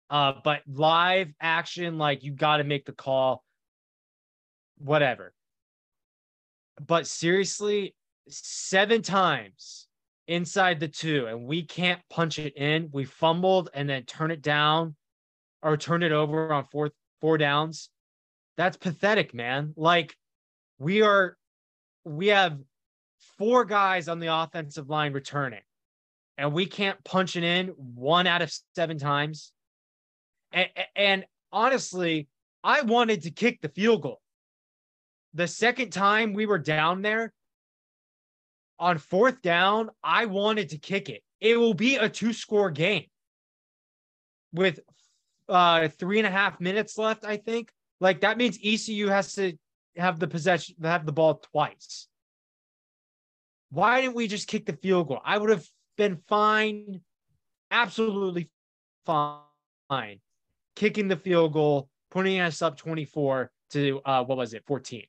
Uh, 0.09 0.33
but 0.43 0.61
live 0.67 1.33
action, 1.41 1.97
like 1.97 2.23
you 2.23 2.31
got 2.31 2.57
to 2.57 2.63
make 2.63 2.85
the 2.85 2.93
call, 2.93 3.43
whatever. 4.77 5.33
But 6.85 7.07
seriously, 7.07 7.95
seven 8.29 9.01
times 9.01 9.87
inside 10.27 10.79
the 10.79 10.87
two, 10.87 11.25
and 11.25 11.47
we 11.47 11.63
can't 11.63 12.01
punch 12.09 12.37
it 12.37 12.55
in. 12.55 12.89
We 12.91 13.05
fumbled 13.05 13.69
and 13.73 13.89
then 13.89 14.03
turn 14.03 14.29
it 14.29 14.41
down 14.43 14.95
or 15.61 15.77
turn 15.77 16.03
it 16.03 16.11
over 16.11 16.53
on 16.53 16.65
fourth 16.65 16.93
four 17.19 17.37
downs. 17.39 17.89
That's 18.57 18.77
pathetic, 18.77 19.33
man. 19.33 19.73
Like 19.75 20.15
we 20.79 21.01
are, 21.01 21.37
we 22.05 22.27
have 22.27 22.57
four 23.37 23.65
guys 23.65 24.07
on 24.07 24.19
the 24.19 24.27
offensive 24.27 24.89
line 24.89 25.13
returning, 25.13 25.61
and 26.37 26.53
we 26.53 26.65
can't 26.65 27.03
punch 27.03 27.35
it 27.35 27.43
in 27.43 27.67
one 27.69 28.27
out 28.27 28.41
of 28.41 28.53
seven 28.75 28.97
times. 28.97 29.51
And, 30.51 30.69
and 30.95 31.25
honestly, 31.51 32.27
I 32.63 32.81
wanted 32.81 33.23
to 33.23 33.31
kick 33.31 33.61
the 33.61 33.69
field 33.69 34.03
goal. 34.03 34.21
The 35.33 35.47
second 35.47 35.91
time 35.91 36.33
we 36.33 36.45
were 36.45 36.59
down 36.59 37.01
there 37.01 37.33
on 38.77 38.97
fourth 38.97 39.41
down, 39.41 39.89
I 40.03 40.25
wanted 40.25 40.69
to 40.69 40.77
kick 40.77 41.09
it. 41.09 41.23
It 41.41 41.57
will 41.57 41.73
be 41.73 41.95
a 41.95 42.07
two 42.07 42.33
score 42.33 42.69
game 42.69 43.05
with 44.53 44.79
uh, 45.49 45.87
three 45.87 46.19
and 46.19 46.27
a 46.27 46.31
half 46.31 46.59
minutes 46.59 46.97
left, 46.97 47.25
I 47.25 47.37
think. 47.37 47.71
Like 48.03 48.19
that 48.19 48.37
means 48.37 48.59
ECU 48.61 49.07
has 49.07 49.33
to 49.35 49.53
have 49.95 50.19
the 50.19 50.27
possession, 50.27 50.75
have 50.83 51.05
the 51.05 51.13
ball 51.13 51.35
twice. 51.35 52.09
Why 53.69 54.01
didn't 54.01 54.15
we 54.15 54.27
just 54.27 54.49
kick 54.49 54.65
the 54.65 54.73
field 54.73 55.07
goal? 55.07 55.21
I 55.23 55.37
would 55.37 55.49
have 55.49 55.65
been 55.95 56.17
fine, 56.27 56.99
absolutely 57.71 58.49
fine, 59.05 60.19
kicking 60.75 61.07
the 61.07 61.15
field 61.15 61.53
goal, 61.53 61.87
putting 62.11 62.41
us 62.41 62.61
up 62.61 62.75
24 62.75 63.49
to 63.71 64.01
uh, 64.03 64.23
what 64.25 64.37
was 64.37 64.53
it, 64.53 64.65
14. 64.67 65.05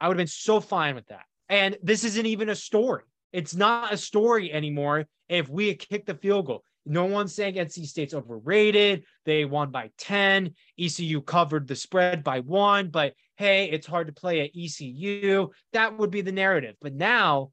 I 0.00 0.06
would 0.06 0.14
have 0.14 0.18
been 0.18 0.28
so 0.28 0.60
fine 0.60 0.94
with 0.94 1.08
that. 1.08 1.24
And 1.48 1.76
this 1.82 2.04
isn't 2.04 2.26
even 2.26 2.48
a 2.48 2.54
story. 2.54 3.02
It's 3.32 3.56
not 3.56 3.92
a 3.92 3.96
story 3.96 4.52
anymore 4.52 5.06
if 5.28 5.48
we 5.48 5.74
kick 5.74 6.06
the 6.06 6.14
field 6.14 6.46
goal. 6.46 6.62
No 6.86 7.04
one's 7.04 7.34
saying 7.34 7.54
NC 7.54 7.86
State's 7.86 8.14
overrated. 8.14 9.04
They 9.24 9.44
won 9.44 9.70
by 9.70 9.90
10. 9.98 10.54
ECU 10.78 11.20
covered 11.20 11.66
the 11.66 11.74
spread 11.74 12.22
by 12.22 12.40
one, 12.40 12.90
but 12.90 13.14
hey, 13.36 13.68
it's 13.70 13.86
hard 13.86 14.06
to 14.06 14.12
play 14.12 14.40
at 14.40 14.50
ECU. 14.56 15.50
That 15.72 15.98
would 15.98 16.10
be 16.10 16.22
the 16.22 16.32
narrative. 16.32 16.76
But 16.80 16.94
now 16.94 17.50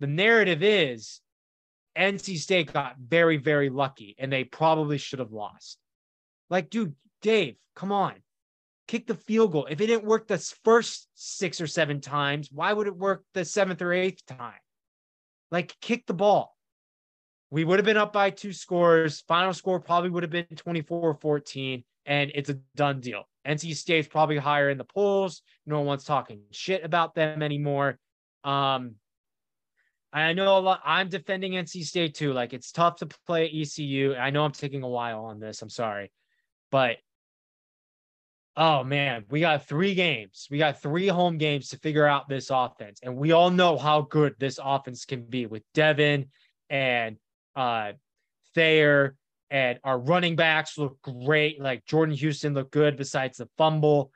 the 0.00 0.08
narrative 0.08 0.62
is 0.62 1.20
NC 1.96 2.38
State 2.38 2.72
got 2.72 2.96
very, 2.98 3.36
very 3.36 3.70
lucky 3.70 4.16
and 4.18 4.32
they 4.32 4.44
probably 4.44 4.98
should 4.98 5.20
have 5.20 5.32
lost. 5.32 5.78
Like, 6.48 6.70
dude, 6.70 6.94
Dave, 7.22 7.56
come 7.76 7.92
on. 7.92 8.14
Kick 8.88 9.06
the 9.06 9.14
field 9.14 9.52
goal. 9.52 9.66
If 9.70 9.80
it 9.80 9.86
didn't 9.86 10.04
work 10.04 10.26
the 10.26 10.38
first 10.64 11.06
six 11.14 11.60
or 11.60 11.68
seven 11.68 12.00
times, 12.00 12.50
why 12.50 12.72
would 12.72 12.88
it 12.88 12.96
work 12.96 13.24
the 13.34 13.44
seventh 13.44 13.80
or 13.80 13.92
eighth 13.92 14.26
time? 14.26 14.58
Like, 15.52 15.76
kick 15.80 16.06
the 16.06 16.14
ball. 16.14 16.56
We 17.50 17.64
would 17.64 17.78
have 17.78 17.86
been 17.86 17.96
up 17.96 18.12
by 18.12 18.30
two 18.30 18.52
scores. 18.52 19.22
Final 19.22 19.52
score 19.52 19.80
probably 19.80 20.10
would 20.10 20.22
have 20.22 20.30
been 20.30 20.46
24 20.54 21.14
14, 21.14 21.84
and 22.06 22.30
it's 22.34 22.48
a 22.48 22.54
done 22.76 23.00
deal. 23.00 23.24
NC 23.46 23.74
State's 23.74 24.06
probably 24.06 24.36
higher 24.36 24.70
in 24.70 24.78
the 24.78 24.84
polls. 24.84 25.42
No 25.66 25.80
one's 25.80 26.04
talking 26.04 26.42
shit 26.52 26.84
about 26.84 27.14
them 27.14 27.42
anymore. 27.42 27.98
Um, 28.44 28.96
I 30.12 30.32
know 30.32 30.58
a 30.58 30.60
lot. 30.60 30.80
I'm 30.84 31.08
defending 31.08 31.52
NC 31.52 31.84
State 31.84 32.14
too. 32.14 32.32
Like 32.32 32.52
it's 32.52 32.72
tough 32.72 32.96
to 32.96 33.08
play 33.26 33.48
ECU. 33.48 34.14
I 34.14 34.30
know 34.30 34.44
I'm 34.44 34.52
taking 34.52 34.82
a 34.82 34.88
while 34.88 35.24
on 35.24 35.40
this. 35.40 35.62
I'm 35.62 35.70
sorry, 35.70 36.12
but 36.70 36.96
oh 38.56 38.84
man, 38.84 39.24
we 39.30 39.40
got 39.40 39.66
three 39.66 39.94
games. 39.94 40.48
We 40.50 40.58
got 40.58 40.82
three 40.82 41.06
home 41.08 41.38
games 41.38 41.68
to 41.70 41.78
figure 41.78 42.06
out 42.06 42.28
this 42.28 42.50
offense, 42.50 43.00
and 43.02 43.16
we 43.16 43.32
all 43.32 43.50
know 43.50 43.78
how 43.78 44.02
good 44.02 44.34
this 44.38 44.58
offense 44.62 45.04
can 45.04 45.22
be 45.22 45.46
with 45.46 45.62
Devin 45.74 46.26
and 46.68 47.16
uh, 47.60 47.92
Thayer, 48.54 49.16
and 49.50 49.78
our 49.84 49.98
running 49.98 50.34
backs 50.34 50.78
look 50.78 50.96
great. 51.02 51.60
Like 51.60 51.84
Jordan 51.84 52.14
Houston 52.14 52.54
looked 52.54 52.72
good 52.72 52.96
besides 52.96 53.36
the 53.36 53.48
fumble. 53.58 54.10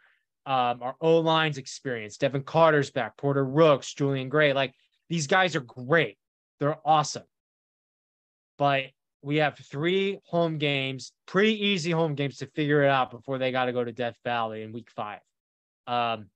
Um, 0.46 0.82
our 0.82 0.96
O 1.00 1.18
line's 1.18 1.58
experience. 1.58 2.16
Devin 2.16 2.44
Carter's 2.44 2.90
back, 2.90 3.18
Porter 3.18 3.44
Rooks, 3.44 3.92
Julian 3.92 4.30
Gray. 4.30 4.54
Like 4.54 4.74
these 5.10 5.26
guys 5.26 5.56
are 5.56 5.60
great. 5.60 6.16
They're 6.58 6.78
awesome. 6.86 7.24
But 8.56 8.84
we 9.20 9.36
have 9.36 9.58
three 9.58 10.20
home 10.24 10.56
games, 10.56 11.12
pretty 11.26 11.66
easy 11.66 11.90
home 11.90 12.14
games 12.14 12.38
to 12.38 12.46
figure 12.46 12.82
it 12.82 12.88
out 12.88 13.10
before 13.10 13.36
they 13.36 13.52
got 13.52 13.66
to 13.66 13.72
go 13.72 13.84
to 13.84 13.92
Death 13.92 14.16
Valley 14.24 14.62
in 14.62 14.72
week 14.72 14.90
five. 14.90 15.20
Um, 15.86 16.26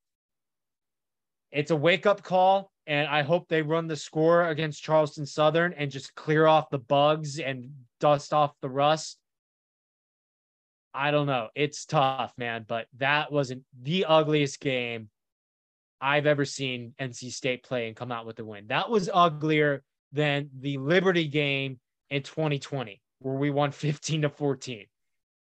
it's 1.51 1.71
a 1.71 1.77
wake 1.77 2.05
up 2.05 2.23
call 2.23 2.71
and 2.89 3.07
I 3.07 3.23
hope 3.23 3.49
they 3.49 3.61
run 3.61 3.87
the 3.87 3.97
score 3.97 4.49
against 4.49 4.83
Charleston 4.83 5.27
Southern 5.27 5.75
and 5.75 5.91
just 5.91 6.15
clear 6.15 6.47
off 6.47 6.71
the 6.71 6.79
bugs 6.79 7.39
and 7.39 7.71
dust 8.01 8.33
off 8.33 8.55
the 8.63 8.71
rust. 8.71 9.19
I 10.95 11.11
don't 11.11 11.27
know. 11.27 11.49
It's 11.55 11.85
tough, 11.85 12.33
man, 12.39 12.65
but 12.67 12.87
that 12.97 13.31
wasn't 13.31 13.65
the 13.83 14.07
ugliest 14.07 14.59
game 14.59 15.11
I've 16.01 16.27
ever 16.27 16.47
seen 16.47 16.95
NC 16.99 17.31
State 17.31 17.63
play 17.63 17.89
and 17.89 17.95
come 17.95 18.11
out 18.11 18.25
with 18.25 18.39
a 18.39 18.45
win. 18.45 18.69
That 18.69 18.89
was 18.89 19.11
uglier 19.13 19.83
than 20.13 20.49
the 20.59 20.79
Liberty 20.79 21.29
game 21.29 21.79
in 22.09 22.23
2020, 22.23 23.03
where 23.19 23.35
we 23.35 23.51
won 23.51 23.71
15 23.71 24.23
to 24.23 24.31
14. 24.31 24.87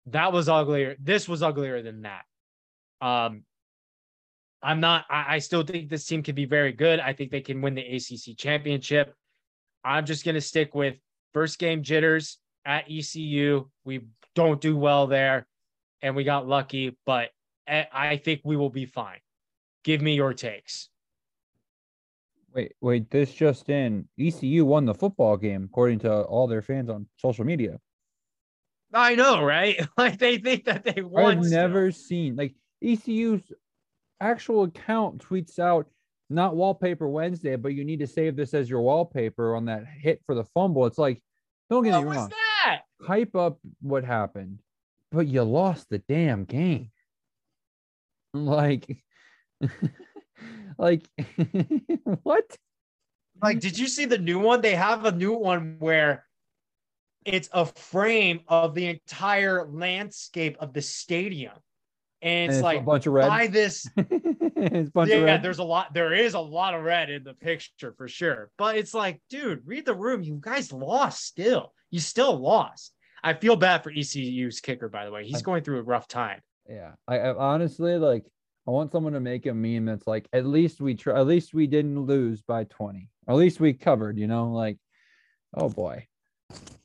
That 0.06 0.32
was 0.32 0.48
uglier. 0.48 0.96
This 0.98 1.28
was 1.28 1.44
uglier 1.44 1.82
than 1.82 2.02
that. 2.02 2.24
Um, 3.00 3.44
I'm 4.62 4.80
not, 4.80 5.04
I, 5.08 5.36
I 5.36 5.38
still 5.38 5.62
think 5.62 5.88
this 5.88 6.06
team 6.06 6.22
can 6.22 6.34
be 6.34 6.44
very 6.44 6.72
good. 6.72 7.00
I 7.00 7.12
think 7.12 7.30
they 7.30 7.40
can 7.40 7.60
win 7.60 7.74
the 7.74 7.82
ACC 7.82 8.36
championship. 8.36 9.14
I'm 9.84 10.04
just 10.04 10.24
going 10.24 10.34
to 10.34 10.40
stick 10.40 10.74
with 10.74 10.96
first 11.32 11.58
game 11.58 11.82
jitters 11.82 12.38
at 12.64 12.90
ECU. 12.90 13.68
We 13.84 14.06
don't 14.34 14.60
do 14.60 14.76
well 14.76 15.06
there 15.06 15.46
and 16.02 16.14
we 16.16 16.24
got 16.24 16.46
lucky, 16.46 16.96
but 17.06 17.30
I 17.68 18.20
think 18.24 18.40
we 18.44 18.56
will 18.56 18.70
be 18.70 18.86
fine. 18.86 19.18
Give 19.84 20.00
me 20.00 20.14
your 20.14 20.32
takes. 20.32 20.88
Wait, 22.54 22.72
wait, 22.80 23.10
this 23.10 23.32
just 23.32 23.68
in. 23.68 24.08
ECU 24.18 24.64
won 24.64 24.86
the 24.86 24.94
football 24.94 25.36
game 25.36 25.64
according 25.64 25.98
to 26.00 26.22
all 26.22 26.46
their 26.46 26.62
fans 26.62 26.88
on 26.88 27.06
social 27.16 27.44
media. 27.44 27.78
I 28.92 29.14
know, 29.14 29.42
right? 29.42 29.86
Like 29.98 30.18
they 30.18 30.38
think 30.38 30.64
that 30.64 30.84
they 30.84 31.02
won. 31.02 31.38
I've 31.38 31.44
never 31.44 31.90
seen 31.90 32.36
like 32.36 32.54
ECU's 32.82 33.52
actual 34.20 34.64
account 34.64 35.24
tweets 35.26 35.58
out 35.58 35.88
not 36.30 36.56
wallpaper 36.56 37.08
Wednesday, 37.08 37.56
but 37.56 37.74
you 37.74 37.84
need 37.84 38.00
to 38.00 38.06
save 38.06 38.36
this 38.36 38.54
as 38.54 38.68
your 38.68 38.82
wallpaper 38.82 39.56
on 39.56 39.64
that 39.66 39.84
hit 39.86 40.20
for 40.26 40.34
the 40.34 40.44
fumble. 40.44 40.86
It's 40.86 40.98
like, 40.98 41.22
don't 41.70 41.84
get 41.84 41.92
what 41.92 42.04
me 42.04 42.16
wrong. 42.16 42.28
that? 42.64 42.80
Hype 43.02 43.34
up 43.34 43.58
what 43.80 44.04
happened, 44.04 44.58
but 45.10 45.26
you 45.26 45.42
lost 45.42 45.88
the 45.90 45.98
damn 45.98 46.44
game. 46.44 46.90
Like, 48.34 48.98
like 50.78 51.08
what? 52.22 52.44
Like, 53.42 53.58
did 53.58 53.78
you 53.78 53.88
see 53.88 54.04
the 54.04 54.18
new 54.18 54.38
one? 54.38 54.60
They 54.60 54.74
have 54.74 55.06
a 55.06 55.12
new 55.12 55.32
one 55.32 55.76
where 55.78 56.26
it's 57.24 57.48
a 57.54 57.64
frame 57.64 58.40
of 58.46 58.74
the 58.74 58.86
entire 58.86 59.66
landscape 59.66 60.58
of 60.60 60.74
the 60.74 60.82
stadium 60.82 61.54
and 62.20 62.50
it's, 62.50 62.58
and 62.58 62.58
it's 62.58 62.62
like 62.62 62.80
a 62.80 62.84
bunch 62.84 63.06
of 63.06 63.12
red. 63.12 63.28
Buy 63.28 63.46
this. 63.46 63.88
it's 63.96 64.90
bunch 64.90 65.10
yeah, 65.10 65.36
of 65.36 65.42
there's 65.42 65.58
a 65.58 65.64
lot. 65.64 65.94
There 65.94 66.12
is 66.12 66.34
a 66.34 66.40
lot 66.40 66.74
of 66.74 66.82
red 66.82 67.10
in 67.10 67.22
the 67.22 67.34
picture 67.34 67.94
for 67.96 68.08
sure. 68.08 68.50
But 68.58 68.76
it's 68.76 68.94
like, 68.94 69.20
dude, 69.30 69.62
read 69.64 69.84
the 69.84 69.94
room. 69.94 70.22
You 70.22 70.38
guys 70.40 70.72
lost 70.72 71.24
still. 71.24 71.72
You 71.90 72.00
still 72.00 72.36
lost. 72.38 72.92
I 73.22 73.34
feel 73.34 73.56
bad 73.56 73.82
for 73.82 73.90
ECU's 73.90 74.60
kicker, 74.60 74.88
by 74.88 75.04
the 75.04 75.10
way. 75.10 75.24
He's 75.24 75.38
I, 75.38 75.42
going 75.42 75.62
through 75.62 75.78
a 75.78 75.82
rough 75.82 76.08
time. 76.08 76.40
Yeah, 76.68 76.92
I, 77.06 77.18
I 77.18 77.36
honestly 77.36 77.96
like. 77.96 78.24
I 78.66 78.70
want 78.70 78.92
someone 78.92 79.14
to 79.14 79.20
make 79.20 79.46
a 79.46 79.54
meme 79.54 79.86
that's 79.86 80.06
like, 80.06 80.28
at 80.34 80.44
least 80.44 80.78
we 80.78 80.94
try. 80.94 81.18
At 81.18 81.26
least 81.26 81.54
we 81.54 81.66
didn't 81.66 82.00
lose 82.00 82.42
by 82.42 82.64
twenty. 82.64 83.08
At 83.26 83.36
least 83.36 83.60
we 83.60 83.72
covered. 83.72 84.18
You 84.18 84.26
know, 84.26 84.50
like, 84.50 84.76
oh 85.54 85.68
boy. 85.70 86.06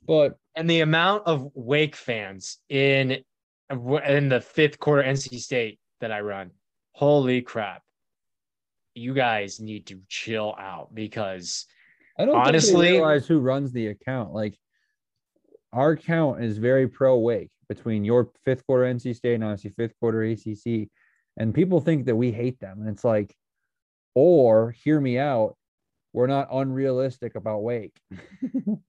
But 0.06 0.38
and 0.56 0.70
the 0.70 0.82
amount 0.82 1.24
of 1.26 1.52
Wake 1.56 1.96
fans 1.96 2.58
in 2.70 3.24
in 3.74 4.30
the 4.30 4.42
fifth 4.42 4.80
quarter 4.80 5.04
NC 5.04 5.40
State 5.40 5.80
that 6.02 6.12
I 6.12 6.22
run. 6.22 6.52
Holy 6.94 7.42
crap. 7.42 7.82
You 8.96 9.14
guys 9.14 9.60
need 9.60 9.88
to 9.88 10.00
chill 10.08 10.56
out 10.60 10.94
because 10.94 11.66
I 12.20 12.26
don't 12.26 12.36
honestly 12.36 12.92
realize 12.92 13.28
who 13.28 13.40
runs 13.40 13.72
the 13.72 13.88
account. 13.88 14.34
Like 14.34 14.58
our 15.72 15.92
account 15.92 16.44
is 16.44 16.58
very 16.58 16.88
pro 16.88 17.18
wake 17.18 17.52
between 17.68 18.06
your 18.06 18.32
fifth 18.46 18.66
quarter 18.66 18.86
NC 18.86 19.16
State 19.16 19.36
and 19.36 19.44
obviously 19.44 19.72
fifth 19.72 19.96
quarter 20.00 20.24
ACC. 20.24 20.90
And 21.38 21.54
people 21.54 21.80
think 21.80 22.06
that 22.06 22.16
we 22.16 22.32
hate 22.32 22.60
them. 22.60 22.82
And 22.82 22.90
it's 22.90 23.04
like, 23.04 23.36
or 24.14 24.72
hear 24.72 25.00
me 25.00 25.18
out, 25.18 25.56
we're 26.14 26.28
not 26.28 26.50
unrealistic 26.52 27.36
about 27.36 27.64
Wake. 27.64 28.00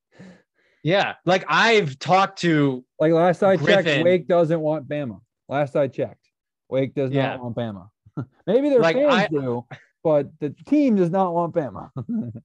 Yeah, 0.84 1.14
like 1.24 1.44
I've 1.48 1.98
talked 1.98 2.38
to 2.40 2.84
Like 3.00 3.12
last 3.12 3.42
I 3.42 3.56
Griffin. 3.56 3.84
checked, 3.84 4.04
Wake 4.04 4.28
doesn't 4.28 4.60
want 4.60 4.86
Bama. 4.88 5.20
Last 5.48 5.74
I 5.76 5.88
checked, 5.88 6.28
Wake 6.68 6.94
does 6.94 7.10
Yeah. 7.10 7.30
not 7.36 7.42
want 7.42 7.56
Bama. 7.56 7.88
Maybe 8.46 8.68
their 8.68 8.78
Like, 8.80 8.94
fans 8.96 9.12
I- 9.14 9.26
do, 9.28 9.66
but 10.04 10.28
the 10.40 10.50
team 10.66 10.94
does 10.96 11.10
not 11.10 11.32
want 11.34 11.54
Bama. 11.54 11.90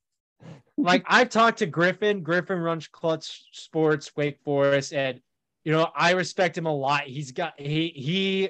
like 0.77 1.03
I've 1.07 1.29
talked 1.29 1.59
to 1.59 1.65
Griffin. 1.65 2.23
Griffin 2.23 2.59
runs 2.59 2.87
Clutch 2.87 3.43
Sports, 3.51 4.11
Wake 4.15 4.39
Forest, 4.45 4.93
and 4.93 5.19
you 5.65 5.73
know 5.73 5.89
I 5.93 6.11
respect 6.11 6.57
him 6.57 6.65
a 6.65 6.73
lot. 6.73 7.03
He's 7.03 7.33
got 7.33 7.59
he 7.59 7.89
he 7.89 8.49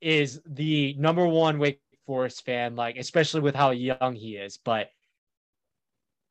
is 0.00 0.40
the 0.46 0.94
number 0.98 1.26
one 1.26 1.58
Wake 1.58 1.80
Forest 2.06 2.44
fan, 2.46 2.74
like 2.76 2.96
especially 2.96 3.42
with 3.42 3.54
how 3.54 3.70
young 3.72 4.14
he 4.14 4.36
is. 4.36 4.58
But 4.64 4.88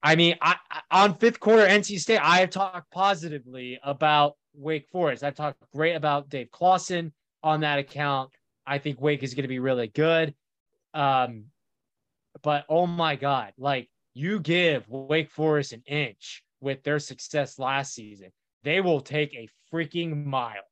I 0.03 0.15
mean, 0.15 0.35
I, 0.41 0.55
on 0.91 1.15
fifth 1.15 1.39
quarter 1.39 1.65
NC 1.65 1.99
State, 1.99 2.19
I 2.19 2.37
have 2.37 2.51
talked 2.51 2.91
positively 2.91 3.79
about 3.83 4.35
Wake 4.53 4.87
Forest. 4.89 5.23
I've 5.23 5.35
talked 5.35 5.59
great 5.73 5.95
about 5.95 6.29
Dave 6.29 6.51
Clawson 6.51 7.11
on 7.43 7.61
that 7.61 7.79
account. 7.79 8.31
I 8.67 8.77
think 8.77 9.01
Wake 9.01 9.23
is 9.23 9.33
going 9.33 9.43
to 9.43 9.49
be 9.49 9.59
really 9.59 9.87
good. 9.87 10.33
Um, 10.93 11.45
but 12.41 12.65
oh 12.69 12.87
my 12.87 13.15
God, 13.15 13.53
like 13.57 13.89
you 14.13 14.39
give 14.39 14.87
Wake 14.89 15.31
Forest 15.31 15.73
an 15.73 15.83
inch 15.85 16.43
with 16.61 16.83
their 16.83 16.99
success 16.99 17.59
last 17.59 17.93
season, 17.93 18.31
they 18.63 18.81
will 18.81 19.01
take 19.01 19.33
a 19.33 19.49
freaking 19.71 20.25
mile. 20.25 20.63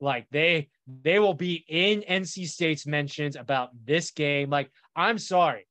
Like 0.00 0.26
they 0.30 0.68
they 1.02 1.18
will 1.18 1.34
be 1.34 1.64
in 1.68 2.02
NC 2.02 2.48
State's 2.48 2.86
mentions 2.86 3.36
about 3.36 3.70
this 3.84 4.10
game. 4.10 4.50
Like 4.50 4.70
I'm 4.96 5.18
sorry, 5.18 5.66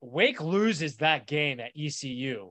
Wake 0.00 0.40
loses 0.40 0.96
that 0.98 1.26
game 1.26 1.60
at 1.60 1.72
ECU. 1.76 2.50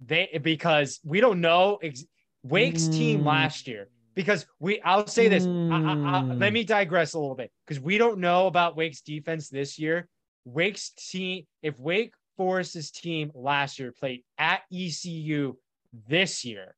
They 0.00 0.38
because 0.42 1.00
we 1.04 1.20
don't 1.20 1.40
know 1.40 1.76
ex- 1.82 2.04
Wake's 2.42 2.88
team 2.88 3.20
Mm. 3.22 3.26
last 3.26 3.66
year 3.66 3.88
because 4.14 4.46
we 4.60 4.80
I'll 4.82 5.06
say 5.06 5.28
this 5.28 5.44
I, 5.46 5.48
I, 5.48 5.92
I, 5.92 6.22
Mm. 6.22 6.38
let 6.40 6.52
me 6.52 6.64
digress 6.64 7.14
a 7.14 7.18
little 7.18 7.34
bit 7.34 7.50
because 7.66 7.80
we 7.80 7.98
don't 7.98 8.18
know 8.18 8.46
about 8.46 8.76
Wake's 8.76 9.00
defense 9.00 9.48
this 9.48 9.78
year. 9.78 10.08
Wake's 10.44 10.90
team 10.90 11.46
if 11.62 11.78
Wake 11.80 12.12
Forest's 12.36 12.90
team 12.90 13.32
last 13.34 13.78
year 13.78 13.92
played 13.92 14.22
at 14.38 14.62
ECU 14.72 15.56
this 16.06 16.44
year 16.44 16.74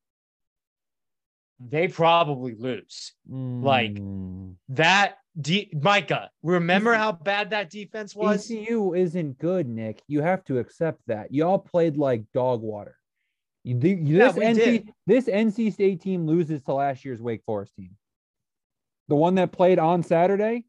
they 1.62 1.88
probably 1.88 2.54
lose. 2.54 3.12
Like, 3.28 3.92
Mm. 3.96 4.56
That 4.70 5.18
de- 5.40 5.70
Micah, 5.74 6.30
remember 6.42 6.94
how 6.94 7.12
bad 7.12 7.50
that 7.50 7.70
defense 7.70 8.14
was? 8.16 8.50
ECU 8.50 8.94
isn't 8.94 9.38
good, 9.38 9.68
Nick. 9.68 10.02
You 10.08 10.22
have 10.22 10.44
to 10.46 10.58
accept 10.58 11.00
that. 11.06 11.32
Y'all 11.32 11.58
played 11.58 11.96
like 11.96 12.24
dog 12.32 12.62
water. 12.62 12.96
You, 13.64 13.78
the- 13.78 13.94
this 13.94 14.36
NC 14.36 14.54
did. 14.56 14.92
this 15.06 15.26
NC 15.26 15.72
State 15.72 16.00
team 16.00 16.26
loses 16.26 16.62
to 16.62 16.72
last 16.74 17.04
year's 17.04 17.20
Wake 17.20 17.42
Forest 17.44 17.74
team. 17.76 17.96
The 19.08 19.16
one 19.16 19.34
that 19.34 19.52
played 19.52 19.78
on 19.78 20.02
Saturday 20.02 20.64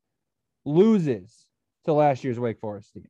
loses 0.65 1.45
to 1.85 1.93
last 1.93 2.23
year's 2.23 2.39
Wake 2.39 2.59
Forest 2.59 2.93
team. 2.93 3.07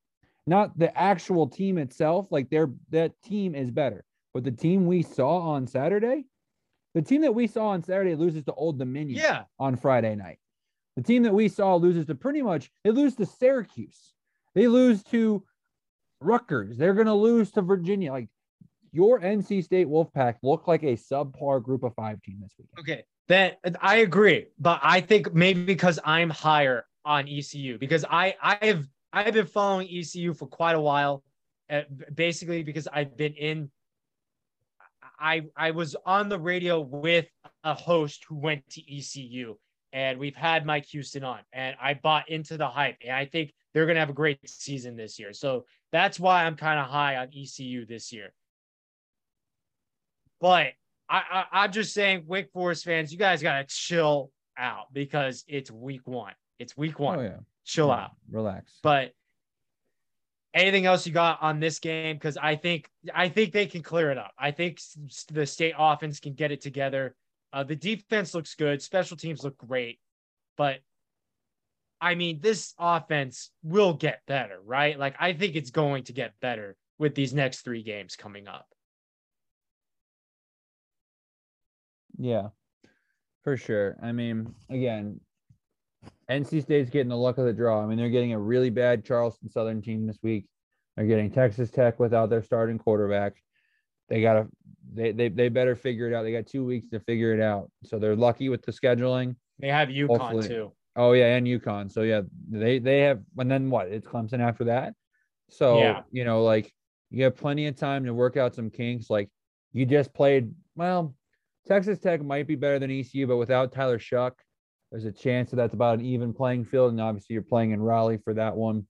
Not 0.47 0.77
the 0.77 0.95
actual 0.97 1.47
team 1.47 1.77
itself, 1.77 2.27
like 2.31 2.49
their 2.49 2.69
that 2.89 3.13
team 3.23 3.55
is 3.55 3.71
better. 3.71 4.03
But 4.33 4.43
the 4.43 4.51
team 4.51 4.85
we 4.85 5.03
saw 5.03 5.39
on 5.39 5.67
Saturday, 5.67 6.25
the 6.93 7.01
team 7.01 7.21
that 7.21 7.35
we 7.35 7.47
saw 7.47 7.67
on 7.69 7.83
Saturday 7.83 8.15
loses 8.15 8.43
to 8.45 8.53
Old 8.53 8.79
Dominion 8.79 9.19
Yeah. 9.19 9.43
on 9.59 9.75
Friday 9.75 10.15
night. 10.15 10.39
The 10.97 11.03
team 11.03 11.23
that 11.23 11.33
we 11.33 11.47
saw 11.47 11.75
loses 11.75 12.05
to 12.07 12.15
pretty 12.15 12.41
much 12.41 12.69
they 12.83 12.91
lose 12.91 13.15
to 13.15 13.25
Syracuse. 13.25 14.13
They 14.55 14.67
lose 14.67 15.03
to 15.05 15.43
Rutgers. 16.19 16.77
They're 16.77 16.93
going 16.93 17.07
to 17.07 17.13
lose 17.13 17.51
to 17.51 17.61
Virginia. 17.61 18.11
Like 18.11 18.27
your 18.91 19.19
NC 19.19 19.63
State 19.63 19.87
Wolfpack 19.87 20.35
look 20.43 20.67
like 20.67 20.83
a 20.83 20.97
subpar 20.97 21.63
group 21.63 21.83
of 21.83 21.93
5 21.95 22.21
team 22.21 22.39
this 22.41 22.53
weekend. 22.57 22.79
Okay. 22.79 23.03
Then 23.27 23.53
I 23.81 23.97
agree, 23.97 24.47
but 24.59 24.81
I 24.83 24.99
think 24.99 25.33
maybe 25.33 25.63
because 25.63 25.99
I'm 26.03 26.29
higher 26.29 26.85
on 27.05 27.29
ECU 27.29 27.77
because 27.77 28.03
I 28.09 28.35
I 28.41 28.57
have 28.65 28.85
I've 29.13 29.33
been 29.33 29.45
following 29.45 29.87
ECU 29.89 30.33
for 30.33 30.47
quite 30.47 30.75
a 30.75 30.81
while, 30.81 31.23
uh, 31.69 31.83
basically 32.13 32.63
because 32.63 32.89
I've 32.91 33.15
been 33.15 33.33
in. 33.33 33.71
I 35.17 35.43
I 35.55 35.71
was 35.71 35.95
on 36.05 36.27
the 36.27 36.39
radio 36.39 36.81
with 36.81 37.27
a 37.63 37.73
host 37.73 38.25
who 38.27 38.35
went 38.35 38.67
to 38.71 38.81
ECU, 38.81 39.55
and 39.93 40.19
we've 40.19 40.35
had 40.35 40.65
Mike 40.65 40.85
Houston 40.87 41.23
on, 41.23 41.39
and 41.53 41.75
I 41.81 41.93
bought 41.95 42.29
into 42.29 42.57
the 42.57 42.67
hype, 42.67 42.97
and 43.05 43.15
I 43.15 43.25
think 43.25 43.53
they're 43.73 43.85
gonna 43.85 43.99
have 43.99 44.09
a 44.09 44.13
great 44.13 44.39
season 44.47 44.95
this 44.95 45.19
year. 45.19 45.33
So 45.33 45.65
that's 45.91 46.19
why 46.19 46.45
I'm 46.45 46.55
kind 46.55 46.79
of 46.79 46.87
high 46.87 47.17
on 47.17 47.29
ECU 47.35 47.85
this 47.85 48.11
year. 48.11 48.33
But 50.39 50.67
I, 51.09 51.21
I 51.31 51.45
I'm 51.63 51.71
just 51.71 51.93
saying, 51.93 52.23
Wake 52.27 52.51
Forest 52.51 52.85
fans, 52.85 53.11
you 53.11 53.17
guys 53.17 53.41
gotta 53.41 53.65
chill 53.67 54.31
out 54.57 54.93
because 54.93 55.43
it's 55.47 55.69
week 55.71 56.07
one. 56.07 56.33
It's 56.59 56.75
week 56.77 56.99
one. 56.99 57.19
Oh 57.19 57.21
yeah. 57.23 57.37
Chill 57.65 57.87
Yeah, 57.87 57.95
out. 57.95 58.11
Relax. 58.29 58.79
But 58.81 59.13
anything 60.53 60.85
else 60.85 61.05
you 61.05 61.13
got 61.13 61.41
on 61.41 61.59
this 61.59 61.79
game? 61.79 62.15
Because 62.15 62.37
I 62.37 62.55
think 62.55 62.89
I 63.13 63.29
think 63.29 63.51
they 63.53 63.65
can 63.65 63.83
clear 63.83 64.11
it 64.11 64.17
up. 64.17 64.31
I 64.37 64.51
think 64.51 64.79
the 65.31 65.45
state 65.45 65.75
offense 65.77 66.19
can 66.19 66.33
get 66.33 66.51
it 66.51 66.61
together. 66.61 67.15
Uh, 67.53 67.63
the 67.63 67.75
defense 67.75 68.33
looks 68.33 68.55
good. 68.55 68.81
Special 68.81 69.17
teams 69.17 69.43
look 69.43 69.57
great, 69.57 69.99
but 70.57 70.79
I 71.99 72.15
mean, 72.15 72.39
this 72.41 72.73
offense 72.79 73.51
will 73.63 73.93
get 73.93 74.21
better, 74.27 74.59
right? 74.65 74.97
Like 74.97 75.15
I 75.19 75.33
think 75.33 75.55
it's 75.55 75.69
going 75.69 76.05
to 76.05 76.13
get 76.13 76.33
better 76.41 76.75
with 76.97 77.13
these 77.13 77.33
next 77.33 77.61
three 77.61 77.83
games 77.83 78.15
coming 78.15 78.47
up. 78.47 78.67
Yeah, 82.17 82.49
for 83.43 83.57
sure. 83.57 83.97
I 84.01 84.11
mean, 84.11 84.53
again, 84.69 85.19
NC 86.29 86.63
State's 86.63 86.89
getting 86.89 87.09
the 87.09 87.17
luck 87.17 87.37
of 87.37 87.45
the 87.45 87.53
draw. 87.53 87.83
I 87.83 87.85
mean, 87.85 87.97
they're 87.97 88.09
getting 88.09 88.33
a 88.33 88.39
really 88.39 88.69
bad 88.69 89.05
Charleston 89.05 89.49
Southern 89.49 89.81
team 89.81 90.07
this 90.07 90.19
week. 90.23 90.45
They're 90.95 91.05
getting 91.05 91.31
Texas 91.31 91.69
Tech 91.69 91.99
without 91.99 92.29
their 92.29 92.43
starting 92.43 92.77
quarterback. 92.77 93.33
They 94.09 94.21
gotta 94.21 94.47
they 94.93 95.11
they 95.11 95.29
they 95.29 95.49
better 95.49 95.75
figure 95.75 96.07
it 96.07 96.13
out. 96.13 96.23
They 96.23 96.31
got 96.31 96.47
two 96.47 96.65
weeks 96.65 96.87
to 96.89 96.99
figure 96.99 97.33
it 97.33 97.41
out. 97.41 97.69
So 97.83 97.99
they're 97.99 98.15
lucky 98.15 98.49
with 98.49 98.61
the 98.63 98.71
scheduling. 98.71 99.35
They 99.59 99.67
have 99.69 99.89
UConn 99.89 100.17
Hopefully. 100.19 100.47
too. 100.47 100.71
Oh 100.95 101.13
yeah, 101.13 101.35
and 101.35 101.47
UConn. 101.47 101.91
So 101.91 102.01
yeah, 102.01 102.21
they 102.49 102.79
they 102.79 103.01
have 103.01 103.21
and 103.37 103.49
then 103.49 103.69
what? 103.69 103.87
It's 103.87 104.07
Clemson 104.07 104.39
after 104.39 104.65
that. 104.65 104.93
So 105.49 105.79
Yeah. 105.79 106.01
you 106.11 106.25
know, 106.25 106.43
like 106.43 106.71
you 107.09 107.23
have 107.25 107.35
plenty 107.35 107.67
of 107.67 107.75
time 107.75 108.05
to 108.05 108.13
work 108.13 108.37
out 108.37 108.55
some 108.55 108.69
kinks. 108.69 109.09
Like 109.09 109.29
you 109.73 109.85
just 109.85 110.13
played 110.13 110.51
well, 110.75 111.15
Texas 111.67 111.99
Tech 111.99 112.23
might 112.23 112.47
be 112.47 112.55
better 112.55 112.79
than 112.79 112.89
ECU, 112.91 113.27
but 113.27 113.37
without 113.37 113.71
Tyler 113.71 113.99
Shough, 113.99 114.31
there's 114.91 115.05
a 115.05 115.11
chance 115.11 115.51
that 115.51 115.57
that's 115.57 115.73
about 115.73 115.99
an 115.99 116.05
even 116.05 116.33
playing 116.33 116.65
field. 116.65 116.91
And 116.91 116.99
obviously 116.99 117.33
you're 117.33 117.43
playing 117.43 117.71
in 117.71 117.81
Raleigh 117.81 118.17
for 118.23 118.33
that 118.33 118.55
one. 118.55 118.87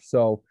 So 0.00 0.42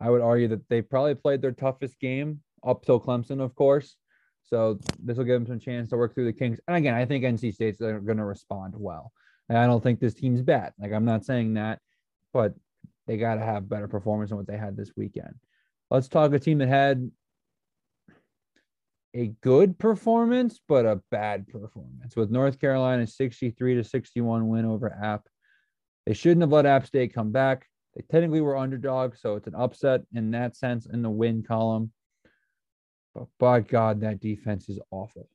I 0.00 0.10
would 0.10 0.20
argue 0.20 0.48
that 0.48 0.68
they 0.68 0.82
probably 0.82 1.14
played 1.14 1.40
their 1.40 1.52
toughest 1.52 1.98
game 2.00 2.40
up 2.66 2.84
till 2.84 3.00
Clemson, 3.00 3.40
of 3.40 3.54
course. 3.54 3.96
So 4.44 4.78
this 5.02 5.16
will 5.16 5.24
give 5.24 5.40
them 5.40 5.46
some 5.46 5.58
chance 5.58 5.90
to 5.90 5.96
work 5.96 6.14
through 6.14 6.26
the 6.26 6.32
kinks. 6.32 6.60
And 6.68 6.76
again, 6.76 6.94
I 6.94 7.04
think 7.06 7.24
NC 7.24 7.54
State's 7.54 7.78
going 7.78 8.16
to 8.16 8.24
respond 8.24 8.74
well. 8.76 9.12
And 9.48 9.58
I 9.58 9.66
don't 9.66 9.82
think 9.82 10.00
this 10.00 10.14
team's 10.14 10.42
bad. 10.42 10.72
Like 10.78 10.92
I'm 10.92 11.04
not 11.04 11.24
saying 11.24 11.54
that, 11.54 11.80
but 12.32 12.54
they 13.06 13.16
got 13.16 13.36
to 13.36 13.44
have 13.44 13.68
better 13.68 13.88
performance 13.88 14.30
than 14.30 14.38
what 14.38 14.46
they 14.46 14.56
had 14.56 14.76
this 14.76 14.92
weekend. 14.96 15.34
Let's 15.90 16.08
talk 16.08 16.32
a 16.32 16.38
team 16.38 16.58
that 16.58 16.68
had 16.68 17.10
a 19.14 19.28
good 19.42 19.78
performance, 19.78 20.60
but 20.66 20.86
a 20.86 21.00
bad 21.10 21.46
performance 21.46 22.16
with 22.16 22.30
North 22.30 22.58
Carolina's 22.58 23.16
63 23.16 23.76
to 23.76 23.84
61 23.84 24.48
win 24.48 24.64
over 24.64 24.90
App. 24.90 25.28
They 26.06 26.14
shouldn't 26.14 26.40
have 26.40 26.52
let 26.52 26.66
App 26.66 26.86
State 26.86 27.14
come 27.14 27.30
back. 27.30 27.66
They 27.94 28.02
technically 28.10 28.40
were 28.40 28.56
underdogs, 28.56 29.20
so 29.20 29.36
it's 29.36 29.46
an 29.46 29.54
upset 29.54 30.02
in 30.14 30.32
that 30.32 30.56
sense 30.56 30.86
in 30.86 31.02
the 31.02 31.10
win 31.10 31.42
column. 31.42 31.92
But 33.14 33.26
by 33.38 33.60
God, 33.60 34.00
that 34.00 34.20
defense 34.20 34.68
is 34.68 34.80
awful. 34.90 35.28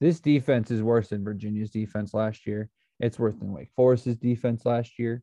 This 0.00 0.20
defense 0.20 0.70
is 0.70 0.82
worse 0.82 1.08
than 1.08 1.24
Virginia's 1.24 1.70
defense 1.70 2.12
last 2.12 2.46
year. 2.46 2.68
It's 3.00 3.18
worse 3.18 3.36
than 3.36 3.52
Wake 3.52 3.70
Forest's 3.76 4.16
defense 4.16 4.66
last 4.66 4.98
year. 4.98 5.22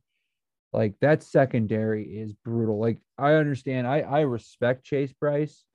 Like 0.74 0.96
that 1.02 1.22
secondary 1.24 2.06
is 2.06 2.34
brutal. 2.34 2.80
Like 2.80 3.00
I 3.18 3.34
understand, 3.34 3.88
I 3.88 4.00
I 4.00 4.22
respect 4.22 4.86
Chase 4.86 5.14
Brice, 5.14 5.66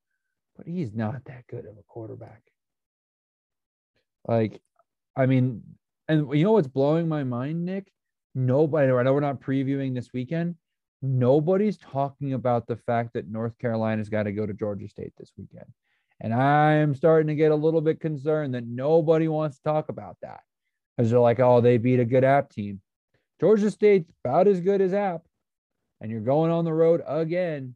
but 0.56 0.66
he's 0.66 0.94
not 0.94 1.24
that 1.26 1.46
good 1.48 1.66
of 1.66 1.76
a 1.76 1.82
quarterback. 1.86 2.42
Like, 4.26 4.60
I 5.14 5.26
mean, 5.26 5.62
and 6.08 6.32
you 6.32 6.44
know 6.44 6.52
what's 6.52 6.66
blowing 6.66 7.08
my 7.08 7.24
mind, 7.24 7.64
Nick? 7.64 7.92
Nobody. 8.34 8.90
I 8.90 9.02
know 9.02 9.12
we're 9.12 9.20
not 9.20 9.40
previewing 9.40 9.94
this 9.94 10.12
weekend. 10.12 10.56
Nobody's 11.02 11.76
talking 11.76 12.32
about 12.32 12.66
the 12.66 12.76
fact 12.76 13.12
that 13.14 13.28
North 13.28 13.56
Carolina's 13.58 14.08
got 14.08 14.24
to 14.24 14.32
go 14.32 14.46
to 14.46 14.54
Georgia 14.54 14.88
State 14.88 15.12
this 15.18 15.32
weekend. 15.36 15.66
And 16.20 16.32
I 16.32 16.74
am 16.74 16.94
starting 16.94 17.28
to 17.28 17.34
get 17.34 17.52
a 17.52 17.56
little 17.56 17.80
bit 17.80 18.00
concerned 18.00 18.54
that 18.54 18.66
nobody 18.66 19.28
wants 19.28 19.58
to 19.58 19.62
talk 19.62 19.88
about 19.88 20.16
that 20.22 20.40
because 20.96 21.10
they're 21.10 21.20
like, 21.20 21.40
oh, 21.40 21.60
they 21.60 21.76
beat 21.76 22.00
a 22.00 22.04
good 22.04 22.24
app 22.24 22.50
team. 22.50 22.80
Georgia 23.38 23.70
State's 23.70 24.10
about 24.24 24.48
as 24.48 24.60
good 24.60 24.80
as 24.80 24.94
app. 24.94 25.22
And 26.00 26.10
you're 26.10 26.20
going 26.20 26.50
on 26.50 26.64
the 26.64 26.72
road 26.72 27.02
again 27.06 27.74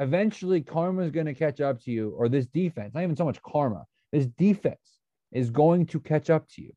eventually 0.00 0.62
karma 0.62 1.02
is 1.02 1.10
going 1.10 1.26
to 1.26 1.34
catch 1.34 1.60
up 1.60 1.80
to 1.82 1.92
you, 1.92 2.10
or 2.16 2.28
this 2.28 2.46
defense, 2.46 2.94
not 2.94 3.02
even 3.02 3.16
so 3.16 3.24
much 3.24 3.40
karma, 3.42 3.84
this 4.10 4.26
defense 4.26 4.98
is 5.30 5.50
going 5.50 5.86
to 5.86 6.00
catch 6.00 6.30
up 6.30 6.48
to 6.48 6.62
you. 6.62 6.72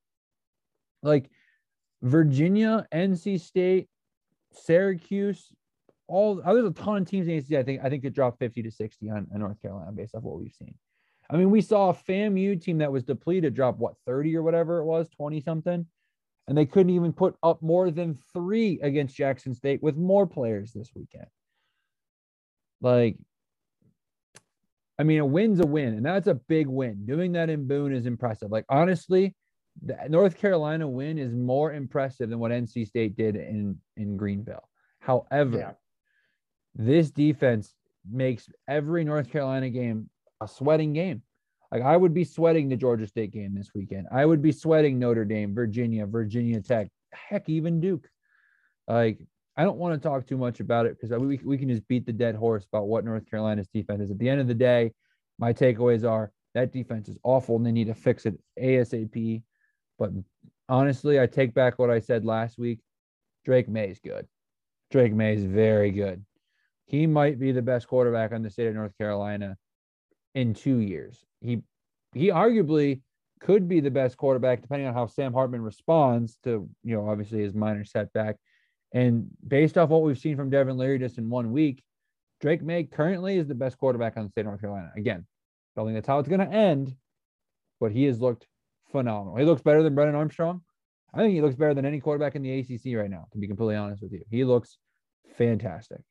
Like 1.01 1.29
Virginia, 2.01 2.85
NC 2.93 3.39
State, 3.39 3.87
Syracuse, 4.51 5.51
all 6.07 6.35
there's 6.35 6.65
a 6.65 6.71
ton 6.71 7.03
of 7.03 7.09
teams 7.09 7.27
in 7.27 7.37
ACC. 7.37 7.53
I 7.53 7.63
think 7.63 7.81
I 7.83 7.89
think 7.89 8.03
it 8.03 8.13
dropped 8.13 8.39
50 8.39 8.61
to 8.63 8.71
60 8.71 9.09
on, 9.09 9.27
on 9.33 9.39
North 9.39 9.59
Carolina 9.61 9.91
based 9.93 10.13
off 10.13 10.23
what 10.23 10.37
we've 10.37 10.53
seen. 10.53 10.75
I 11.33 11.37
mean, 11.37 11.49
we 11.49 11.61
saw 11.61 11.89
a 11.89 11.93
FAMU 11.95 12.61
team 12.61 12.77
that 12.77 12.91
was 12.91 13.03
depleted 13.03 13.55
drop 13.55 13.79
what 13.79 13.95
30 14.05 14.37
or 14.37 14.43
whatever 14.43 14.77
it 14.77 14.85
was, 14.85 15.09
20 15.09 15.41
something, 15.41 15.83
and 16.47 16.57
they 16.57 16.67
couldn't 16.67 16.91
even 16.91 17.11
put 17.11 17.35
up 17.41 17.59
more 17.63 17.89
than 17.89 18.19
three 18.33 18.79
against 18.81 19.15
Jackson 19.15 19.55
State 19.55 19.81
with 19.81 19.97
more 19.97 20.27
players 20.27 20.71
this 20.71 20.91
weekend. 20.93 21.25
Like, 22.81 23.17
I 24.99 25.03
mean, 25.03 25.21
a 25.21 25.25
win's 25.25 25.59
a 25.59 25.65
win, 25.65 25.95
and 25.95 26.05
that's 26.05 26.27
a 26.27 26.35
big 26.35 26.67
win. 26.67 27.07
Doing 27.07 27.31
that 27.31 27.49
in 27.49 27.67
Boone 27.67 27.95
is 27.95 28.05
impressive. 28.05 28.51
Like, 28.51 28.65
honestly, 28.69 29.35
the 29.83 29.97
North 30.09 30.37
Carolina 30.37 30.87
win 30.87 31.17
is 31.17 31.33
more 31.33 31.73
impressive 31.73 32.29
than 32.29 32.37
what 32.37 32.51
NC 32.51 32.85
State 32.85 33.17
did 33.17 33.35
in 33.35 33.79
in 33.97 34.17
Greenville. 34.17 34.69
However, 34.99 35.57
yeah. 35.57 35.71
this 36.75 37.09
defense 37.09 37.73
makes 38.07 38.47
every 38.67 39.03
North 39.03 39.31
Carolina 39.31 39.71
game 39.71 40.11
sweating 40.47 40.93
game. 40.93 41.21
Like 41.71 41.81
I 41.81 41.97
would 41.97 42.13
be 42.13 42.23
sweating 42.23 42.69
the 42.69 42.75
Georgia 42.75 43.07
State 43.07 43.31
game 43.31 43.55
this 43.55 43.71
weekend. 43.73 44.07
I 44.11 44.25
would 44.25 44.41
be 44.41 44.51
sweating 44.51 44.99
Notre 44.99 45.25
Dame, 45.25 45.55
Virginia, 45.55 46.05
Virginia 46.05 46.61
Tech, 46.61 46.89
heck, 47.11 47.49
even 47.49 47.79
Duke. 47.79 48.07
Like 48.87 49.19
I 49.57 49.63
don't 49.63 49.77
want 49.77 49.99
to 50.01 50.07
talk 50.07 50.27
too 50.27 50.37
much 50.37 50.59
about 50.59 50.85
it 50.85 50.97
because 50.99 51.17
we, 51.19 51.39
we 51.43 51.57
can 51.57 51.69
just 51.69 51.87
beat 51.87 52.05
the 52.05 52.13
dead 52.13 52.35
horse 52.35 52.65
about 52.71 52.87
what 52.87 53.05
North 53.05 53.29
Carolina's 53.29 53.67
defense 53.67 54.01
is. 54.01 54.11
At 54.11 54.19
the 54.19 54.29
end 54.29 54.41
of 54.41 54.47
the 54.47 54.53
day, 54.53 54.93
my 55.39 55.53
takeaways 55.53 56.09
are 56.09 56.31
that 56.53 56.71
defense 56.71 57.07
is 57.07 57.17
awful 57.23 57.55
and 57.55 57.65
they 57.65 57.71
need 57.71 57.87
to 57.87 57.95
fix 57.95 58.25
it 58.25 58.37
ASAP. 58.59 59.41
But 59.97 60.11
honestly, 60.69 61.19
I 61.19 61.27
take 61.27 61.53
back 61.53 61.77
what 61.77 61.89
I 61.89 61.99
said 61.99 62.25
last 62.25 62.57
week. 62.57 62.79
Drake 63.45 63.67
Maye 63.67 63.89
is 63.89 63.99
good. 63.99 64.27
Drake 64.91 65.13
Maye 65.13 65.35
is 65.35 65.43
very 65.43 65.91
good. 65.91 66.23
He 66.85 67.07
might 67.07 67.39
be 67.39 67.51
the 67.51 67.61
best 67.61 67.87
quarterback 67.87 68.31
on 68.31 68.41
the 68.41 68.49
state 68.49 68.67
of 68.67 68.75
North 68.75 68.97
Carolina 68.97 69.57
in 70.35 70.53
two 70.53 70.77
years. 70.77 71.23
He 71.41 71.61
he 72.13 72.27
arguably 72.27 73.01
could 73.39 73.67
be 73.67 73.79
the 73.79 73.91
best 73.91 74.17
quarterback 74.17 74.61
depending 74.61 74.87
on 74.87 74.93
how 74.93 75.05
Sam 75.05 75.33
Hartman 75.33 75.61
responds 75.61 76.37
to, 76.43 76.69
you 76.83 76.95
know, 76.95 77.09
obviously 77.09 77.41
his 77.41 77.53
minor 77.53 77.83
setback. 77.83 78.37
And 78.93 79.27
based 79.45 79.77
off 79.77 79.89
what 79.89 80.03
we've 80.03 80.17
seen 80.17 80.37
from 80.37 80.49
Devin 80.49 80.77
Leary 80.77 80.99
just 80.99 81.17
in 81.17 81.29
one 81.29 81.51
week, 81.51 81.83
Drake 82.39 82.61
Maye 82.61 82.83
currently 82.83 83.37
is 83.37 83.47
the 83.47 83.55
best 83.55 83.77
quarterback 83.77 84.15
on 84.15 84.23
the 84.23 84.29
state 84.29 84.41
of 84.41 84.47
North 84.47 84.61
Carolina. 84.61 84.91
Again, 84.95 85.25
I 85.75 85.79
don't 85.79 85.87
think 85.87 85.97
that's 85.97 86.07
how 86.07 86.19
it's 86.19 86.29
going 86.29 86.47
to 86.47 86.55
end, 86.55 86.95
but 87.79 87.91
he 87.91 88.03
has 88.05 88.21
looked 88.21 88.47
phenomenal. 88.91 89.35
He 89.37 89.45
looks 89.45 89.61
better 89.61 89.83
than 89.83 89.95
Brennan 89.95 90.15
Armstrong. 90.15 90.61
I 91.13 91.17
think 91.17 91.33
he 91.33 91.41
looks 91.41 91.55
better 91.55 91.73
than 91.73 91.85
any 91.85 91.99
quarterback 91.99 92.35
in 92.35 92.43
the 92.43 92.59
ACC 92.59 92.97
right 92.97 93.09
now, 93.09 93.27
to 93.31 93.37
be 93.37 93.47
completely 93.47 93.75
honest 93.75 94.01
with 94.01 94.13
you. 94.13 94.23
He 94.29 94.43
looks 94.45 94.77
fantastic. 95.37 96.01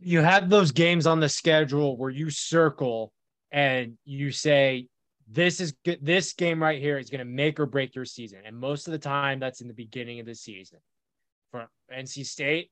You 0.00 0.20
have 0.20 0.48
those 0.48 0.72
games 0.72 1.06
on 1.06 1.20
the 1.20 1.28
schedule 1.28 1.96
where 1.96 2.10
you 2.10 2.30
circle 2.30 3.12
and 3.50 3.96
you 4.04 4.30
say, 4.30 4.88
this 5.30 5.60
is 5.60 5.74
good. 5.84 5.98
This 6.00 6.32
game 6.32 6.62
right 6.62 6.80
here 6.80 6.98
is 6.98 7.10
going 7.10 7.18
to 7.18 7.24
make 7.24 7.60
or 7.60 7.66
break 7.66 7.94
your 7.94 8.04
season. 8.04 8.40
And 8.46 8.56
most 8.56 8.86
of 8.86 8.92
the 8.92 8.98
time, 8.98 9.38
that's 9.38 9.60
in 9.60 9.68
the 9.68 9.74
beginning 9.74 10.20
of 10.20 10.26
the 10.26 10.34
season. 10.34 10.78
For 11.50 11.68
NC 11.94 12.24
State, 12.26 12.70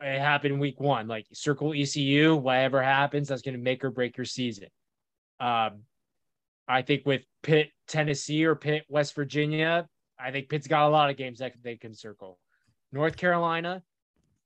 it 0.00 0.18
happened 0.18 0.60
week 0.60 0.80
one. 0.80 1.08
Like 1.08 1.26
circle 1.32 1.72
ECU, 1.74 2.36
whatever 2.36 2.82
happens, 2.82 3.28
that's 3.28 3.42
going 3.42 3.56
to 3.56 3.60
make 3.60 3.84
or 3.84 3.90
break 3.90 4.16
your 4.16 4.26
season. 4.26 4.68
Um, 5.40 5.82
I 6.68 6.82
think 6.82 7.04
with 7.06 7.22
Pitt, 7.42 7.70
Tennessee, 7.88 8.44
or 8.44 8.54
Pitt, 8.54 8.84
West 8.88 9.14
Virginia, 9.14 9.86
I 10.18 10.30
think 10.30 10.48
Pitt's 10.48 10.66
got 10.66 10.86
a 10.86 10.90
lot 10.90 11.10
of 11.10 11.16
games 11.16 11.38
that 11.38 11.52
they 11.62 11.76
can 11.76 11.94
circle. 11.94 12.38
North 12.92 13.16
Carolina, 13.16 13.82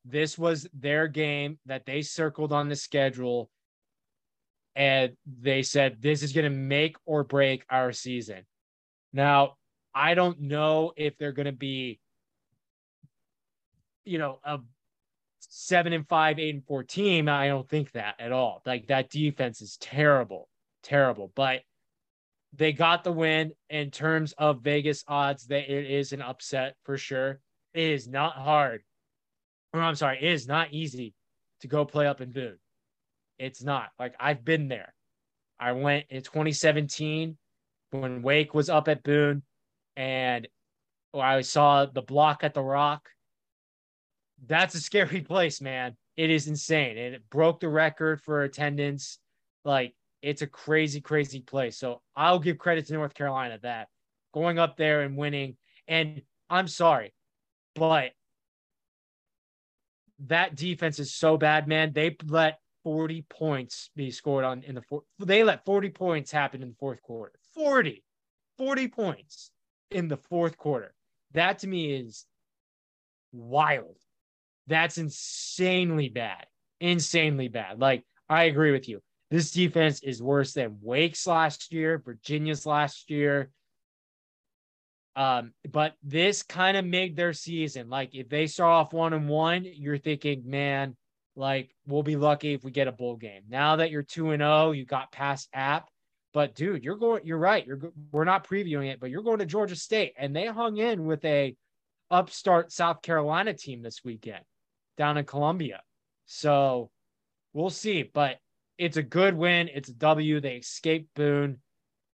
this 0.05 0.39
was 0.39 0.69
their 0.73 1.09
game 1.09 1.59
that 1.67 1.87
they 1.87 2.03
circled 2.03 2.53
on 2.53 2.69
the 2.69 2.77
schedule. 2.77 3.51
And 4.75 5.17
they 5.27 5.63
said, 5.63 6.01
this 6.01 6.23
is 6.23 6.33
going 6.33 6.45
to 6.45 6.57
make 6.57 6.97
or 7.05 7.25
break 7.25 7.65
our 7.69 7.93
season. 7.93 8.45
Now, 9.13 9.57
I 9.95 10.15
don't 10.15 10.41
know 10.41 10.93
if 10.97 11.19
they're 11.19 11.33
going 11.33 11.47
to 11.47 11.53
be, 11.53 11.99
you 14.05 14.19
know, 14.19 14.39
a 14.45 14.61
seven 15.41 15.93
and 15.93 16.09
five, 16.09 16.39
eight 16.39 16.55
and 16.55 16.65
four 16.65 16.85
team. 16.85 17.29
I 17.29 17.49
don't 17.49 17.69
think 17.69 17.93
that 17.93 18.15
at 18.21 18.33
all. 18.33 18.63
Like 18.65 18.87
that 18.87 19.11
defense 19.11 19.61
is 19.61 19.77
terrible, 19.79 20.49
terrible. 20.83 21.33
But 21.35 21.63
they 22.53 22.73
got 22.73 23.03
the 23.03 23.13
win 23.13 23.53
in 23.69 23.91
terms 23.91 24.33
of 24.39 24.63
Vegas 24.63 25.05
odds. 25.09 25.47
That 25.49 25.71
it 25.71 25.91
is 25.91 26.13
an 26.13 26.23
upset 26.23 26.77
for 26.85 26.97
sure. 26.97 27.41
It 27.75 27.91
is 27.91 28.07
not 28.09 28.35
hard, 28.35 28.83
or 29.73 29.81
I'm 29.81 29.95
sorry, 29.95 30.19
it 30.19 30.33
is 30.33 30.47
not 30.47 30.73
easy 30.73 31.15
to 31.61 31.69
go 31.69 31.85
play 31.85 32.07
up 32.07 32.21
in 32.21 32.33
Boone. 32.33 32.59
It's 33.39 33.63
not 33.63 33.91
like 33.99 34.15
I've 34.19 34.45
been 34.45 34.69
there. 34.69 34.95
I 35.61 35.73
went 35.73 36.07
in 36.11 36.23
2017 36.23 37.37
when 37.91 38.23
Wake 38.23 38.55
was 38.55 38.71
up 38.71 38.89
at 38.89 39.03
Boone, 39.03 39.43
and 39.97 40.47
I 41.15 41.41
saw 41.41 41.87
the 41.87 42.03
block 42.03 42.45
at 42.45 42.55
the 42.55 42.63
Rock. 42.63 43.09
That's 44.47 44.75
a 44.75 44.81
scary 44.81 45.21
place, 45.29 45.61
man. 45.61 45.97
It 46.17 46.31
is 46.31 46.49
insane, 46.49 46.99
and 46.99 47.15
it 47.15 47.31
broke 47.31 47.61
the 47.61 47.69
record 47.69 48.21
for 48.21 48.43
attendance. 48.43 49.19
Like 49.65 49.95
it's 50.23 50.43
a 50.43 50.47
crazy, 50.47 51.01
crazy 51.01 51.41
place. 51.41 51.79
So 51.79 52.01
I'll 52.17 52.39
give 52.39 52.59
credit 52.59 52.87
to 52.87 52.95
North 52.95 53.15
Carolina 53.15 53.59
that 53.63 53.89
going 54.35 54.59
up 54.59 54.77
there 54.77 55.03
and 55.03 55.17
winning. 55.17 55.57
And 55.87 56.23
I'm 56.51 56.69
sorry, 56.69 57.13
but 57.75 58.13
that 60.27 60.57
defense 60.57 60.99
is 60.99 61.15
so 61.15 61.37
bad, 61.37 61.69
man. 61.69 61.93
They 61.93 62.17
let 62.27 62.59
40 62.85 63.23
points 63.29 63.91
be 63.97 64.11
scored 64.11 64.45
on 64.45 64.63
in 64.63 64.75
the 64.75 64.83
fourth. 64.83 65.05
They 65.19 65.45
let 65.45 65.65
40 65.65 65.91
points 65.91 66.31
happen 66.31 66.63
in 66.63 66.71
the 66.71 66.77
fourth 66.77 67.03
quarter. 67.03 67.33
40, 67.55 68.03
40 68.57 68.89
points 68.89 69.51
in 69.91 70.09
the 70.09 70.17
fourth 70.17 70.57
quarter. 70.57 70.95
That 71.33 71.61
to 71.61 71.67
me 71.67 71.93
is 71.93 72.27
wild. 73.33 73.97
That's 74.67 74.99
insanely 74.99 76.09
bad. 76.09 76.47
Insanely 76.81 77.49
bad. 77.49 77.81
Like, 77.81 78.05
I 78.29 78.45
agree 78.45 78.73
with 78.73 78.89
you. 78.89 79.01
This 79.31 79.51
defense 79.51 80.03
is 80.03 80.23
worse 80.23 80.55
than 80.55 80.79
Wake's 80.81 81.27
last 81.27 81.73
year, 81.73 81.99
Virginia's 81.99 82.65
last 82.65 83.11
year. 83.11 83.51
Um, 85.19 85.53
but 85.73 85.95
this 86.05 86.45
kind 86.45 86.77
of 86.77 86.85
made 86.85 87.17
their 87.17 87.33
season. 87.33 87.91
Like 87.91 88.15
if 88.15 88.29
they 88.29 88.47
start 88.47 88.71
off 88.71 88.93
one 88.93 89.13
and 89.13 89.29
one, 89.29 89.65
you're 89.65 89.99
thinking, 89.99 90.45
man, 90.47 90.97
like 91.35 91.75
we'll 91.89 92.05
be 92.05 92.15
lucky 92.15 92.55
if 92.55 92.63
we 92.63 92.71
get 92.71 92.87
a 92.87 92.93
bowl 92.93 93.17
game. 93.17 93.43
Now 93.49 93.77
that 93.77 93.91
you're 93.91 94.05
two 94.05 94.31
and 94.31 94.41
zero, 94.41 94.69
oh, 94.69 94.71
you 94.71 94.85
got 94.85 95.11
past 95.11 95.49
App. 95.53 95.89
But 96.33 96.55
dude, 96.55 96.85
you're 96.85 96.95
going. 96.95 97.23
You're 97.25 97.37
right. 97.37 97.67
You're 97.67 97.81
we're 98.13 98.23
not 98.23 98.47
previewing 98.47 98.93
it, 98.93 99.01
but 99.01 99.11
you're 99.11 99.25
going 99.25 99.41
to 99.41 99.47
Georgia 99.47 99.75
State, 99.75 100.13
and 100.17 100.37
they 100.37 100.47
hung 100.47 100.77
in 100.77 101.05
with 101.05 101.25
a 101.25 101.57
upstart 102.13 102.71
South 102.71 103.03
Carolina 103.03 103.55
team 103.55 103.83
this 103.83 104.05
weekend 104.05 104.45
down 104.97 105.17
in 105.17 105.25
Columbia. 105.25 105.81
So 106.27 106.91
we'll 107.53 107.71
see. 107.71 108.05
But 108.05 108.37
it's 108.77 108.99
a 108.99 109.03
good 109.03 109.37
win. 109.37 109.69
It's 109.75 109.89
a 109.89 109.95
W. 109.95 110.41
They 110.41 110.59
escaped 110.59 111.13
Boone. 111.17 111.59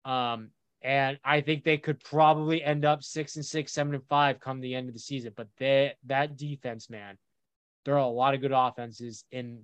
Um, 0.06 0.52
and 0.84 1.18
I 1.24 1.40
think 1.40 1.64
they 1.64 1.78
could 1.78 1.98
probably 2.04 2.62
end 2.62 2.84
up 2.84 3.02
six 3.02 3.36
and 3.36 3.44
six, 3.44 3.72
seven 3.72 3.94
and 3.94 4.04
five 4.06 4.38
come 4.38 4.60
the 4.60 4.74
end 4.74 4.88
of 4.88 4.94
the 4.94 5.00
season. 5.00 5.32
But 5.34 5.48
they 5.58 5.94
that 6.06 6.36
defense, 6.36 6.88
man, 6.88 7.16
there 7.84 7.94
are 7.94 7.98
a 7.98 8.06
lot 8.06 8.34
of 8.34 8.40
good 8.40 8.52
offenses 8.52 9.24
in 9.32 9.62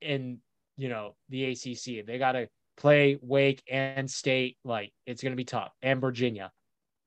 in 0.00 0.38
you 0.76 0.88
know 0.88 1.16
the 1.28 1.46
ACC. 1.46 2.06
They 2.06 2.18
got 2.18 2.32
to 2.32 2.48
play 2.76 3.18
Wake 3.20 3.62
and 3.70 4.10
State. 4.10 4.56
Like 4.64 4.92
it's 5.04 5.22
going 5.22 5.32
to 5.32 5.36
be 5.36 5.44
tough, 5.44 5.72
and 5.82 6.00
Virginia, 6.00 6.52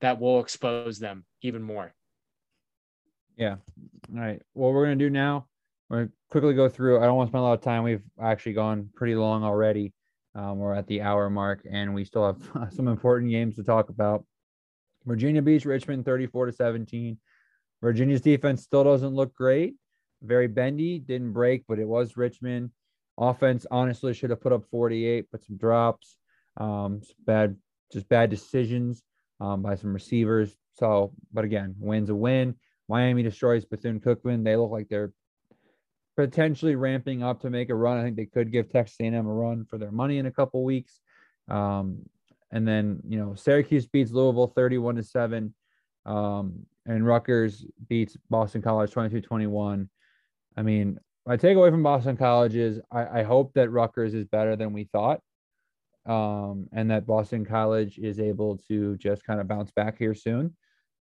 that 0.01 0.20
will 0.20 0.41
expose 0.41 0.99
them 0.99 1.26
even 1.41 1.64
more. 1.64 1.93
Yeah. 3.38 3.55
All 4.14 4.20
right. 4.20 4.41
What 4.53 4.74
we're 4.74 4.86
going 4.86 4.99
to 4.99 5.05
do 5.05 5.10
now 5.10 5.47
we're 5.89 5.97
going 5.97 6.08
to 6.08 6.14
quickly 6.30 6.53
go 6.53 6.70
through. 6.70 6.99
I 6.99 7.05
don't 7.05 7.16
want 7.16 7.28
to 7.28 7.32
spend 7.32 7.41
a 7.41 7.43
lot 7.43 7.53
of 7.53 7.62
time. 7.62 7.84
We've 7.84 8.03
actually 8.22 8.53
gone 8.53 8.89
pretty 8.95 9.16
long 9.16 9.43
already. 9.43 9.93
Um, 10.38 10.60
we're 10.60 10.76
at 10.76 10.86
the 10.86 11.02
hour 11.02 11.32
mark, 11.32 11.66
and 11.70 11.96
we 11.96 12.06
still 12.06 12.26
have 12.28 12.72
some 12.74 12.88
important 12.88 13.32
games 13.32 13.56
to 13.56 13.64
talk 13.64 13.90
about. 13.90 14.24
Virginia 15.04 15.42
beats 15.42 15.66
Richmond 15.66 16.06
34 16.06 16.48
to 16.48 16.52
17. 16.52 17.18
Virginia's 17.82 18.22
defense 18.22 18.62
still 18.64 18.84
doesn't 18.84 19.16
look 19.16 19.34
great. 19.34 19.74
Very 20.22 20.48
bendy, 20.48 21.00
didn't 21.00 21.34
break, 21.34 21.64
but 21.68 21.80
it 21.80 21.88
was 21.88 22.18
Richmond. 22.18 22.70
Offense 23.18 23.66
honestly 23.72 24.14
should 24.14 24.30
have 24.30 24.42
put 24.42 24.54
up 24.54 24.66
48, 24.70 25.26
but 25.32 25.44
some 25.44 25.58
drops, 25.58 26.18
um, 26.58 27.02
some 27.04 27.16
bad, 27.26 27.56
just 27.92 28.08
bad 28.08 28.30
decisions 28.30 29.02
um, 29.40 29.64
by 29.64 29.74
some 29.76 29.92
receivers. 29.92 30.56
So, 30.76 31.14
but 31.34 31.46
again, 31.46 31.76
wins 31.80 32.12
a 32.12 32.16
win. 32.16 32.56
Miami 32.88 33.24
destroys 33.24 33.66
Bethune 33.66 34.00
Cookman. 34.00 34.44
They 34.44 34.56
look 34.56 34.72
like 34.72 34.88
they're 34.88 35.12
potentially 36.18 36.76
ramping 36.76 37.24
up 37.24 37.39
to 37.41 37.49
make 37.49 37.70
a 37.70 37.76
run. 37.76 37.97
I 37.97 38.03
think 38.03 38.18
they 38.18 38.26
could 38.26 38.51
give 38.51 38.70
Texas 38.70 38.97
A&M 38.99 39.15
a 39.15 39.22
run 39.22 39.65
for 39.65 39.78
their 39.78 39.91
money 39.91 40.18
in 40.18 40.26
a 40.26 40.32
couple 40.32 40.63
weeks. 40.63 40.99
Um, 41.47 41.99
and 42.51 42.68
then 42.68 43.01
you 43.07 43.20
know 43.20 43.36
Syracuse 43.36 43.86
beats 43.86 44.11
Louisville 44.11 44.47
31 44.47 44.95
to 44.95 45.03
7 45.03 45.53
um, 46.05 46.65
and 46.86 47.05
Rutgers 47.05 47.65
beats 47.88 48.18
Boston 48.30 48.61
College 48.61 48.91
22-21. 48.91 49.88
I 50.55 50.61
mean, 50.61 50.99
my 51.26 51.38
takeaway 51.38 51.70
from 51.70 51.84
Boston 51.84 52.18
College 52.18 52.55
is 52.55 52.80
I, 52.91 53.20
I 53.20 53.24
hope 53.24 53.53
that 53.53 53.70
Rutgers 53.70 54.13
is 54.13 54.26
better 54.26 54.55
than 54.55 54.74
we 54.74 54.86
thought. 54.86 55.22
Um, 56.05 56.70
and 56.72 56.89
that 56.89 57.05
Boston 57.05 57.45
College 57.45 57.99
is 57.99 58.22
able 58.22 58.57
to 58.70 58.95
just 58.95 59.26
kind 59.26 59.41
of 59.41 59.47
bounce 59.49 59.72
back 59.72 59.97
here 59.97 60.15
soon. 60.15 60.55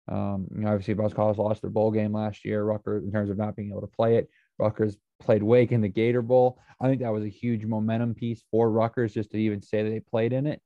Um, 0.07 0.47
you 0.51 0.61
know, 0.61 0.69
obviously, 0.69 0.95
Boston 0.95 1.15
College 1.15 1.37
lost 1.37 1.61
their 1.61 1.69
bowl 1.69 1.91
game 1.91 2.11
last 2.11 2.43
year. 2.43 2.63
Rutgers, 2.63 3.03
in 3.03 3.11
terms 3.11 3.29
of 3.29 3.37
not 3.37 3.55
being 3.55 3.69
able 3.69 3.81
to 3.81 3.87
play 3.87 4.17
it, 4.17 4.29
Rutgers 4.57 4.97
played 5.19 5.43
Wake 5.43 5.71
in 5.71 5.81
the 5.81 5.89
Gator 5.89 6.21
Bowl. 6.21 6.59
I 6.79 6.87
think 6.87 7.01
that 7.01 7.13
was 7.13 7.23
a 7.23 7.29
huge 7.29 7.65
momentum 7.65 8.15
piece 8.15 8.43
for 8.51 8.69
Rutgers 8.69 9.13
just 9.13 9.31
to 9.31 9.37
even 9.37 9.61
say 9.61 9.83
that 9.83 9.89
they 9.89 9.99
played 9.99 10.33
in 10.33 10.47
it. 10.47 10.61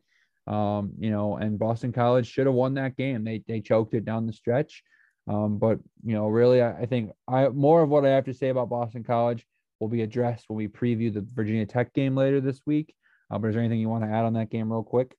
Um, 0.48 0.94
you 0.98 1.12
know, 1.12 1.38
and 1.38 1.60
Boston 1.60 1.92
College 1.92 2.28
should 2.28 2.48
have 2.48 2.56
won 2.56 2.74
that 2.76 2.98
game. 2.98 3.24
They 3.24 3.44
they 3.48 3.62
choked 3.62 3.94
it 3.94 4.06
down 4.06 4.26
the 4.26 4.34
stretch. 4.34 4.84
Um, 5.28 5.60
but 5.60 5.80
you 6.04 6.14
know, 6.16 6.28
really, 6.28 6.62
I, 6.62 6.80
I, 6.80 6.86
think 6.88 7.12
I 7.28 7.50
more 7.50 7.84
of 7.84 7.90
what 7.90 8.06
I 8.06 8.10
have 8.10 8.26
to 8.26 8.34
say 8.34 8.50
about 8.50 8.70
Boston 8.70 9.04
College 9.04 9.46
will 9.80 9.88
be 9.88 10.02
addressed 10.02 10.46
when 10.48 10.58
we 10.58 10.68
preview 10.68 11.14
the 11.14 11.22
Virginia 11.22 11.68
Tech 11.68 11.94
game 11.94 12.16
later 12.16 12.42
this 12.42 12.62
week. 12.66 12.96
Uh, 13.30 13.38
but 13.38 13.50
is 13.50 13.54
there 13.54 13.64
anything 13.64 13.80
you 13.80 13.90
want 13.90 14.04
to 14.04 14.10
add 14.10 14.26
on 14.26 14.34
that 14.34 14.50
game, 14.50 14.72
real 14.72 14.84
quick? 14.84 15.16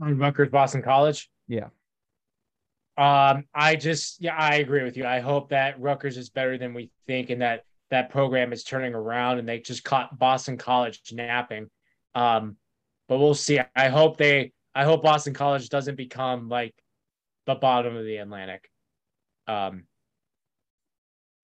On 0.00 0.18
Rutgers, 0.18 0.50
Boston 0.50 0.82
College. 0.82 1.30
Yeah. 1.46 1.68
Um, 2.96 3.44
I 3.54 3.76
just 3.76 4.22
yeah, 4.22 4.36
I 4.36 4.56
agree 4.56 4.84
with 4.84 4.96
you. 4.96 5.04
I 5.04 5.20
hope 5.20 5.48
that 5.48 5.80
Rutgers 5.80 6.16
is 6.16 6.30
better 6.30 6.56
than 6.58 6.74
we 6.74 6.90
think, 7.06 7.30
and 7.30 7.42
that 7.42 7.64
that 7.90 8.10
program 8.10 8.52
is 8.52 8.62
turning 8.62 8.94
around, 8.94 9.38
and 9.38 9.48
they 9.48 9.60
just 9.60 9.84
caught 9.84 10.18
Boston 10.18 10.56
College 10.56 11.00
napping. 11.12 11.68
Um, 12.14 12.56
but 13.08 13.18
we'll 13.18 13.34
see. 13.34 13.60
I 13.74 13.88
hope 13.88 14.16
they. 14.16 14.52
I 14.74 14.84
hope 14.84 15.02
Boston 15.02 15.34
College 15.34 15.68
doesn't 15.68 15.96
become 15.96 16.48
like 16.48 16.74
the 17.46 17.54
bottom 17.54 17.96
of 17.96 18.04
the 18.04 18.18
Atlantic. 18.18 18.70
Um, 19.46 19.84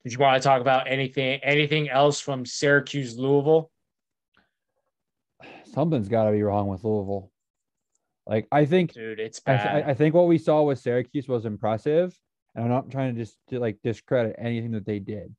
did 0.04 0.12
you 0.12 0.18
want 0.18 0.40
to 0.40 0.46
talk 0.46 0.60
about 0.60 0.88
anything 0.88 1.40
anything 1.42 1.90
else 1.90 2.20
from 2.20 2.46
Syracuse 2.46 3.18
Louisville? 3.18 3.70
Something's 5.72 6.08
got 6.08 6.24
to 6.24 6.32
be 6.32 6.42
wrong 6.42 6.68
with 6.68 6.84
Louisville. 6.84 7.30
Like 8.30 8.46
I 8.52 8.64
think, 8.64 8.92
dude, 8.92 9.18
it's 9.18 9.40
bad. 9.40 9.66
I, 9.66 9.72
th- 9.72 9.86
I, 9.86 9.94
think 9.94 10.14
what 10.14 10.28
we 10.28 10.38
saw 10.38 10.62
with 10.62 10.78
Syracuse 10.78 11.26
was 11.26 11.44
impressive, 11.44 12.16
and 12.54 12.64
I'm 12.64 12.70
not 12.70 12.88
trying 12.88 13.12
to 13.12 13.20
just 13.20 13.36
like 13.50 13.78
discredit 13.82 14.36
anything 14.38 14.70
that 14.72 14.86
they 14.86 15.00
did. 15.00 15.34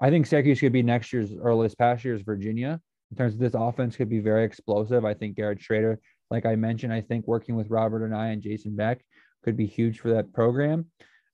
I 0.00 0.08
think 0.08 0.26
Syracuse 0.26 0.58
could 0.58 0.72
be 0.72 0.82
next 0.82 1.12
year's 1.12 1.34
or 1.38 1.62
this 1.62 1.74
past 1.74 2.06
year's 2.06 2.22
Virginia 2.22 2.80
in 3.10 3.16
terms 3.18 3.34
of 3.34 3.40
this 3.40 3.54
offense 3.54 3.94
could 3.94 4.08
be 4.08 4.20
very 4.20 4.44
explosive. 4.44 5.04
I 5.04 5.12
think 5.12 5.36
Garrett 5.36 5.60
Shrader, 5.60 5.98
like 6.30 6.46
I 6.46 6.56
mentioned, 6.56 6.94
I 6.94 7.02
think 7.02 7.26
working 7.26 7.56
with 7.56 7.68
Robert 7.68 8.08
Anae 8.08 8.32
and 8.32 8.42
Jason 8.42 8.74
Beck 8.74 9.04
could 9.44 9.56
be 9.56 9.66
huge 9.66 10.00
for 10.00 10.10
that 10.14 10.32
program. 10.32 10.86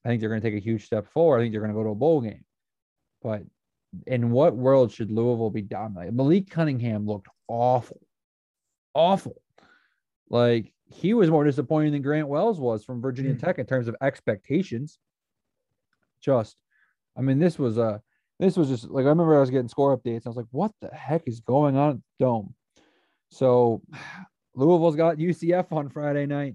I 0.05 0.09
think 0.09 0.20
they're 0.20 0.29
going 0.29 0.41
to 0.41 0.51
take 0.51 0.59
a 0.61 0.64
huge 0.64 0.87
step 0.87 1.07
forward. 1.12 1.39
I 1.39 1.43
think 1.43 1.53
they're 1.53 1.61
going 1.61 1.72
to 1.72 1.79
go 1.79 1.85
to 1.85 1.91
a 1.91 1.95
bowl 1.95 2.20
game. 2.20 2.45
But 3.22 3.43
in 4.09 4.33
what 4.33 4.57
world 4.57 4.91
should 4.91 5.12
Louisville 5.12 5.51
be 5.51 5.62
dominated? 5.62 6.16
Malik 6.16 6.51
Cunningham 6.51 7.07
looked 7.07 7.29
awful, 7.47 8.01
awful. 8.93 9.41
Like 10.31 10.72
he 10.91 11.14
was 11.14 11.31
more 11.31 11.45
disappointing 11.45 11.93
than 11.93 12.03
Grant 12.03 12.29
Wells 12.29 12.61
was 12.61 12.85
from 12.85 13.01
Virginia 13.01 13.35
mm 13.35 13.41
Tech 13.41 13.59
in 13.59 13.66
terms 13.66 13.89
of 13.89 13.97
expectations. 14.03 14.99
Just, 16.20 16.57
I 17.16 17.20
mean, 17.20 17.39
this 17.39 17.59
was 17.59 17.79
a 17.79 18.01
this 18.41 18.57
was 18.57 18.68
just 18.68 18.89
like 18.91 19.05
I 19.05 19.09
remember 19.09 19.37
I 19.37 19.41
was 19.41 19.51
getting 19.51 19.68
score 19.68 19.97
updates. 19.97 20.27
I 20.27 20.31
was 20.31 20.37
like, 20.37 20.47
what 20.51 20.72
the 20.81 20.89
heck 20.89 21.22
is 21.27 21.41
going 21.41 21.77
on 21.77 21.91
at 21.91 21.97
the 21.97 22.25
dome? 22.25 22.55
So 23.31 23.83
Louisville's 24.55 24.97
got 24.97 25.16
UCF 25.16 25.72
on 25.72 25.89
Friday 25.89 26.27
night. 26.27 26.55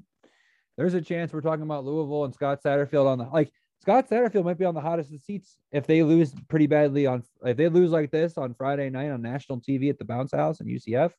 There's 0.77 0.93
a 0.93 1.01
chance 1.01 1.33
we're 1.33 1.41
talking 1.41 1.63
about 1.63 1.83
Louisville 1.83 2.23
and 2.23 2.33
Scott 2.33 2.63
Satterfield 2.63 3.07
on 3.07 3.17
the 3.17 3.25
like 3.25 3.51
Scott 3.81 4.09
Satterfield 4.09 4.45
might 4.45 4.57
be 4.57 4.65
on 4.65 4.75
the 4.75 4.81
hottest 4.81 5.13
of 5.13 5.21
seats 5.21 5.57
if 5.71 5.87
they 5.87 6.03
lose 6.03 6.33
pretty 6.47 6.67
badly 6.67 7.05
on 7.05 7.23
if 7.45 7.57
they 7.57 7.69
lose 7.69 7.91
like 7.91 8.11
this 8.11 8.37
on 8.37 8.53
Friday 8.53 8.89
night 8.89 9.11
on 9.11 9.21
national 9.21 9.59
TV 9.61 9.89
at 9.89 9.97
the 9.99 10.05
bounce 10.05 10.31
house 10.31 10.59
and 10.59 10.69
UCF. 10.69 11.11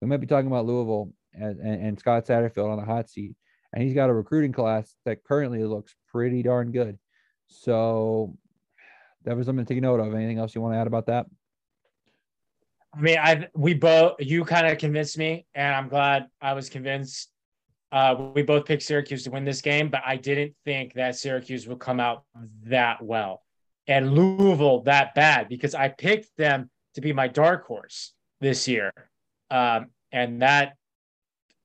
We 0.00 0.08
might 0.08 0.20
be 0.20 0.26
talking 0.26 0.46
about 0.46 0.66
Louisville 0.66 1.12
and, 1.32 1.60
and, 1.60 1.98
Scott 1.98 2.26
Satterfield 2.26 2.70
on 2.70 2.78
the 2.78 2.84
hot 2.84 3.08
seat. 3.08 3.34
And 3.72 3.82
he's 3.82 3.94
got 3.94 4.10
a 4.10 4.12
recruiting 4.12 4.52
class 4.52 4.94
that 5.04 5.24
currently 5.24 5.62
looks 5.64 5.94
pretty 6.10 6.42
darn 6.42 6.72
good. 6.72 6.98
So 7.46 8.36
that 9.24 9.36
was 9.36 9.46
something 9.46 9.64
to 9.64 9.74
take 9.74 9.82
note 9.82 10.00
of. 10.00 10.14
Anything 10.14 10.38
else 10.38 10.54
you 10.54 10.60
want 10.60 10.74
to 10.74 10.78
add 10.78 10.86
about 10.86 11.06
that? 11.06 11.26
I 12.92 13.00
mean, 13.00 13.18
I 13.18 13.48
we 13.54 13.74
both 13.74 14.16
you 14.18 14.44
kind 14.44 14.66
of 14.66 14.78
convinced 14.78 15.16
me, 15.16 15.46
and 15.54 15.74
I'm 15.74 15.88
glad 15.88 16.26
I 16.40 16.54
was 16.54 16.68
convinced. 16.68 17.30
Uh, 17.92 18.30
we 18.34 18.42
both 18.42 18.64
picked 18.64 18.82
Syracuse 18.82 19.24
to 19.24 19.30
win 19.30 19.44
this 19.44 19.60
game, 19.60 19.88
but 19.88 20.02
I 20.04 20.16
didn't 20.16 20.54
think 20.64 20.94
that 20.94 21.16
Syracuse 21.16 21.66
would 21.68 21.80
come 21.80 22.00
out 22.00 22.24
that 22.64 23.02
well 23.02 23.42
and 23.90 24.14
Louisville 24.14 24.82
that 24.82 25.14
bad 25.14 25.48
because 25.48 25.74
I 25.74 25.88
picked 25.88 26.36
them 26.36 26.70
to 26.94 27.00
be 27.00 27.12
my 27.12 27.28
dark 27.28 27.66
horse 27.66 28.12
this 28.40 28.68
year. 28.68 28.92
Um, 29.50 29.86
and 30.12 30.42
that, 30.42 30.76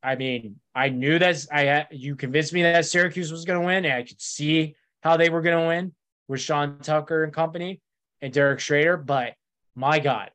I 0.06 0.16
mean, 0.16 0.58
I 0.76 0.90
knew 0.90 1.18
that 1.18 1.48
I 1.52 1.62
had 1.64 1.88
you 1.90 2.16
convinced 2.16 2.54
me 2.54 2.62
that 2.62 2.86
Syracuse 2.86 3.32
was 3.32 3.44
going 3.44 3.60
to 3.60 3.66
win, 3.66 3.86
and 3.86 3.94
I 3.96 4.04
could 4.04 4.22
see 4.22 4.76
how 5.02 5.18
they 5.18 5.32
were 5.32 5.42
going 5.42 5.60
to 5.60 5.68
win 5.68 5.94
with 6.28 6.42
Sean 6.42 6.78
Tucker 6.78 7.24
and 7.24 7.34
company 7.34 7.82
and 8.22 8.32
Derek 8.32 8.60
Shrader. 8.60 9.04
But 9.04 9.34
my 9.76 9.98
God, 9.98 10.30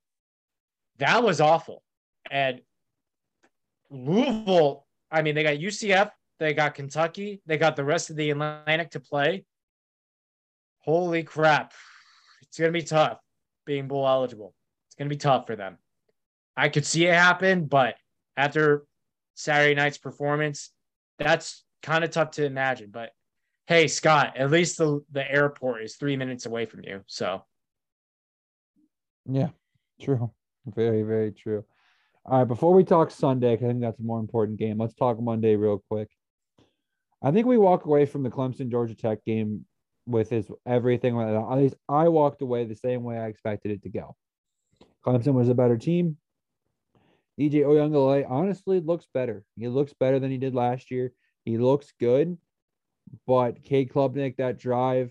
that 0.99 1.23
was 1.23 1.41
awful. 1.41 1.85
And 2.33 2.63
Louisville, 3.91 4.87
I 5.09 5.23
mean, 5.23 5.37
they 5.37 5.45
got 5.45 5.59
UCF, 5.59 6.11
they 6.41 6.53
got 6.53 6.75
Kentucky, 6.75 7.41
they 7.47 7.57
got 7.57 7.77
the 7.77 7.85
rest 7.85 8.11
of 8.11 8.17
the 8.17 8.31
Atlantic 8.31 8.91
to 8.91 9.01
play. 9.01 9.45
Holy 10.81 11.23
crap. 11.23 11.75
It's 12.43 12.59
going 12.59 12.73
to 12.73 12.79
be 12.79 12.85
tough 12.85 13.19
being 13.67 13.87
bowl 13.87 14.09
eligible. 14.09 14.53
It's 14.89 14.97
going 14.97 15.09
to 15.09 15.15
be 15.15 15.21
tough 15.21 15.47
for 15.47 15.55
them. 15.55 15.79
I 16.57 16.71
could 16.71 16.85
see 16.85 17.07
it 17.07 17.15
happen, 17.15 17.67
but 17.67 17.95
after 18.37 18.85
Saturday 19.41 19.75
night's 19.75 19.99
performance, 19.99 20.71
that's 21.19 21.65
kind 21.83 22.05
of 22.05 22.11
tough 22.11 22.33
to 22.33 22.45
imagine. 22.45 22.91
But 22.91 23.11
hey, 23.67 23.89
Scott, 23.89 24.37
at 24.37 24.51
least 24.51 24.79
the, 24.79 25.01
the 25.13 25.31
airport 25.31 25.83
is 25.83 25.97
three 25.97 26.17
minutes 26.17 26.47
away 26.47 26.67
from 26.67 26.83
you. 26.85 27.03
So, 27.07 27.43
yeah, 29.27 29.49
true. 30.01 30.31
Very, 30.67 31.03
very 31.03 31.33
true. 31.33 31.65
All 32.27 32.41
right, 32.41 32.49
before 32.49 32.75
we 32.75 32.85
talk 32.85 33.11
Sunday, 33.11 33.55
because 33.55 33.65
I 33.65 33.69
think 33.69 33.81
that's 33.81 33.99
a 33.99 34.03
more 34.03 34.21
important 34.21 34.59
game. 34.59 34.79
Let's 34.79 34.95
talk 34.95 35.21
Monday 35.21 35.57
real 35.57 35.83
quick. 35.89 36.09
I 37.23 37.31
think 37.31 37.47
we 37.47 37.59
walk 37.59 37.87
away 37.87 38.07
from 38.07 38.23
the 38.23 38.31
Clemson 38.31 38.71
Georgia 38.71 38.95
Tech 38.95 39.25
game 39.25 39.65
with 40.07 40.31
his 40.31 40.51
everything. 40.67 41.19
At 41.19 41.57
least 41.57 41.77
I 41.89 42.09
walked 42.09 42.43
away 42.43 42.65
the 42.65 42.75
same 42.75 43.03
way 43.03 43.19
I 43.19 43.27
expected 43.27 43.73
it 43.73 43.83
to 43.85 43.89
go. 43.89 44.17
Clemson 45.05 45.33
was 45.33 45.49
a 45.49 45.55
better 45.55 45.79
team. 45.79 46.19
DJ 47.41 47.63
Uiagalelei 47.63 48.27
honestly 48.29 48.81
looks 48.81 49.07
better. 49.15 49.43
He 49.57 49.67
looks 49.67 49.95
better 49.99 50.19
than 50.19 50.31
he 50.31 50.37
did 50.37 50.55
last 50.55 50.91
year. 50.91 51.13
He 51.47 51.57
looks 51.57 51.91
good. 51.99 52.37
But 53.27 53.63
Cade 53.63 53.91
Klubnik, 53.91 54.37
that 54.37 54.59
drive 54.59 55.11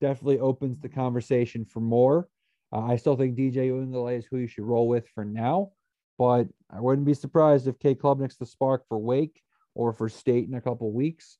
definitely 0.00 0.38
opens 0.38 0.78
the 0.78 0.88
conversation 0.88 1.64
for 1.64 1.80
more. 1.80 2.28
Uh, 2.72 2.82
I 2.82 2.96
still 2.96 3.16
think 3.16 3.36
DJ 3.36 3.70
Uiagalelei 3.70 4.18
is 4.18 4.26
who 4.30 4.36
you 4.36 4.46
should 4.46 4.64
roll 4.64 4.86
with 4.86 5.08
for 5.14 5.24
now, 5.24 5.72
but 6.16 6.46
I 6.70 6.80
wouldn't 6.80 7.06
be 7.06 7.14
surprised 7.14 7.66
if 7.66 7.80
Cade 7.80 7.98
Klubnik's 7.98 8.36
the 8.36 8.46
spark 8.46 8.84
for 8.88 8.98
Wake 8.98 9.42
or 9.74 9.92
for 9.92 10.08
State 10.08 10.46
in 10.46 10.54
a 10.54 10.60
couple 10.60 10.92
weeks. 10.92 11.38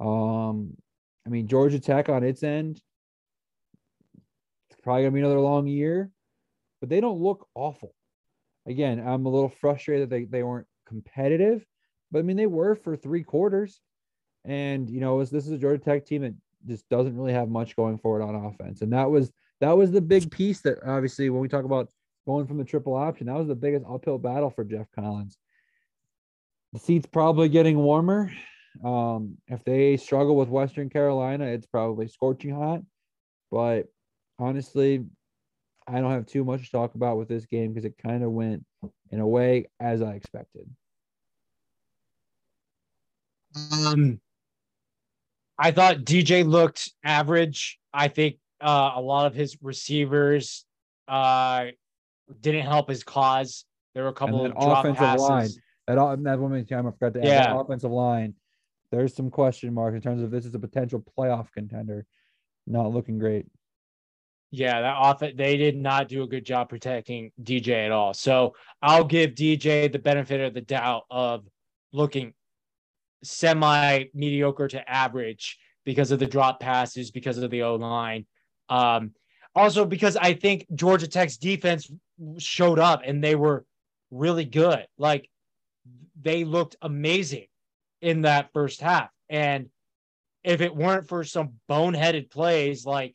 Um, 0.00 0.76
I 1.24 1.30
mean, 1.30 1.46
Georgia 1.46 1.78
Tech 1.78 2.08
on 2.08 2.24
its 2.24 2.42
end, 2.42 2.80
it's 4.70 4.80
probably 4.80 5.02
gonna 5.02 5.12
be 5.12 5.20
another 5.20 5.38
long 5.38 5.68
year, 5.68 6.10
but 6.80 6.88
they 6.88 7.00
don't 7.00 7.20
look 7.20 7.46
awful. 7.54 7.94
Again, 8.70 9.00
I'm 9.06 9.26
a 9.26 9.28
little 9.28 9.48
frustrated 9.48 10.08
that 10.08 10.14
they, 10.14 10.24
they 10.24 10.42
weren't 10.42 10.66
competitive, 10.86 11.64
but 12.10 12.20
I 12.20 12.22
mean 12.22 12.36
they 12.36 12.46
were 12.46 12.74
for 12.74 12.96
three 12.96 13.22
quarters. 13.22 13.80
And 14.44 14.88
you 14.88 15.00
know, 15.00 15.22
this 15.24 15.46
is 15.46 15.50
a 15.50 15.58
Georgia 15.58 15.82
Tech 15.82 16.06
team 16.06 16.22
that 16.22 16.34
just 16.66 16.88
doesn't 16.88 17.16
really 17.16 17.32
have 17.32 17.48
much 17.48 17.76
going 17.76 17.98
forward 17.98 18.22
on 18.22 18.34
offense. 18.34 18.82
And 18.82 18.92
that 18.92 19.10
was 19.10 19.32
that 19.60 19.76
was 19.76 19.90
the 19.90 20.00
big 20.00 20.30
piece 20.30 20.60
that 20.62 20.78
obviously 20.86 21.28
when 21.30 21.40
we 21.40 21.48
talk 21.48 21.64
about 21.64 21.90
going 22.26 22.46
from 22.46 22.58
the 22.58 22.64
triple 22.64 22.94
option, 22.94 23.26
that 23.26 23.36
was 23.36 23.48
the 23.48 23.54
biggest 23.54 23.84
uphill 23.88 24.18
battle 24.18 24.50
for 24.50 24.64
Geoff 24.64 24.86
Collins. 24.94 25.36
The 26.72 26.78
seat's 26.78 27.06
probably 27.06 27.48
getting 27.48 27.76
warmer. 27.76 28.30
Um, 28.84 29.36
if 29.48 29.64
they 29.64 29.96
struggle 29.96 30.36
with 30.36 30.48
Western 30.48 30.88
Carolina, 30.88 31.46
it's 31.46 31.66
probably 31.66 32.06
scorching 32.06 32.54
hot. 32.54 32.82
But 33.50 33.86
honestly, 34.38 35.04
I 35.92 36.00
don't 36.00 36.12
have 36.12 36.26
too 36.26 36.44
much 36.44 36.64
to 36.66 36.70
talk 36.70 36.94
about 36.94 37.16
with 37.16 37.28
this 37.28 37.46
game 37.46 37.72
because 37.72 37.84
it 37.84 37.94
kind 37.98 38.22
of 38.22 38.30
went 38.30 38.64
in 39.10 39.20
a 39.20 39.26
way 39.26 39.66
as 39.80 40.02
I 40.02 40.12
expected. 40.12 40.68
Um, 43.56 44.20
I 45.58 45.72
thought 45.72 45.98
DJ 45.98 46.46
looked 46.46 46.92
average. 47.04 47.78
I 47.92 48.08
think 48.08 48.36
uh, 48.60 48.92
a 48.94 49.00
lot 49.00 49.26
of 49.26 49.34
his 49.34 49.56
receivers 49.60 50.64
uh, 51.08 51.66
didn't 52.40 52.62
help 52.62 52.88
his 52.88 53.02
cause. 53.02 53.64
There 53.94 54.04
were 54.04 54.10
a 54.10 54.14
couple 54.14 54.46
of 54.46 54.52
drop 54.52 54.84
offensive 54.84 54.98
passes. 54.98 55.28
line. 55.28 55.50
That 55.88 56.22
that 56.22 56.38
one 56.38 56.64
time 56.66 56.86
I 56.86 56.90
forgot 56.92 57.14
to 57.14 57.20
add 57.20 57.26
yeah. 57.26 57.60
offensive 57.60 57.90
line. 57.90 58.34
There's 58.92 59.14
some 59.14 59.30
question 59.30 59.74
marks 59.74 59.96
in 59.96 60.00
terms 60.00 60.22
of 60.22 60.30
this 60.30 60.46
is 60.46 60.54
a 60.54 60.58
potential 60.58 61.04
playoff 61.18 61.48
contender. 61.52 62.06
Not 62.66 62.92
looking 62.92 63.18
great. 63.18 63.46
Yeah, 64.52 64.80
that 64.80 64.96
off 64.96 65.20
they 65.20 65.56
did 65.56 65.76
not 65.76 66.08
do 66.08 66.24
a 66.24 66.26
good 66.26 66.44
job 66.44 66.68
protecting 66.68 67.30
DJ 67.40 67.86
at 67.86 67.92
all. 67.92 68.14
So 68.14 68.54
I'll 68.82 69.04
give 69.04 69.30
DJ 69.30 69.90
the 69.90 69.98
benefit 70.00 70.40
of 70.40 70.54
the 70.54 70.60
doubt 70.60 71.04
of 71.08 71.44
looking 71.92 72.34
semi 73.22 74.04
mediocre 74.12 74.68
to 74.68 74.90
average 74.90 75.58
because 75.84 76.10
of 76.10 76.18
the 76.18 76.26
drop 76.26 76.58
passes, 76.58 77.10
because 77.10 77.38
of 77.38 77.50
the 77.50 77.62
O 77.62 77.76
line. 77.76 78.26
Um, 78.68 79.12
also, 79.54 79.84
because 79.84 80.16
I 80.16 80.34
think 80.34 80.66
Georgia 80.74 81.08
Tech's 81.08 81.36
defense 81.36 81.90
showed 82.38 82.78
up 82.78 83.02
and 83.04 83.22
they 83.22 83.34
were 83.34 83.64
really 84.10 84.44
good. 84.44 84.86
Like 84.98 85.28
they 86.20 86.44
looked 86.44 86.76
amazing 86.82 87.46
in 88.00 88.22
that 88.22 88.52
first 88.52 88.80
half. 88.80 89.10
And 89.28 89.68
if 90.42 90.60
it 90.60 90.74
weren't 90.74 91.08
for 91.08 91.24
some 91.24 91.54
boneheaded 91.68 92.30
plays 92.30 92.84
like 92.84 93.14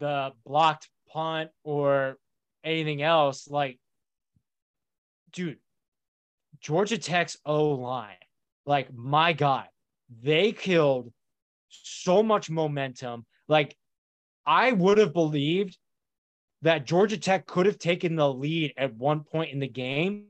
the 0.00 0.32
blocked 0.44 0.88
punt 1.12 1.50
or 1.62 2.16
anything 2.64 3.02
else, 3.02 3.48
like, 3.48 3.78
dude, 5.32 5.58
Georgia 6.60 6.98
Tech's 6.98 7.36
O 7.46 7.70
line, 7.70 8.16
like, 8.66 8.92
my 8.92 9.32
God, 9.32 9.66
they 10.22 10.52
killed 10.52 11.12
so 11.68 12.22
much 12.22 12.50
momentum. 12.50 13.24
Like, 13.46 13.76
I 14.44 14.72
would 14.72 14.98
have 14.98 15.12
believed 15.12 15.78
that 16.62 16.84
Georgia 16.84 17.16
Tech 17.16 17.46
could 17.46 17.66
have 17.66 17.78
taken 17.78 18.16
the 18.16 18.32
lead 18.32 18.74
at 18.76 18.94
one 18.94 19.20
point 19.20 19.52
in 19.52 19.60
the 19.60 19.68
game 19.68 20.26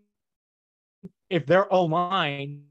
if 1.28 1.46
their 1.46 1.72
O 1.72 1.86
line 1.86 2.64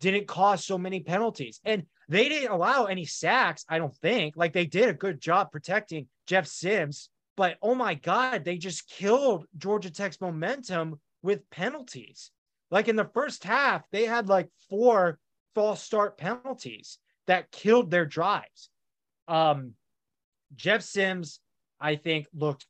didn't 0.00 0.26
cause 0.26 0.64
so 0.64 0.76
many 0.76 1.00
penalties. 1.00 1.60
And 1.64 1.86
they 2.08 2.28
didn't 2.28 2.52
allow 2.52 2.84
any 2.84 3.04
sacks, 3.04 3.64
I 3.68 3.78
don't 3.78 3.96
think. 3.96 4.36
Like 4.36 4.52
they 4.52 4.66
did 4.66 4.88
a 4.88 4.94
good 4.94 5.20
job 5.20 5.50
protecting 5.50 6.06
Jeff 6.26 6.46
Sims, 6.46 7.10
but 7.36 7.56
oh 7.62 7.74
my 7.74 7.94
God, 7.94 8.44
they 8.44 8.58
just 8.58 8.88
killed 8.88 9.46
Georgia 9.56 9.90
Tech's 9.90 10.20
momentum 10.20 11.00
with 11.22 11.48
penalties. 11.50 12.30
Like 12.70 12.88
in 12.88 12.96
the 12.96 13.10
first 13.12 13.44
half, 13.44 13.82
they 13.90 14.04
had 14.04 14.28
like 14.28 14.48
four 14.70 15.18
false 15.54 15.82
start 15.82 16.18
penalties 16.18 16.98
that 17.26 17.50
killed 17.50 17.90
their 17.90 18.06
drives. 18.06 18.70
Um, 19.26 19.72
Jeff 20.54 20.82
Sims, 20.82 21.40
I 21.80 21.96
think, 21.96 22.26
looked 22.32 22.66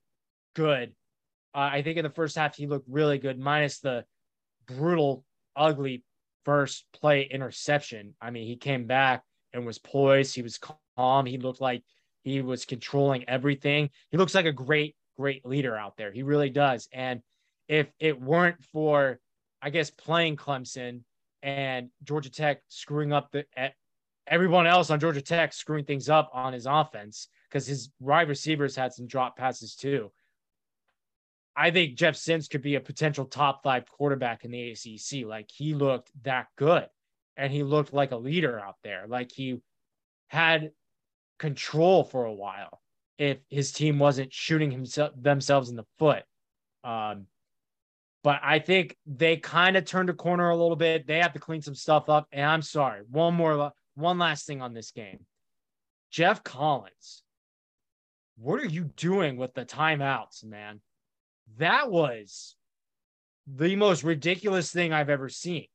good. 0.54 0.94
Uh, 1.54 1.70
I 1.72 1.82
think 1.82 1.98
in 1.98 2.04
the 2.04 2.10
first 2.10 2.36
half, 2.36 2.56
he 2.56 2.66
looked 2.66 2.88
really 2.88 3.18
good, 3.18 3.38
minus 3.38 3.80
the 3.80 4.04
brutal, 4.66 5.24
ugly 5.54 6.02
first 6.46 6.86
play 6.92 7.22
interception. 7.24 8.14
I 8.22 8.30
mean, 8.30 8.46
he 8.46 8.56
came 8.56 8.86
back 8.86 9.24
and 9.52 9.66
was 9.66 9.80
poised. 9.80 10.34
He 10.34 10.42
was 10.42 10.60
calm. 10.96 11.26
He 11.26 11.38
looked 11.38 11.60
like 11.60 11.82
he 12.22 12.40
was 12.40 12.64
controlling 12.64 13.28
everything. 13.28 13.90
He 14.10 14.16
looks 14.16 14.34
like 14.34 14.46
a 14.46 14.52
great, 14.52 14.94
great 15.18 15.44
leader 15.44 15.76
out 15.76 15.96
there. 15.96 16.12
He 16.12 16.22
really 16.22 16.48
does. 16.48 16.88
And 16.92 17.20
if 17.66 17.88
it 17.98 18.22
weren't 18.22 18.62
for, 18.62 19.18
I 19.60 19.70
guess, 19.70 19.90
playing 19.90 20.36
Clemson 20.36 21.00
and 21.42 21.90
Georgia 22.04 22.30
Tech 22.30 22.62
screwing 22.68 23.12
up 23.12 23.32
the 23.32 23.44
everyone 24.28 24.68
else 24.68 24.90
on 24.90 25.00
Georgia 25.00 25.22
Tech 25.22 25.52
screwing 25.52 25.84
things 25.84 26.08
up 26.08 26.30
on 26.32 26.52
his 26.52 26.66
offense 26.66 27.28
because 27.48 27.66
his 27.66 27.90
wide 27.98 28.28
receivers 28.28 28.76
had 28.76 28.92
some 28.92 29.08
drop 29.08 29.36
passes 29.36 29.74
too. 29.74 30.12
I 31.56 31.70
think 31.70 31.96
Jeff 31.96 32.16
Sims 32.16 32.48
could 32.48 32.62
be 32.62 32.74
a 32.74 32.80
potential 32.80 33.24
top 33.24 33.62
five 33.62 33.88
quarterback 33.88 34.44
in 34.44 34.50
the 34.50 34.72
ACC. 34.72 35.26
Like 35.26 35.50
he 35.50 35.74
looked 35.74 36.10
that 36.24 36.48
good 36.56 36.86
and 37.36 37.52
he 37.52 37.62
looked 37.62 37.94
like 37.94 38.12
a 38.12 38.16
leader 38.16 38.60
out 38.60 38.76
there. 38.84 39.06
Like 39.08 39.32
he 39.32 39.60
had 40.28 40.72
control 41.38 42.04
for 42.04 42.24
a 42.24 42.32
while 42.32 42.80
if 43.18 43.38
his 43.48 43.72
team 43.72 43.98
wasn't 43.98 44.32
shooting 44.32 44.70
himself 44.70 45.12
themselves 45.16 45.70
in 45.70 45.76
the 45.76 45.86
foot. 45.98 46.24
Um, 46.84 47.26
but 48.22 48.40
I 48.42 48.58
think 48.58 48.96
they 49.06 49.36
kind 49.36 49.76
of 49.76 49.84
turned 49.84 50.10
a 50.10 50.14
corner 50.14 50.50
a 50.50 50.56
little 50.56 50.76
bit. 50.76 51.06
They 51.06 51.18
have 51.18 51.32
to 51.34 51.38
clean 51.38 51.62
some 51.62 51.74
stuff 51.74 52.08
up. 52.08 52.26
And 52.32 52.44
I'm 52.44 52.62
sorry, 52.62 53.02
one 53.08 53.34
more, 53.34 53.72
one 53.94 54.18
last 54.18 54.46
thing 54.46 54.60
on 54.60 54.74
this 54.74 54.90
game. 54.90 55.24
Geoff 56.10 56.42
Collins, 56.42 57.22
what 58.36 58.60
are 58.60 58.66
you 58.66 58.84
doing 58.96 59.36
with 59.36 59.54
the 59.54 59.64
timeouts, 59.64 60.44
man? 60.44 60.80
That 61.58 61.90
was 61.90 62.56
the 63.46 63.76
most 63.76 64.02
ridiculous 64.02 64.70
thing 64.70 64.92
I've 64.92 65.10
ever 65.10 65.28
seen. 65.28 65.66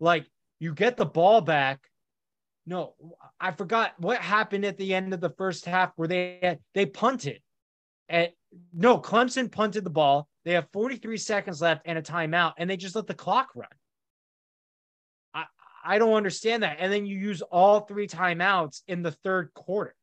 Like 0.00 0.26
you 0.58 0.74
get 0.74 0.96
the 0.96 1.06
ball 1.06 1.40
back. 1.40 1.80
No, 2.66 2.94
I 3.40 3.50
forgot 3.50 3.92
what 3.98 4.18
happened 4.18 4.64
at 4.64 4.78
the 4.78 4.94
end 4.94 5.12
of 5.12 5.20
the 5.20 5.30
first 5.30 5.66
half 5.66 5.92
where 5.96 6.08
they 6.08 6.58
they 6.72 6.86
punted. 6.86 7.40
And 8.08 8.30
no, 8.72 8.98
Clemson 8.98 9.50
punted 9.50 9.84
the 9.84 9.90
ball. 9.90 10.28
They 10.44 10.52
have 10.52 10.68
43 10.72 11.16
seconds 11.16 11.60
left 11.60 11.82
and 11.84 11.98
a 11.98 12.02
timeout, 12.02 12.54
and 12.58 12.68
they 12.68 12.76
just 12.76 12.94
let 12.94 13.06
the 13.06 13.14
clock 13.14 13.50
run. 13.54 13.68
I 15.34 15.44
I 15.84 15.98
don't 15.98 16.14
understand 16.14 16.62
that. 16.62 16.76
And 16.80 16.92
then 16.92 17.06
you 17.06 17.18
use 17.18 17.42
all 17.42 17.80
three 17.80 18.06
timeouts 18.06 18.82
in 18.88 19.02
the 19.02 19.12
third 19.12 19.52
quarter 19.54 19.94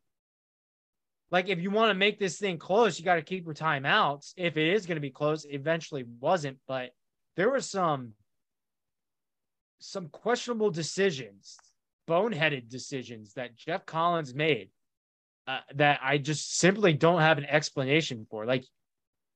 like 1.32 1.48
if 1.48 1.60
you 1.60 1.72
want 1.72 1.90
to 1.90 1.96
make 1.96 2.20
this 2.20 2.38
thing 2.38 2.58
close, 2.58 3.00
you 3.00 3.06
got 3.06 3.16
to 3.16 3.22
keep 3.22 3.46
your 3.46 3.54
timeouts. 3.54 4.34
If 4.36 4.58
it 4.58 4.74
is 4.74 4.86
going 4.86 4.98
to 4.98 5.02
be 5.02 5.10
close, 5.10 5.46
eventually 5.50 6.06
wasn't, 6.20 6.58
but 6.68 6.92
there 7.36 7.50
were 7.50 7.62
some 7.62 8.14
some 9.80 10.10
questionable 10.10 10.70
decisions, 10.70 11.58
boneheaded 12.08 12.70
decisions 12.70 13.34
that 13.34 13.56
Geoff 13.56 13.86
Collins 13.86 14.36
made 14.36 14.70
uh, 15.48 15.60
that 15.76 16.00
I 16.04 16.18
just 16.20 16.58
simply 16.58 16.94
don't 16.94 17.22
have 17.22 17.38
an 17.38 17.46
explanation 17.46 18.28
for. 18.30 18.46
Like 18.46 18.66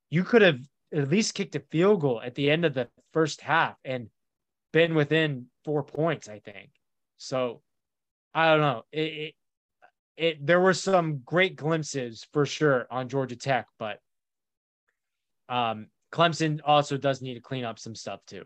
you 0.10 0.24
could 0.24 0.42
have 0.42 0.60
at 0.94 1.10
least 1.10 1.34
kicked 1.34 1.56
a 1.56 1.64
field 1.72 2.02
goal 2.02 2.22
at 2.22 2.36
the 2.36 2.52
end 2.52 2.66
of 2.66 2.74
the 2.74 2.88
first 3.12 3.42
half 3.42 3.76
and 3.84 4.10
been 4.72 4.94
within 4.94 5.48
four 5.64 5.84
points, 5.84 6.30
I 6.30 6.40
think. 6.40 6.70
So 7.18 7.62
I 8.34 8.50
don't 8.50 8.62
know. 8.62 8.84
It, 8.92 9.00
it, 9.00 9.36
it 10.18 10.46
there 10.46 10.60
were 10.60 10.74
some 10.74 11.22
great 11.26 11.56
glimpses 11.56 12.26
for 12.32 12.46
sure 12.46 12.88
on 12.90 13.10
Georgia 13.10 13.36
Tech, 13.36 13.68
but 13.78 14.00
um, 15.50 15.88
Clemson 16.12 16.62
also 16.66 16.98
does 16.98 17.22
need 17.22 17.36
to 17.36 17.42
clean 17.42 17.64
up 17.64 17.80
some 17.80 17.96
stuff 17.96 18.22
too. 18.26 18.44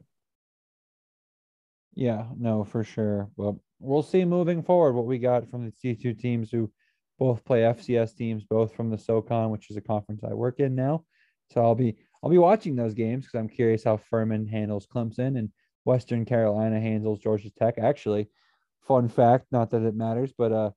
Yeah, 1.93 2.25
no, 2.37 2.63
for 2.63 2.83
sure. 2.83 3.29
Well, 3.35 3.61
we'll 3.79 4.03
see 4.03 4.25
moving 4.25 4.63
forward 4.63 4.93
what 4.93 5.05
we 5.05 5.19
got 5.19 5.49
from 5.49 5.65
the 5.65 5.71
C2 5.71 6.19
teams 6.19 6.51
who 6.51 6.71
both 7.17 7.43
play 7.43 7.61
FCS 7.61 8.15
teams, 8.15 8.43
both 8.43 8.73
from 8.73 8.89
the 8.89 8.97
SoCon, 8.97 9.49
which 9.49 9.69
is 9.69 9.77
a 9.77 9.81
conference 9.81 10.23
I 10.23 10.33
work 10.33 10.59
in 10.59 10.75
now. 10.75 11.03
So 11.51 11.61
I'll 11.61 11.75
be 11.75 11.97
I'll 12.23 12.29
be 12.29 12.37
watching 12.37 12.75
those 12.75 12.93
games 12.93 13.25
because 13.25 13.39
I'm 13.39 13.49
curious 13.49 13.83
how 13.83 13.97
Furman 13.97 14.47
handles 14.47 14.87
Clemson 14.87 15.37
and 15.37 15.49
Western 15.85 16.25
Carolina 16.25 16.79
handles 16.79 17.19
Georgia 17.19 17.49
Tech. 17.51 17.75
Actually, 17.77 18.29
fun 18.81 19.07
fact, 19.07 19.47
not 19.51 19.69
that 19.71 19.83
it 19.83 19.95
matters, 19.95 20.33
but 20.37 20.51
uh 20.51 20.71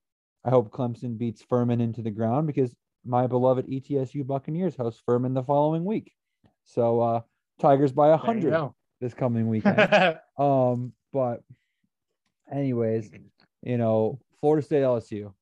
I 0.44 0.50
hope 0.50 0.72
Clemson 0.72 1.16
beats 1.18 1.42
Furman 1.42 1.80
into 1.80 2.02
the 2.02 2.10
ground 2.10 2.46
because 2.46 2.74
my 3.04 3.26
beloved 3.26 3.66
ETSU 3.66 4.26
Buccaneers 4.26 4.76
host 4.76 5.02
Furman 5.06 5.34
the 5.34 5.42
following 5.42 5.84
week. 5.84 6.12
So 6.64 7.00
uh 7.00 7.20
Tigers 7.60 7.92
by 7.92 8.08
a 8.08 8.16
hundred 8.16 8.70
this 9.00 9.14
coming 9.14 9.48
weekend. 9.48 10.18
um, 10.38 10.92
but 11.12 11.42
anyways, 12.50 13.10
you 13.62 13.78
know, 13.78 14.18
Florida 14.40 14.64
State 14.64 14.82
LSU. 14.82 15.32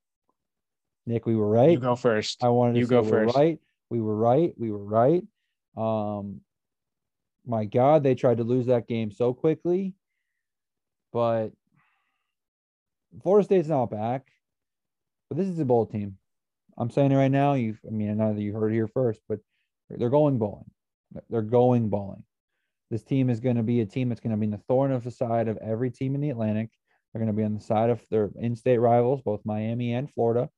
Nick, 1.07 1.27
we 1.27 1.37
were 1.37 1.49
right. 1.49 1.71
You 1.71 1.79
go 1.79 1.97
first. 1.97 2.43
I 2.45 2.49
wanted 2.49 2.75
to 2.75 2.81
you 2.81 2.87
go 2.87 3.03
we 3.03 3.11
first. 3.11 3.37
right. 3.37 3.59
We 3.89 4.01
were 4.01 4.17
right. 4.17 4.53
We 4.57 4.71
were 4.71 4.85
right. 4.85 5.23
Um, 5.77 6.41
my 7.47 7.65
God, 7.65 8.03
they 8.03 8.15
tried 8.15 8.37
to 8.37 8.45
lose 8.45 8.67
that 8.67 8.87
game 8.87 9.11
so 9.11 9.33
quickly, 9.33 9.95
but 11.13 11.51
Florida 13.23 13.45
State's 13.45 13.69
not 13.69 13.91
back. 13.91 14.27
But 15.31 15.39
this 15.39 15.49
is 15.49 15.59
a 15.61 15.65
bowl 15.65 15.87
team. 15.87 16.19
I'm 16.77 16.91
saying 16.91 17.13
it 17.13 17.17
right 17.17 17.31
now. 17.31 17.55
You, 17.55 17.77
I 17.87 17.91
mean, 17.91 18.11
I 18.11 18.15
know 18.15 18.35
that 18.35 18.43
you 18.43 18.53
heard 18.53 18.73
it 18.73 18.75
here 18.75 18.89
first, 18.89 19.21
but 19.29 19.39
they're 19.89 20.11
going 20.11 20.39
bowling. 20.39 20.71
They're 21.31 21.43
going 21.43 21.89
bowling. 21.89 22.25
This 22.91 23.05
team 23.05 23.31
is 23.31 23.39
going 23.39 23.57
to 23.57 23.63
be 23.63 23.81
a 23.81 23.87
team 23.87 24.09
that's 24.09 24.21
going 24.21 24.33
to 24.33 24.37
be 24.37 24.47
in 24.47 24.51
the 24.51 24.59
thorn 24.59 24.91
of 24.91 25.05
the 25.05 25.11
side 25.11 25.47
of 25.47 25.57
every 25.59 25.91
team 25.91 26.17
in 26.17 26.21
the 26.21 26.31
Atlantic. 26.31 26.71
They're 27.13 27.21
going 27.21 27.33
to 27.33 27.37
be 27.37 27.45
on 27.45 27.55
the 27.55 27.61
side 27.61 27.91
of 27.91 28.03
their 28.11 28.31
in-state 28.41 28.79
rivals, 28.79 29.23
both 29.23 29.41
Miami 29.45 29.95
and 29.95 30.11
Florida. 30.13 30.51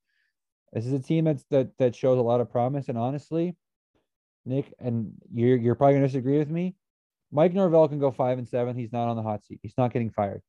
This 0.72 0.86
is 0.86 0.92
a 0.94 0.98
team 0.98 1.26
that's 1.26 1.44
that 1.50 1.76
that 1.78 1.94
shows 1.94 2.18
a 2.18 2.22
lot 2.22 2.40
of 2.40 2.50
promise. 2.50 2.88
And 2.88 2.96
honestly, 2.96 3.54
Nick, 4.46 4.72
and 4.78 5.12
you're 5.32 5.58
you're 5.58 5.74
probably 5.74 5.94
going 5.94 6.02
to 6.02 6.08
disagree 6.08 6.38
with 6.38 6.50
me. 6.50 6.74
Mike 7.30 7.52
Norvell 7.52 7.88
can 7.88 7.98
go 7.98 8.10
five 8.10 8.38
and 8.38 8.48
seven. 8.48 8.76
He's 8.76 8.92
not 8.92 9.08
on 9.08 9.16
the 9.16 9.22
hot 9.22 9.44
seat. 9.44 9.60
He's 9.62 9.76
not 9.76 9.92
getting 9.92 10.10
fired. 10.10 10.42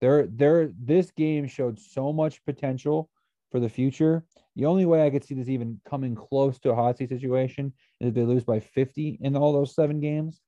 There, 0.00 0.26
there. 0.26 0.70
This 0.78 1.10
game 1.10 1.48
showed 1.48 1.80
so 1.80 2.12
much 2.12 2.44
potential 2.44 3.08
for 3.52 3.60
the 3.60 3.68
future. 3.68 4.24
The 4.56 4.66
only 4.66 4.84
way 4.84 5.06
I 5.06 5.10
could 5.10 5.24
see 5.24 5.34
this 5.34 5.48
even 5.48 5.80
coming 5.88 6.14
close 6.14 6.58
to 6.60 6.72
a 6.72 6.74
hot 6.74 6.98
seat 6.98 7.10
situation 7.10 7.72
is 8.00 8.08
if 8.08 8.14
they 8.14 8.24
lose 8.24 8.44
by 8.44 8.60
50 8.60 9.18
in 9.20 9.36
all 9.36 9.52
those 9.52 9.74
seven 9.74 10.00
games. 10.00 10.40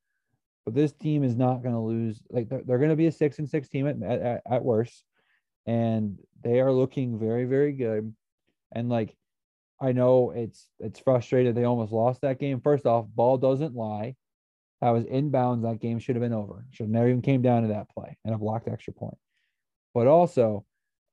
But 0.65 0.75
this 0.75 0.93
team 0.93 1.23
is 1.23 1.37
not 1.37 1.63
going 1.63 1.75
to 1.75 1.81
lose. 1.81 2.21
Like 2.31 2.49
they're, 2.49 2.63
they're 2.67 2.79
going 2.79 2.91
to 2.91 2.97
be 2.97 3.07
a 3.07 3.13
six 3.13 3.39
and 3.39 3.49
six 3.49 3.69
team 3.69 3.87
at, 3.87 4.03
at, 4.03 4.43
at 4.51 4.65
worst. 4.65 5.05
And 5.67 6.19
they 6.43 6.61
are 6.61 6.73
looking 6.73 7.19
very, 7.19 7.45
very 7.45 7.73
good. 7.73 8.15
And 8.73 8.89
like, 8.89 9.15
I 9.81 9.93
know 9.93 10.33
it's 10.35 10.69
it's 10.79 11.01
frustrated. 11.01 11.55
They 11.55 11.65
almost 11.65 11.93
lost 11.93 12.23
that 12.23 12.39
game. 12.39 12.61
First 12.61 12.87
off, 12.87 13.07
ball 13.15 13.37
doesn't 13.37 13.75
lie. 13.75 14.15
That 14.81 14.91
was 14.91 15.05
inbounds. 15.05 15.63
That 15.63 15.81
game 15.81 15.99
should 15.99 16.17
have 16.17 16.23
been 16.23 16.33
over. 16.33 16.65
Should 16.71 16.85
have 16.85 16.91
never 16.91 17.09
even 17.09 17.23
came 17.23 17.43
down 17.43 17.63
to 17.63 17.69
that 17.69 17.91
play 17.91 18.17
and 18.25 18.35
a 18.35 18.39
blocked 18.39 18.69
extra 18.69 18.93
point. 18.93 19.19
But 19.93 20.07
also, 20.07 20.65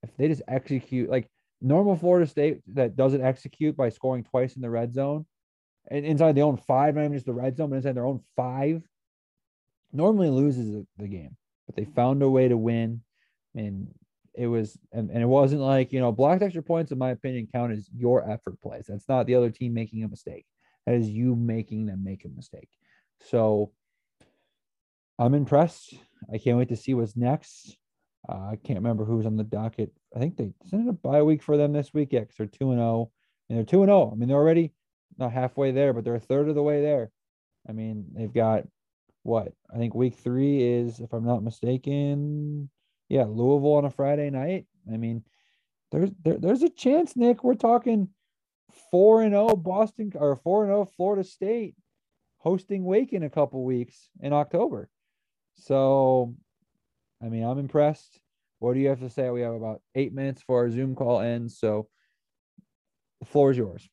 if 0.03 0.15
they 0.17 0.27
just 0.27 0.41
execute 0.47 1.09
like 1.09 1.29
normal 1.61 1.95
Florida 1.95 2.27
State 2.27 2.61
that 2.73 2.95
doesn't 2.95 3.23
execute 3.23 3.77
by 3.77 3.89
scoring 3.89 4.23
twice 4.23 4.55
in 4.55 4.61
the 4.61 4.69
red 4.69 4.93
zone 4.93 5.25
and 5.89 6.05
inside 6.05 6.35
their 6.35 6.45
own 6.45 6.57
five, 6.57 6.95
not 6.95 7.01
even 7.01 7.13
just 7.13 7.25
the 7.25 7.33
red 7.33 7.57
zone, 7.57 7.69
but 7.69 7.77
inside 7.77 7.95
their 7.95 8.05
own 8.05 8.21
five, 8.35 8.81
normally 9.91 10.29
loses 10.29 10.85
the 10.97 11.07
game. 11.07 11.35
But 11.67 11.75
they 11.75 11.85
found 11.85 12.21
a 12.23 12.29
way 12.29 12.47
to 12.47 12.57
win. 12.57 13.01
And 13.55 13.93
it 14.33 14.47
was 14.47 14.77
and, 14.91 15.09
and 15.09 15.21
it 15.21 15.27
wasn't 15.27 15.61
like, 15.61 15.91
you 15.91 15.99
know, 15.99 16.11
blocked 16.11 16.41
extra 16.41 16.63
points, 16.63 16.91
in 16.91 16.97
my 16.97 17.11
opinion, 17.11 17.47
count 17.53 17.73
as 17.73 17.89
your 17.95 18.29
effort 18.29 18.61
plays. 18.61 18.85
That's 18.87 19.09
not 19.09 19.25
the 19.25 19.35
other 19.35 19.49
team 19.49 19.73
making 19.73 20.03
a 20.03 20.07
mistake. 20.07 20.45
That 20.85 20.95
is 20.95 21.09
you 21.09 21.35
making 21.35 21.85
them 21.85 22.03
make 22.03 22.25
a 22.25 22.29
mistake. 22.29 22.69
So 23.19 23.71
I'm 25.19 25.33
impressed. 25.33 25.93
I 26.33 26.37
can't 26.37 26.57
wait 26.57 26.69
to 26.69 26.75
see 26.75 26.93
what's 26.93 27.17
next. 27.17 27.77
Uh, 28.27 28.49
I 28.51 28.55
can't 28.63 28.79
remember 28.79 29.05
who's 29.05 29.25
on 29.25 29.35
the 29.35 29.43
docket. 29.43 29.91
I 30.15 30.19
think 30.19 30.37
they 30.37 30.51
sent 30.65 30.87
it 30.87 30.89
a 30.89 30.93
bye 30.93 31.23
week 31.23 31.41
for 31.41 31.57
them 31.57 31.73
this 31.73 31.93
week. 31.93 32.09
Yeah, 32.11 32.21
because 32.21 32.35
they're 32.37 32.47
two 32.47 32.71
and 32.71 32.79
zero, 32.79 32.87
oh. 32.87 33.11
and 33.49 33.57
they're 33.57 33.65
two 33.65 33.81
and 33.81 33.89
zero. 33.89 34.09
Oh. 34.09 34.11
I 34.11 34.15
mean, 34.15 34.29
they're 34.29 34.37
already 34.37 34.73
not 35.17 35.31
halfway 35.31 35.71
there, 35.71 35.93
but 35.93 36.03
they're 36.03 36.15
a 36.15 36.19
third 36.19 36.49
of 36.49 36.55
the 36.55 36.63
way 36.63 36.81
there. 36.81 37.11
I 37.67 37.71
mean, 37.73 38.05
they've 38.13 38.33
got 38.33 38.63
what 39.23 39.53
I 39.73 39.77
think 39.77 39.93
week 39.93 40.15
three 40.15 40.61
is, 40.63 40.99
if 40.99 41.13
I'm 41.13 41.25
not 41.25 41.43
mistaken, 41.43 42.69
yeah, 43.09 43.25
Louisville 43.25 43.75
on 43.75 43.85
a 43.85 43.89
Friday 43.89 44.29
night. 44.29 44.65
I 44.91 44.97
mean, 44.97 45.23
there's 45.91 46.11
there, 46.23 46.37
there's 46.37 46.63
a 46.63 46.69
chance, 46.69 47.15
Nick. 47.15 47.43
We're 47.43 47.55
talking 47.55 48.09
four 48.89 49.21
and 49.21 49.33
zero 49.33 49.49
oh 49.51 49.55
Boston 49.55 50.11
or 50.15 50.35
four 50.35 50.63
and 50.63 50.69
zero 50.69 50.85
Florida 50.85 51.23
State 51.23 51.75
hosting 52.37 52.83
Wake 52.83 53.13
in 53.13 53.23
a 53.23 53.29
couple 53.29 53.63
weeks 53.63 54.09
in 54.21 54.33
October. 54.33 54.89
So 55.55 56.35
I 57.23 57.29
mean, 57.29 57.43
I'm 57.43 57.59
impressed. 57.59 58.19
What 58.59 58.73
do 58.73 58.79
you 58.79 58.89
have 58.89 58.99
to 58.99 59.09
say? 59.09 59.29
We 59.29 59.41
have 59.41 59.53
about 59.53 59.81
eight 59.95 60.13
minutes 60.13 60.41
for 60.41 60.59
our 60.59 60.69
Zoom 60.69 60.95
call 60.95 61.19
ends. 61.19 61.57
So 61.57 61.87
the 63.19 63.25
floor 63.25 63.51
is 63.51 63.57
yours. 63.57 63.87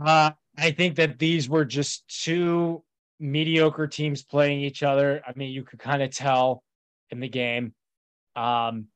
Uh, 0.00 0.30
I 0.56 0.70
think 0.70 0.96
that 0.96 1.18
these 1.18 1.48
were 1.48 1.64
just 1.64 2.06
two 2.22 2.82
mediocre 3.18 3.86
teams 3.86 4.22
playing 4.22 4.60
each 4.60 4.82
other. 4.82 5.22
I 5.26 5.32
mean, 5.36 5.50
you 5.50 5.62
could 5.62 5.78
kind 5.78 6.02
of 6.02 6.10
tell 6.10 6.62
in 7.10 7.20
the 7.20 7.28
game. 7.28 7.74
Um, 8.36 8.86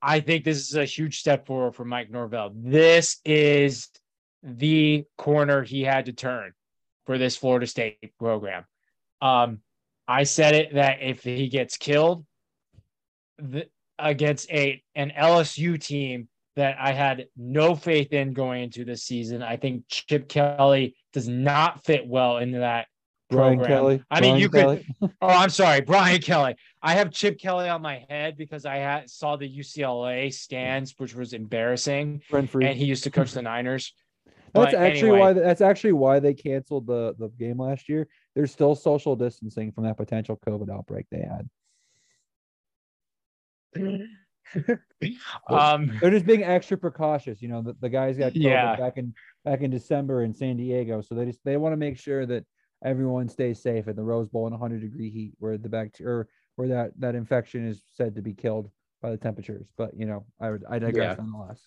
I 0.00 0.20
think 0.20 0.44
this 0.44 0.68
is 0.68 0.76
a 0.76 0.84
huge 0.84 1.18
step 1.18 1.46
forward 1.46 1.74
for 1.74 1.84
Mike 1.84 2.10
Norvell. 2.10 2.52
This 2.54 3.20
is 3.24 3.88
the 4.42 5.04
corner 5.16 5.62
he 5.62 5.82
had 5.82 6.06
to 6.06 6.12
turn 6.12 6.52
for 7.06 7.16
this 7.16 7.36
Florida 7.36 7.66
State 7.66 8.12
program. 8.18 8.64
Um, 9.22 9.60
I 10.06 10.24
said 10.24 10.54
it 10.54 10.74
that 10.74 10.98
if 11.00 11.22
he 11.22 11.48
gets 11.48 11.76
killed 11.76 12.24
the, 13.38 13.66
against 13.98 14.50
a 14.50 14.82
an 14.94 15.12
LSU 15.18 15.80
team 15.80 16.28
that 16.56 16.76
I 16.78 16.92
had 16.92 17.26
no 17.36 17.74
faith 17.74 18.12
in 18.12 18.32
going 18.32 18.64
into 18.64 18.84
this 18.84 19.02
season, 19.02 19.42
I 19.42 19.56
think 19.56 19.84
Chip 19.88 20.28
Kelly 20.28 20.96
does 21.12 21.28
not 21.28 21.84
fit 21.84 22.06
well 22.06 22.38
into 22.38 22.58
that 22.58 22.86
Brian 23.30 23.58
program. 23.58 23.78
Kelly. 23.78 24.04
I 24.10 24.20
mean, 24.20 24.36
you 24.36 24.48
Kelly. 24.48 24.86
could. 25.00 25.10
oh, 25.22 25.28
I'm 25.28 25.50
sorry, 25.50 25.80
Brian 25.80 26.20
Kelly. 26.20 26.56
I 26.82 26.94
have 26.94 27.10
Chip 27.10 27.38
Kelly 27.38 27.68
on 27.68 27.82
my 27.82 28.04
head 28.08 28.36
because 28.36 28.66
I 28.66 28.76
had 28.76 29.10
saw 29.10 29.36
the 29.36 29.48
UCLA 29.48 30.32
stands, 30.32 30.94
which 30.98 31.14
was 31.14 31.32
embarrassing. 31.32 32.22
And 32.32 32.78
he 32.78 32.84
used 32.84 33.04
to 33.04 33.10
coach 33.10 33.32
the 33.32 33.42
Niners. 33.42 33.92
That's 34.52 34.72
but 34.72 34.74
actually 34.74 35.08
anyway. 35.08 35.18
why 35.18 35.32
that's 35.32 35.60
actually 35.60 35.94
why 35.94 36.20
they 36.20 36.32
canceled 36.32 36.86
the 36.86 37.14
the 37.18 37.28
game 37.28 37.58
last 37.58 37.88
year. 37.88 38.06
There's 38.34 38.52
still 38.52 38.74
social 38.74 39.16
distancing 39.16 39.72
from 39.72 39.84
that 39.84 39.96
potential 39.96 40.38
COVID 40.46 40.70
outbreak 40.70 41.06
they 41.10 41.22
had. 41.22 41.48
um, 45.48 45.98
they're 46.00 46.10
just 46.10 46.26
being 46.26 46.42
extra 46.42 46.76
precautious. 46.76 47.40
You 47.40 47.48
know, 47.48 47.62
the, 47.62 47.76
the 47.80 47.88
guys 47.88 48.18
got 48.18 48.32
COVID 48.32 48.42
yeah. 48.42 48.76
back 48.76 48.96
in 48.96 49.14
back 49.44 49.60
in 49.60 49.70
December 49.70 50.22
in 50.24 50.34
San 50.34 50.56
Diego, 50.56 51.00
so 51.00 51.14
they 51.14 51.26
just 51.26 51.40
they 51.44 51.56
want 51.56 51.72
to 51.72 51.76
make 51.76 51.98
sure 51.98 52.26
that 52.26 52.44
everyone 52.84 53.28
stays 53.28 53.62
safe 53.62 53.88
at 53.88 53.96
the 53.96 54.02
Rose 54.02 54.28
Bowl 54.28 54.46
in 54.46 54.52
100 54.52 54.80
degree 54.80 55.10
heat, 55.10 55.32
where 55.38 55.58
the 55.58 55.68
bacteria 55.68 56.26
where 56.56 56.68
that 56.68 56.92
that 56.98 57.14
infection 57.14 57.66
is 57.66 57.82
said 57.94 58.14
to 58.16 58.22
be 58.22 58.34
killed 58.34 58.70
by 59.02 59.10
the 59.10 59.16
temperatures. 59.16 59.66
But 59.76 59.92
you 59.96 60.06
know, 60.06 60.24
I 60.40 60.52
I 60.68 60.78
digress 60.78 61.16
yeah. 61.18 61.24
nonetheless. 61.24 61.66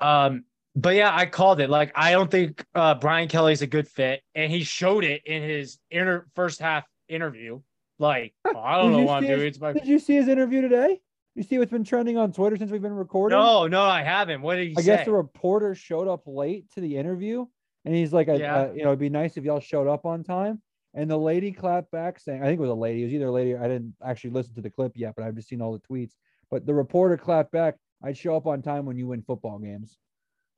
Um, 0.00 0.44
but 0.78 0.94
yeah, 0.94 1.14
I 1.14 1.26
called 1.26 1.60
it. 1.60 1.68
Like, 1.68 1.90
I 1.96 2.12
don't 2.12 2.30
think 2.30 2.64
uh, 2.74 2.94
Brian 2.94 3.28
Kelly's 3.28 3.62
a 3.62 3.66
good 3.66 3.88
fit, 3.88 4.22
and 4.34 4.50
he 4.50 4.62
showed 4.62 5.04
it 5.04 5.22
in 5.26 5.42
his 5.42 5.78
inter- 5.90 6.26
first 6.34 6.60
half 6.60 6.84
interview. 7.08 7.60
Like, 7.98 8.34
oh, 8.44 8.56
I 8.62 8.76
don't 8.76 8.92
know 8.92 9.02
what 9.02 9.16
I'm 9.16 9.26
doing. 9.26 9.40
It's 9.40 9.60
my... 9.60 9.72
Did 9.72 9.88
you 9.88 9.98
see 9.98 10.14
his 10.14 10.28
interview 10.28 10.60
today? 10.60 11.00
You 11.34 11.42
see 11.42 11.58
what's 11.58 11.72
been 11.72 11.84
trending 11.84 12.16
on 12.16 12.32
Twitter 12.32 12.56
since 12.56 12.70
we've 12.70 12.82
been 12.82 12.94
recording? 12.94 13.36
No, 13.36 13.66
no, 13.66 13.82
I 13.82 14.02
haven't. 14.02 14.40
What 14.40 14.56
did 14.56 14.68
he 14.68 14.74
say? 14.74 14.80
I 14.80 14.82
say? 14.82 14.96
guess 14.96 15.04
the 15.06 15.12
reporter 15.12 15.74
showed 15.74 16.08
up 16.08 16.22
late 16.26 16.70
to 16.72 16.80
the 16.80 16.96
interview, 16.96 17.46
and 17.84 17.94
he's 17.94 18.12
like, 18.12 18.28
yeah. 18.28 18.56
uh, 18.56 18.72
"You 18.72 18.82
know, 18.82 18.90
it'd 18.90 18.98
be 19.00 19.08
nice 19.08 19.36
if 19.36 19.44
y'all 19.44 19.60
showed 19.60 19.88
up 19.88 20.06
on 20.06 20.22
time." 20.22 20.62
And 20.94 21.10
the 21.10 21.18
lady 21.18 21.52
clapped 21.52 21.90
back, 21.90 22.18
saying, 22.18 22.42
"I 22.42 22.46
think 22.46 22.58
it 22.58 22.62
was 22.62 22.70
a 22.70 22.74
lady. 22.74 23.02
It 23.02 23.04
was 23.06 23.14
either 23.14 23.26
a 23.26 23.32
lady. 23.32 23.52
Or 23.52 23.62
I 23.62 23.68
didn't 23.68 23.94
actually 24.04 24.30
listen 24.30 24.54
to 24.54 24.62
the 24.62 24.70
clip 24.70 24.92
yet, 24.96 25.14
but 25.16 25.24
I've 25.24 25.34
just 25.34 25.48
seen 25.48 25.60
all 25.60 25.72
the 25.72 25.80
tweets." 25.80 26.12
But 26.50 26.66
the 26.66 26.74
reporter 26.74 27.16
clapped 27.16 27.52
back. 27.52 27.76
I'd 28.02 28.16
show 28.16 28.36
up 28.36 28.46
on 28.46 28.62
time 28.62 28.86
when 28.86 28.96
you 28.96 29.08
win 29.08 29.22
football 29.22 29.58
games. 29.58 29.96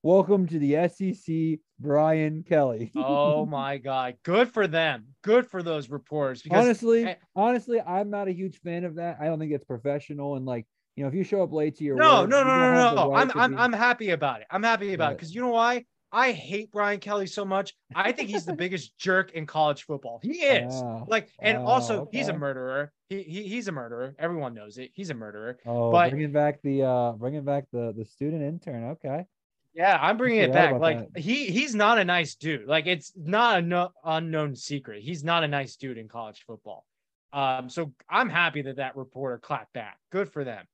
Welcome 0.02 0.46
to 0.46 0.58
the 0.58 0.88
SEC, 0.88 1.60
Brian 1.78 2.42
Kelly. 2.42 2.90
oh 2.96 3.44
my 3.50 3.76
God. 3.76 4.14
Good 4.22 4.48
for 4.48 4.66
them. 4.66 5.08
Good 5.22 5.46
for 5.46 5.62
those 5.62 5.90
reporters. 5.90 6.40
Because 6.40 6.64
honestly, 6.64 7.06
I, 7.06 7.16
honestly, 7.36 7.82
I'm 7.82 8.08
not 8.08 8.26
a 8.26 8.32
huge 8.32 8.60
fan 8.60 8.84
of 8.84 8.94
that. 8.94 9.18
I 9.20 9.26
don't 9.26 9.38
think 9.38 9.52
it's 9.52 9.64
professional. 9.64 10.36
And 10.36 10.46
like, 10.46 10.66
you 10.96 11.04
know, 11.04 11.08
if 11.08 11.14
you 11.14 11.22
show 11.22 11.42
up 11.42 11.52
late 11.52 11.76
to 11.76 11.84
your 11.84 11.96
no, 11.96 12.22
work, 12.22 12.30
no, 12.30 12.42
no, 12.42 12.58
no, 12.58 12.94
no, 12.94 13.14
I'm 13.14 13.30
I'm, 13.34 13.50
be... 13.50 13.58
I'm 13.58 13.72
happy 13.74 14.10
about 14.10 14.40
it. 14.40 14.46
I'm 14.50 14.62
happy 14.62 14.94
about 14.94 15.12
it 15.12 15.18
because 15.18 15.34
you 15.34 15.42
know 15.42 15.50
why? 15.50 15.84
I 16.12 16.32
hate 16.32 16.72
Brian 16.72 16.98
Kelly 16.98 17.26
so 17.26 17.44
much. 17.44 17.74
I 17.94 18.12
think 18.12 18.30
he's 18.30 18.46
the 18.46 18.56
biggest 18.56 18.96
jerk 18.98 19.32
in 19.32 19.44
college 19.44 19.84
football. 19.84 20.20
He 20.22 20.38
is. 20.38 20.72
Oh, 20.76 21.04
like, 21.08 21.28
and 21.40 21.58
oh, 21.58 21.66
also 21.66 22.00
okay. 22.00 22.18
he's 22.18 22.28
a 22.28 22.32
murderer. 22.32 22.90
He, 23.10 23.22
he 23.22 23.42
he's 23.42 23.68
a 23.68 23.72
murderer. 23.72 24.14
Everyone 24.18 24.54
knows 24.54 24.78
it. 24.78 24.92
He's 24.94 25.10
a 25.10 25.14
murderer. 25.14 25.58
Oh, 25.66 25.92
but 25.92 26.08
bringing 26.08 26.32
back 26.32 26.62
the 26.62 26.84
uh, 26.84 27.12
bringing 27.12 27.44
back 27.44 27.64
the 27.70 27.92
the 27.94 28.06
student 28.06 28.42
intern. 28.42 28.92
Okay. 28.92 29.26
Yeah, 29.74 29.98
I'm 30.00 30.16
bringing 30.16 30.40
it 30.40 30.52
back. 30.52 30.78
Like 30.80 31.12
that. 31.12 31.20
he 31.20 31.46
he's 31.46 31.74
not 31.74 31.98
a 31.98 32.04
nice 32.04 32.34
dude. 32.34 32.66
Like 32.66 32.86
it's 32.86 33.12
not 33.16 33.58
a 33.58 33.62
no, 33.62 33.90
unknown 34.04 34.56
secret. 34.56 35.02
He's 35.02 35.22
not 35.22 35.44
a 35.44 35.48
nice 35.48 35.76
dude 35.76 35.98
in 35.98 36.08
college 36.08 36.42
football. 36.46 36.84
Um, 37.32 37.68
so 37.68 37.92
I'm 38.08 38.28
happy 38.28 38.62
that 38.62 38.76
that 38.76 38.96
reporter 38.96 39.38
clapped 39.38 39.72
back. 39.72 39.98
Good 40.10 40.32
for 40.32 40.42
them. 40.42 40.66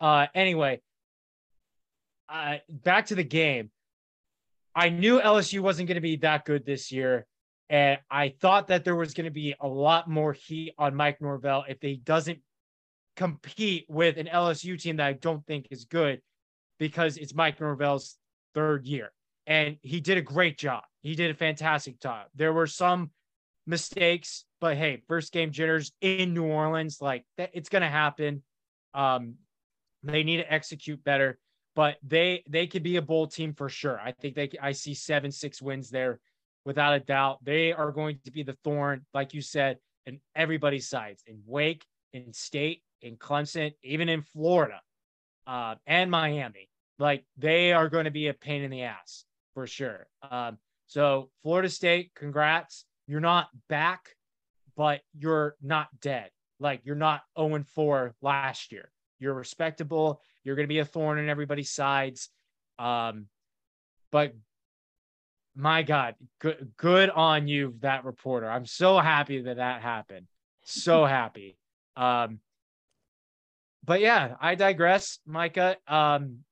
Uh, 0.00 0.26
anyway, 0.34 0.80
uh, 2.28 2.56
back 2.68 3.06
to 3.06 3.14
the 3.14 3.24
game. 3.24 3.70
I 4.74 4.88
knew 4.88 5.20
LSU 5.20 5.60
wasn't 5.60 5.88
going 5.88 5.96
to 5.96 6.00
be 6.00 6.16
that 6.16 6.44
good 6.44 6.64
this 6.64 6.90
year, 6.90 7.26
and 7.68 7.98
I 8.10 8.34
thought 8.40 8.68
that 8.68 8.84
there 8.84 8.96
was 8.96 9.14
going 9.14 9.24
to 9.24 9.30
be 9.30 9.54
a 9.60 9.68
lot 9.68 10.08
more 10.08 10.32
heat 10.32 10.74
on 10.78 10.94
Mike 10.94 11.20
Norvell 11.20 11.64
if 11.68 11.78
he 11.80 11.96
doesn't 11.96 12.40
compete 13.16 13.84
with 13.88 14.16
an 14.16 14.26
LSU 14.26 14.80
team 14.80 14.96
that 14.96 15.06
I 15.06 15.12
don't 15.12 15.44
think 15.46 15.68
is 15.70 15.84
good 15.84 16.20
because 16.78 17.16
it's 17.16 17.34
Mike 17.34 17.60
Norvell's 17.60 18.16
third 18.54 18.86
year. 18.86 19.12
And 19.46 19.78
he 19.82 20.00
did 20.00 20.18
a 20.18 20.22
great 20.22 20.58
job. 20.58 20.84
He 21.02 21.14
did 21.14 21.30
a 21.30 21.34
fantastic 21.34 22.00
job. 22.00 22.26
There 22.34 22.52
were 22.52 22.66
some 22.66 23.10
mistakes, 23.66 24.44
but 24.60 24.76
hey, 24.76 25.02
first 25.08 25.32
game 25.32 25.50
jitters 25.50 25.92
in 26.00 26.34
New 26.34 26.44
Orleans, 26.44 26.98
like 27.00 27.24
that, 27.36 27.50
it's 27.52 27.68
going 27.68 27.82
to 27.82 27.88
happen. 27.88 28.42
Um, 28.94 29.36
they 30.02 30.22
need 30.22 30.38
to 30.38 30.52
execute 30.52 31.02
better, 31.04 31.38
but 31.74 31.96
they 32.02 32.42
they 32.48 32.66
could 32.66 32.82
be 32.82 32.96
a 32.96 33.02
bowl 33.02 33.26
team 33.26 33.52
for 33.54 33.68
sure. 33.68 34.00
I 34.00 34.12
think 34.12 34.34
they 34.34 34.50
I 34.60 34.72
see 34.72 34.94
seven 34.94 35.30
six 35.30 35.60
wins 35.60 35.90
there 35.90 36.20
without 36.64 36.94
a 36.94 37.00
doubt. 37.00 37.44
They 37.44 37.72
are 37.72 37.92
going 37.92 38.18
to 38.24 38.30
be 38.30 38.42
the 38.42 38.56
thorn, 38.64 39.04
like 39.12 39.34
you 39.34 39.42
said, 39.42 39.78
in 40.06 40.20
everybody's 40.34 40.88
sides 40.88 41.22
in 41.26 41.42
Wake, 41.46 41.84
in 42.12 42.32
State, 42.32 42.82
in 43.02 43.16
Clemson, 43.16 43.74
even 43.82 44.08
in 44.08 44.22
Florida, 44.22 44.80
uh, 45.46 45.74
and 45.86 46.10
Miami. 46.10 46.69
Like 47.00 47.24
they 47.38 47.72
are 47.72 47.88
going 47.88 48.04
to 48.04 48.10
be 48.10 48.28
a 48.28 48.34
pain 48.34 48.62
in 48.62 48.70
the 48.70 48.82
ass 48.82 49.24
for 49.54 49.66
sure. 49.66 50.06
Um, 50.30 50.58
so 50.86 51.30
Florida 51.42 51.70
State, 51.70 52.12
congrats. 52.14 52.84
You're 53.06 53.20
not 53.20 53.48
back, 53.68 54.10
but 54.76 55.00
you're 55.18 55.56
not 55.62 55.88
dead. 56.00 56.30
Like 56.60 56.82
you're 56.84 56.94
not 56.94 57.22
0 57.38 57.64
4 57.74 58.14
last 58.20 58.70
year. 58.70 58.92
You're 59.18 59.34
respectable. 59.34 60.20
You're 60.44 60.56
going 60.56 60.66
to 60.66 60.72
be 60.72 60.80
a 60.80 60.84
thorn 60.84 61.18
in 61.18 61.28
everybody's 61.28 61.70
sides. 61.70 62.28
Um, 62.78 63.26
but 64.12 64.34
my 65.56 65.82
God, 65.82 66.16
good 66.38 66.72
good 66.76 67.08
on 67.08 67.48
you, 67.48 67.76
that 67.80 68.04
reporter. 68.04 68.50
I'm 68.50 68.66
so 68.66 68.98
happy 68.98 69.42
that 69.42 69.56
that 69.56 69.80
happened. 69.80 70.26
So 70.64 71.04
happy. 71.06 71.56
Um, 71.96 72.40
but 73.84 74.00
yeah, 74.00 74.36
I 74.40 74.54
digress, 74.54 75.18
Micah. 75.26 75.76
Um, 75.88 76.44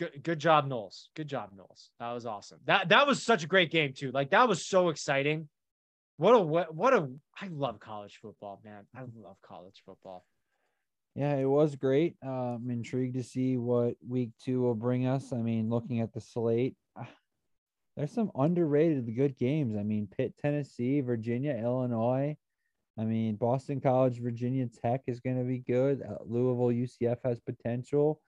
good 0.00 0.22
good 0.22 0.38
job, 0.38 0.68
Noles. 0.68 1.08
Good 1.14 1.28
job, 1.28 1.50
Noles. 1.56 1.90
That 1.98 2.12
was 2.12 2.24
awesome. 2.24 2.58
That 2.64 2.88
that 2.88 3.06
was 3.06 3.22
such 3.22 3.44
a 3.44 3.46
great 3.46 3.70
game 3.70 3.92
too. 3.92 4.10
Like 4.10 4.30
that 4.30 4.48
was 4.48 4.66
so 4.66 4.88
exciting. 4.88 5.48
What 6.16 6.34
a 6.34 6.38
what, 6.38 6.74
what 6.74 6.94
a 6.94 7.08
I 7.40 7.48
love 7.48 7.80
college 7.80 8.18
football, 8.20 8.60
man. 8.64 8.86
I 8.96 9.00
love 9.00 9.36
college 9.42 9.82
football. 9.84 10.24
Yeah, 11.14 11.36
it 11.36 11.44
was 11.44 11.76
great. 11.76 12.16
Uh, 12.24 12.54
I'm 12.54 12.70
intrigued 12.70 13.16
to 13.16 13.22
see 13.22 13.56
what 13.56 13.94
week 14.06 14.30
two 14.42 14.62
will 14.62 14.74
bring 14.74 15.06
us. 15.06 15.32
I 15.32 15.38
mean, 15.38 15.68
looking 15.68 16.00
at 16.00 16.12
the 16.12 16.20
slate, 16.20 16.76
ah, 16.96 17.08
there's 17.96 18.12
some 18.12 18.30
underrated 18.34 19.14
good 19.16 19.36
games. 19.36 19.76
I 19.76 19.82
mean, 19.82 20.08
Pitt, 20.16 20.34
Tennessee, 20.40 21.00
Virginia, 21.00 21.52
Illinois. 21.52 22.36
I 22.98 23.04
mean, 23.04 23.36
Boston 23.36 23.80
College, 23.80 24.20
Virginia 24.20 24.66
Tech 24.82 25.02
is 25.06 25.20
going 25.20 25.38
to 25.38 25.44
be 25.44 25.58
good. 25.58 26.02
Uh, 26.02 26.16
Louisville, 26.24 26.86
UCF 26.86 27.16
has 27.24 27.40
potential. 27.40 28.20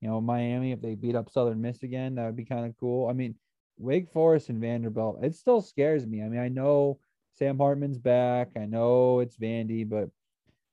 You 0.00 0.08
know, 0.08 0.20
Miami, 0.20 0.72
if 0.72 0.80
they 0.80 0.94
beat 0.94 1.14
up 1.14 1.30
Southern 1.30 1.60
Miss 1.60 1.82
again, 1.82 2.14
that 2.14 2.26
would 2.26 2.36
be 2.36 2.44
kind 2.44 2.66
of 2.66 2.76
cool. 2.78 3.08
I 3.08 3.12
mean, 3.12 3.34
Wake 3.78 4.10
Forest 4.10 4.48
and 4.48 4.60
Vanderbilt, 4.60 5.22
it 5.22 5.34
still 5.34 5.60
scares 5.60 6.06
me. 6.06 6.22
I 6.22 6.28
mean, 6.28 6.40
I 6.40 6.48
know 6.48 6.98
Sam 7.32 7.58
Hartman's 7.58 7.98
back. 7.98 8.50
I 8.56 8.66
know 8.66 9.20
it's 9.20 9.36
Vandy, 9.36 9.88
but 9.88 10.10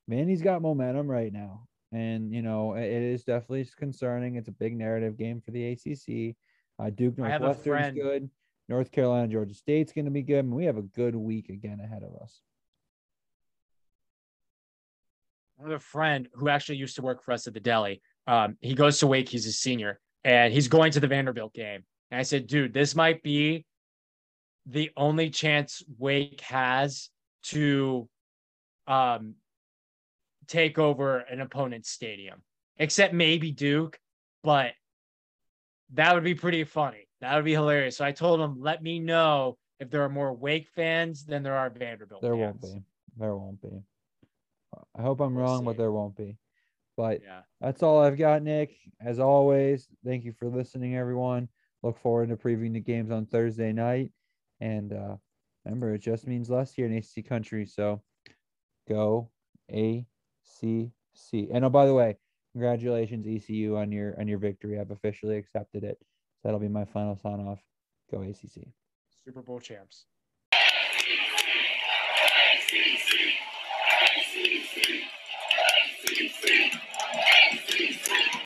Vandy's 0.10 0.42
got 0.42 0.62
momentum 0.62 1.08
right 1.08 1.32
now. 1.32 1.68
And, 1.92 2.34
you 2.34 2.42
know, 2.42 2.74
it 2.74 2.84
is 2.84 3.24
definitely 3.24 3.68
concerning. 3.78 4.36
It's 4.36 4.50
a 4.50 4.54
big 4.54 4.76
narrative 4.76 5.18
game 5.18 5.42
for 5.42 5.52
the 5.52 5.72
ACC. 5.72 6.36
Uh, 6.80 6.90
Duke 6.90 7.18
Northwestern's 7.18 7.96
good. 7.96 8.30
North 8.70 8.92
Carolina, 8.92 9.30
Georgia 9.30 9.54
State's 9.54 9.94
going 9.94 10.06
to 10.06 10.12
be 10.12 10.22
good. 10.22 10.44
And 10.44 10.54
we 10.54 10.66
have 10.66 10.78
a 10.78 10.82
good 10.82 11.16
week 11.16 11.50
again 11.50 11.80
ahead 11.80 12.04
of 12.04 12.22
us. 12.22 12.42
I 15.60 15.64
have 15.64 15.72
a 15.72 15.80
friend 15.80 16.28
who 16.34 16.50
actually 16.50 16.78
used 16.78 16.98
to 16.98 17.02
work 17.02 17.24
for 17.24 17.32
us 17.32 17.48
at 17.48 17.54
the 17.54 17.60
deli. 17.60 18.02
Um, 18.28 18.58
he 18.62 18.76
goes 18.76 19.00
to 19.00 19.08
Wake. 19.08 19.30
He's 19.30 19.46
a 19.48 19.52
senior, 19.52 20.00
and 20.24 20.54
he's 20.54 20.68
going 20.68 20.92
to 20.92 21.00
the 21.00 21.08
Vanderbilt 21.08 21.54
game. 21.54 21.84
And 22.12 22.20
I 22.20 22.24
said, 22.24 22.48
dude, 22.48 22.74
this 22.74 22.96
might 22.96 23.24
be 23.24 23.66
the 24.66 24.92
only 24.98 25.30
chance 25.30 25.82
Wake 25.98 26.42
has 26.42 27.10
to 27.44 28.08
um, 28.86 29.36
take 30.48 30.78
over 30.78 31.20
an 31.20 31.40
opponent's 31.40 31.90
stadium, 31.90 32.42
except 32.78 33.14
maybe 33.14 33.52
Duke. 33.52 33.98
But 34.44 34.74
that 35.94 36.14
would 36.14 36.24
be 36.24 36.36
pretty 36.36 36.64
funny. 36.66 37.08
That 37.22 37.36
would 37.36 37.46
be 37.46 37.54
hilarious. 37.54 37.98
So 37.98 38.06
I 38.06 38.12
told 38.12 38.40
him, 38.40 38.62
let 38.62 38.84
me 38.84 39.00
know 39.00 39.58
if 39.80 39.90
there 39.90 40.04
are 40.04 40.10
more 40.10 40.34
Wake 40.34 40.68
fans 40.76 41.26
than 41.26 41.44
there 41.44 41.56
are 41.56 41.70
Vanderbilt. 41.70 42.22
There 42.22 42.36
fans. 42.36 42.62
won't 42.62 42.62
be. 42.62 42.84
There 43.18 43.36
won't 43.36 43.62
be. 43.62 43.82
I 44.98 45.02
hope 45.02 45.22
I'm 45.22 45.34
we'll 45.34 45.46
wrong, 45.46 45.60
see. 45.62 45.66
but 45.66 45.78
there 45.78 45.92
won't 45.92 46.16
be. 46.16 46.36
But 46.98 47.22
yeah, 47.24 47.42
that's 47.62 47.84
all 47.84 48.02
I've 48.02 48.18
got, 48.18 48.42
Nick. 48.42 48.76
As 49.00 49.20
always, 49.20 49.88
thank 50.04 50.26
you 50.26 50.34
for 50.34 50.50
listening, 50.50 50.96
everyone. 50.96 51.48
Look 51.84 52.00
forward 52.00 52.30
to 52.30 52.36
previewing 52.36 52.74
the 52.74 52.80
games 52.80 53.12
on 53.12 53.28
Thursday 53.28 53.72
night. 53.72 54.10
And 54.60 54.92
uh, 54.92 55.18
remember, 55.64 55.94
it 55.94 56.00
just 56.00 56.26
means 56.26 56.50
less 56.50 56.74
here 56.74 56.88
in 56.88 56.98
ACC 56.98 57.30
country. 57.30 57.68
So 57.68 58.02
go 58.90 59.30
ACC. 59.70 60.90
And 61.52 61.64
oh, 61.64 61.70
by 61.70 61.86
the 61.86 61.94
way, 61.94 62.18
congratulations 62.54 63.28
ECU 63.28 63.78
on 63.78 63.92
your 63.92 64.20
on 64.20 64.28
your 64.28 64.40
victory. 64.40 64.80
I've 64.80 64.90
officially 64.90 65.38
accepted 65.38 65.84
it. 65.84 66.00
So 66.00 66.06
that'll 66.46 66.60
be 66.60 66.68
my 66.68 66.86
final 66.86 67.16
sign 67.16 67.40
off. 67.40 67.60
Go 68.12 68.24
ACC. 68.24 68.66
Super 69.24 69.44
Bowl 69.44 69.60
champs. 69.60 70.06
ACC. 70.52 70.58
ACC. 74.16 74.98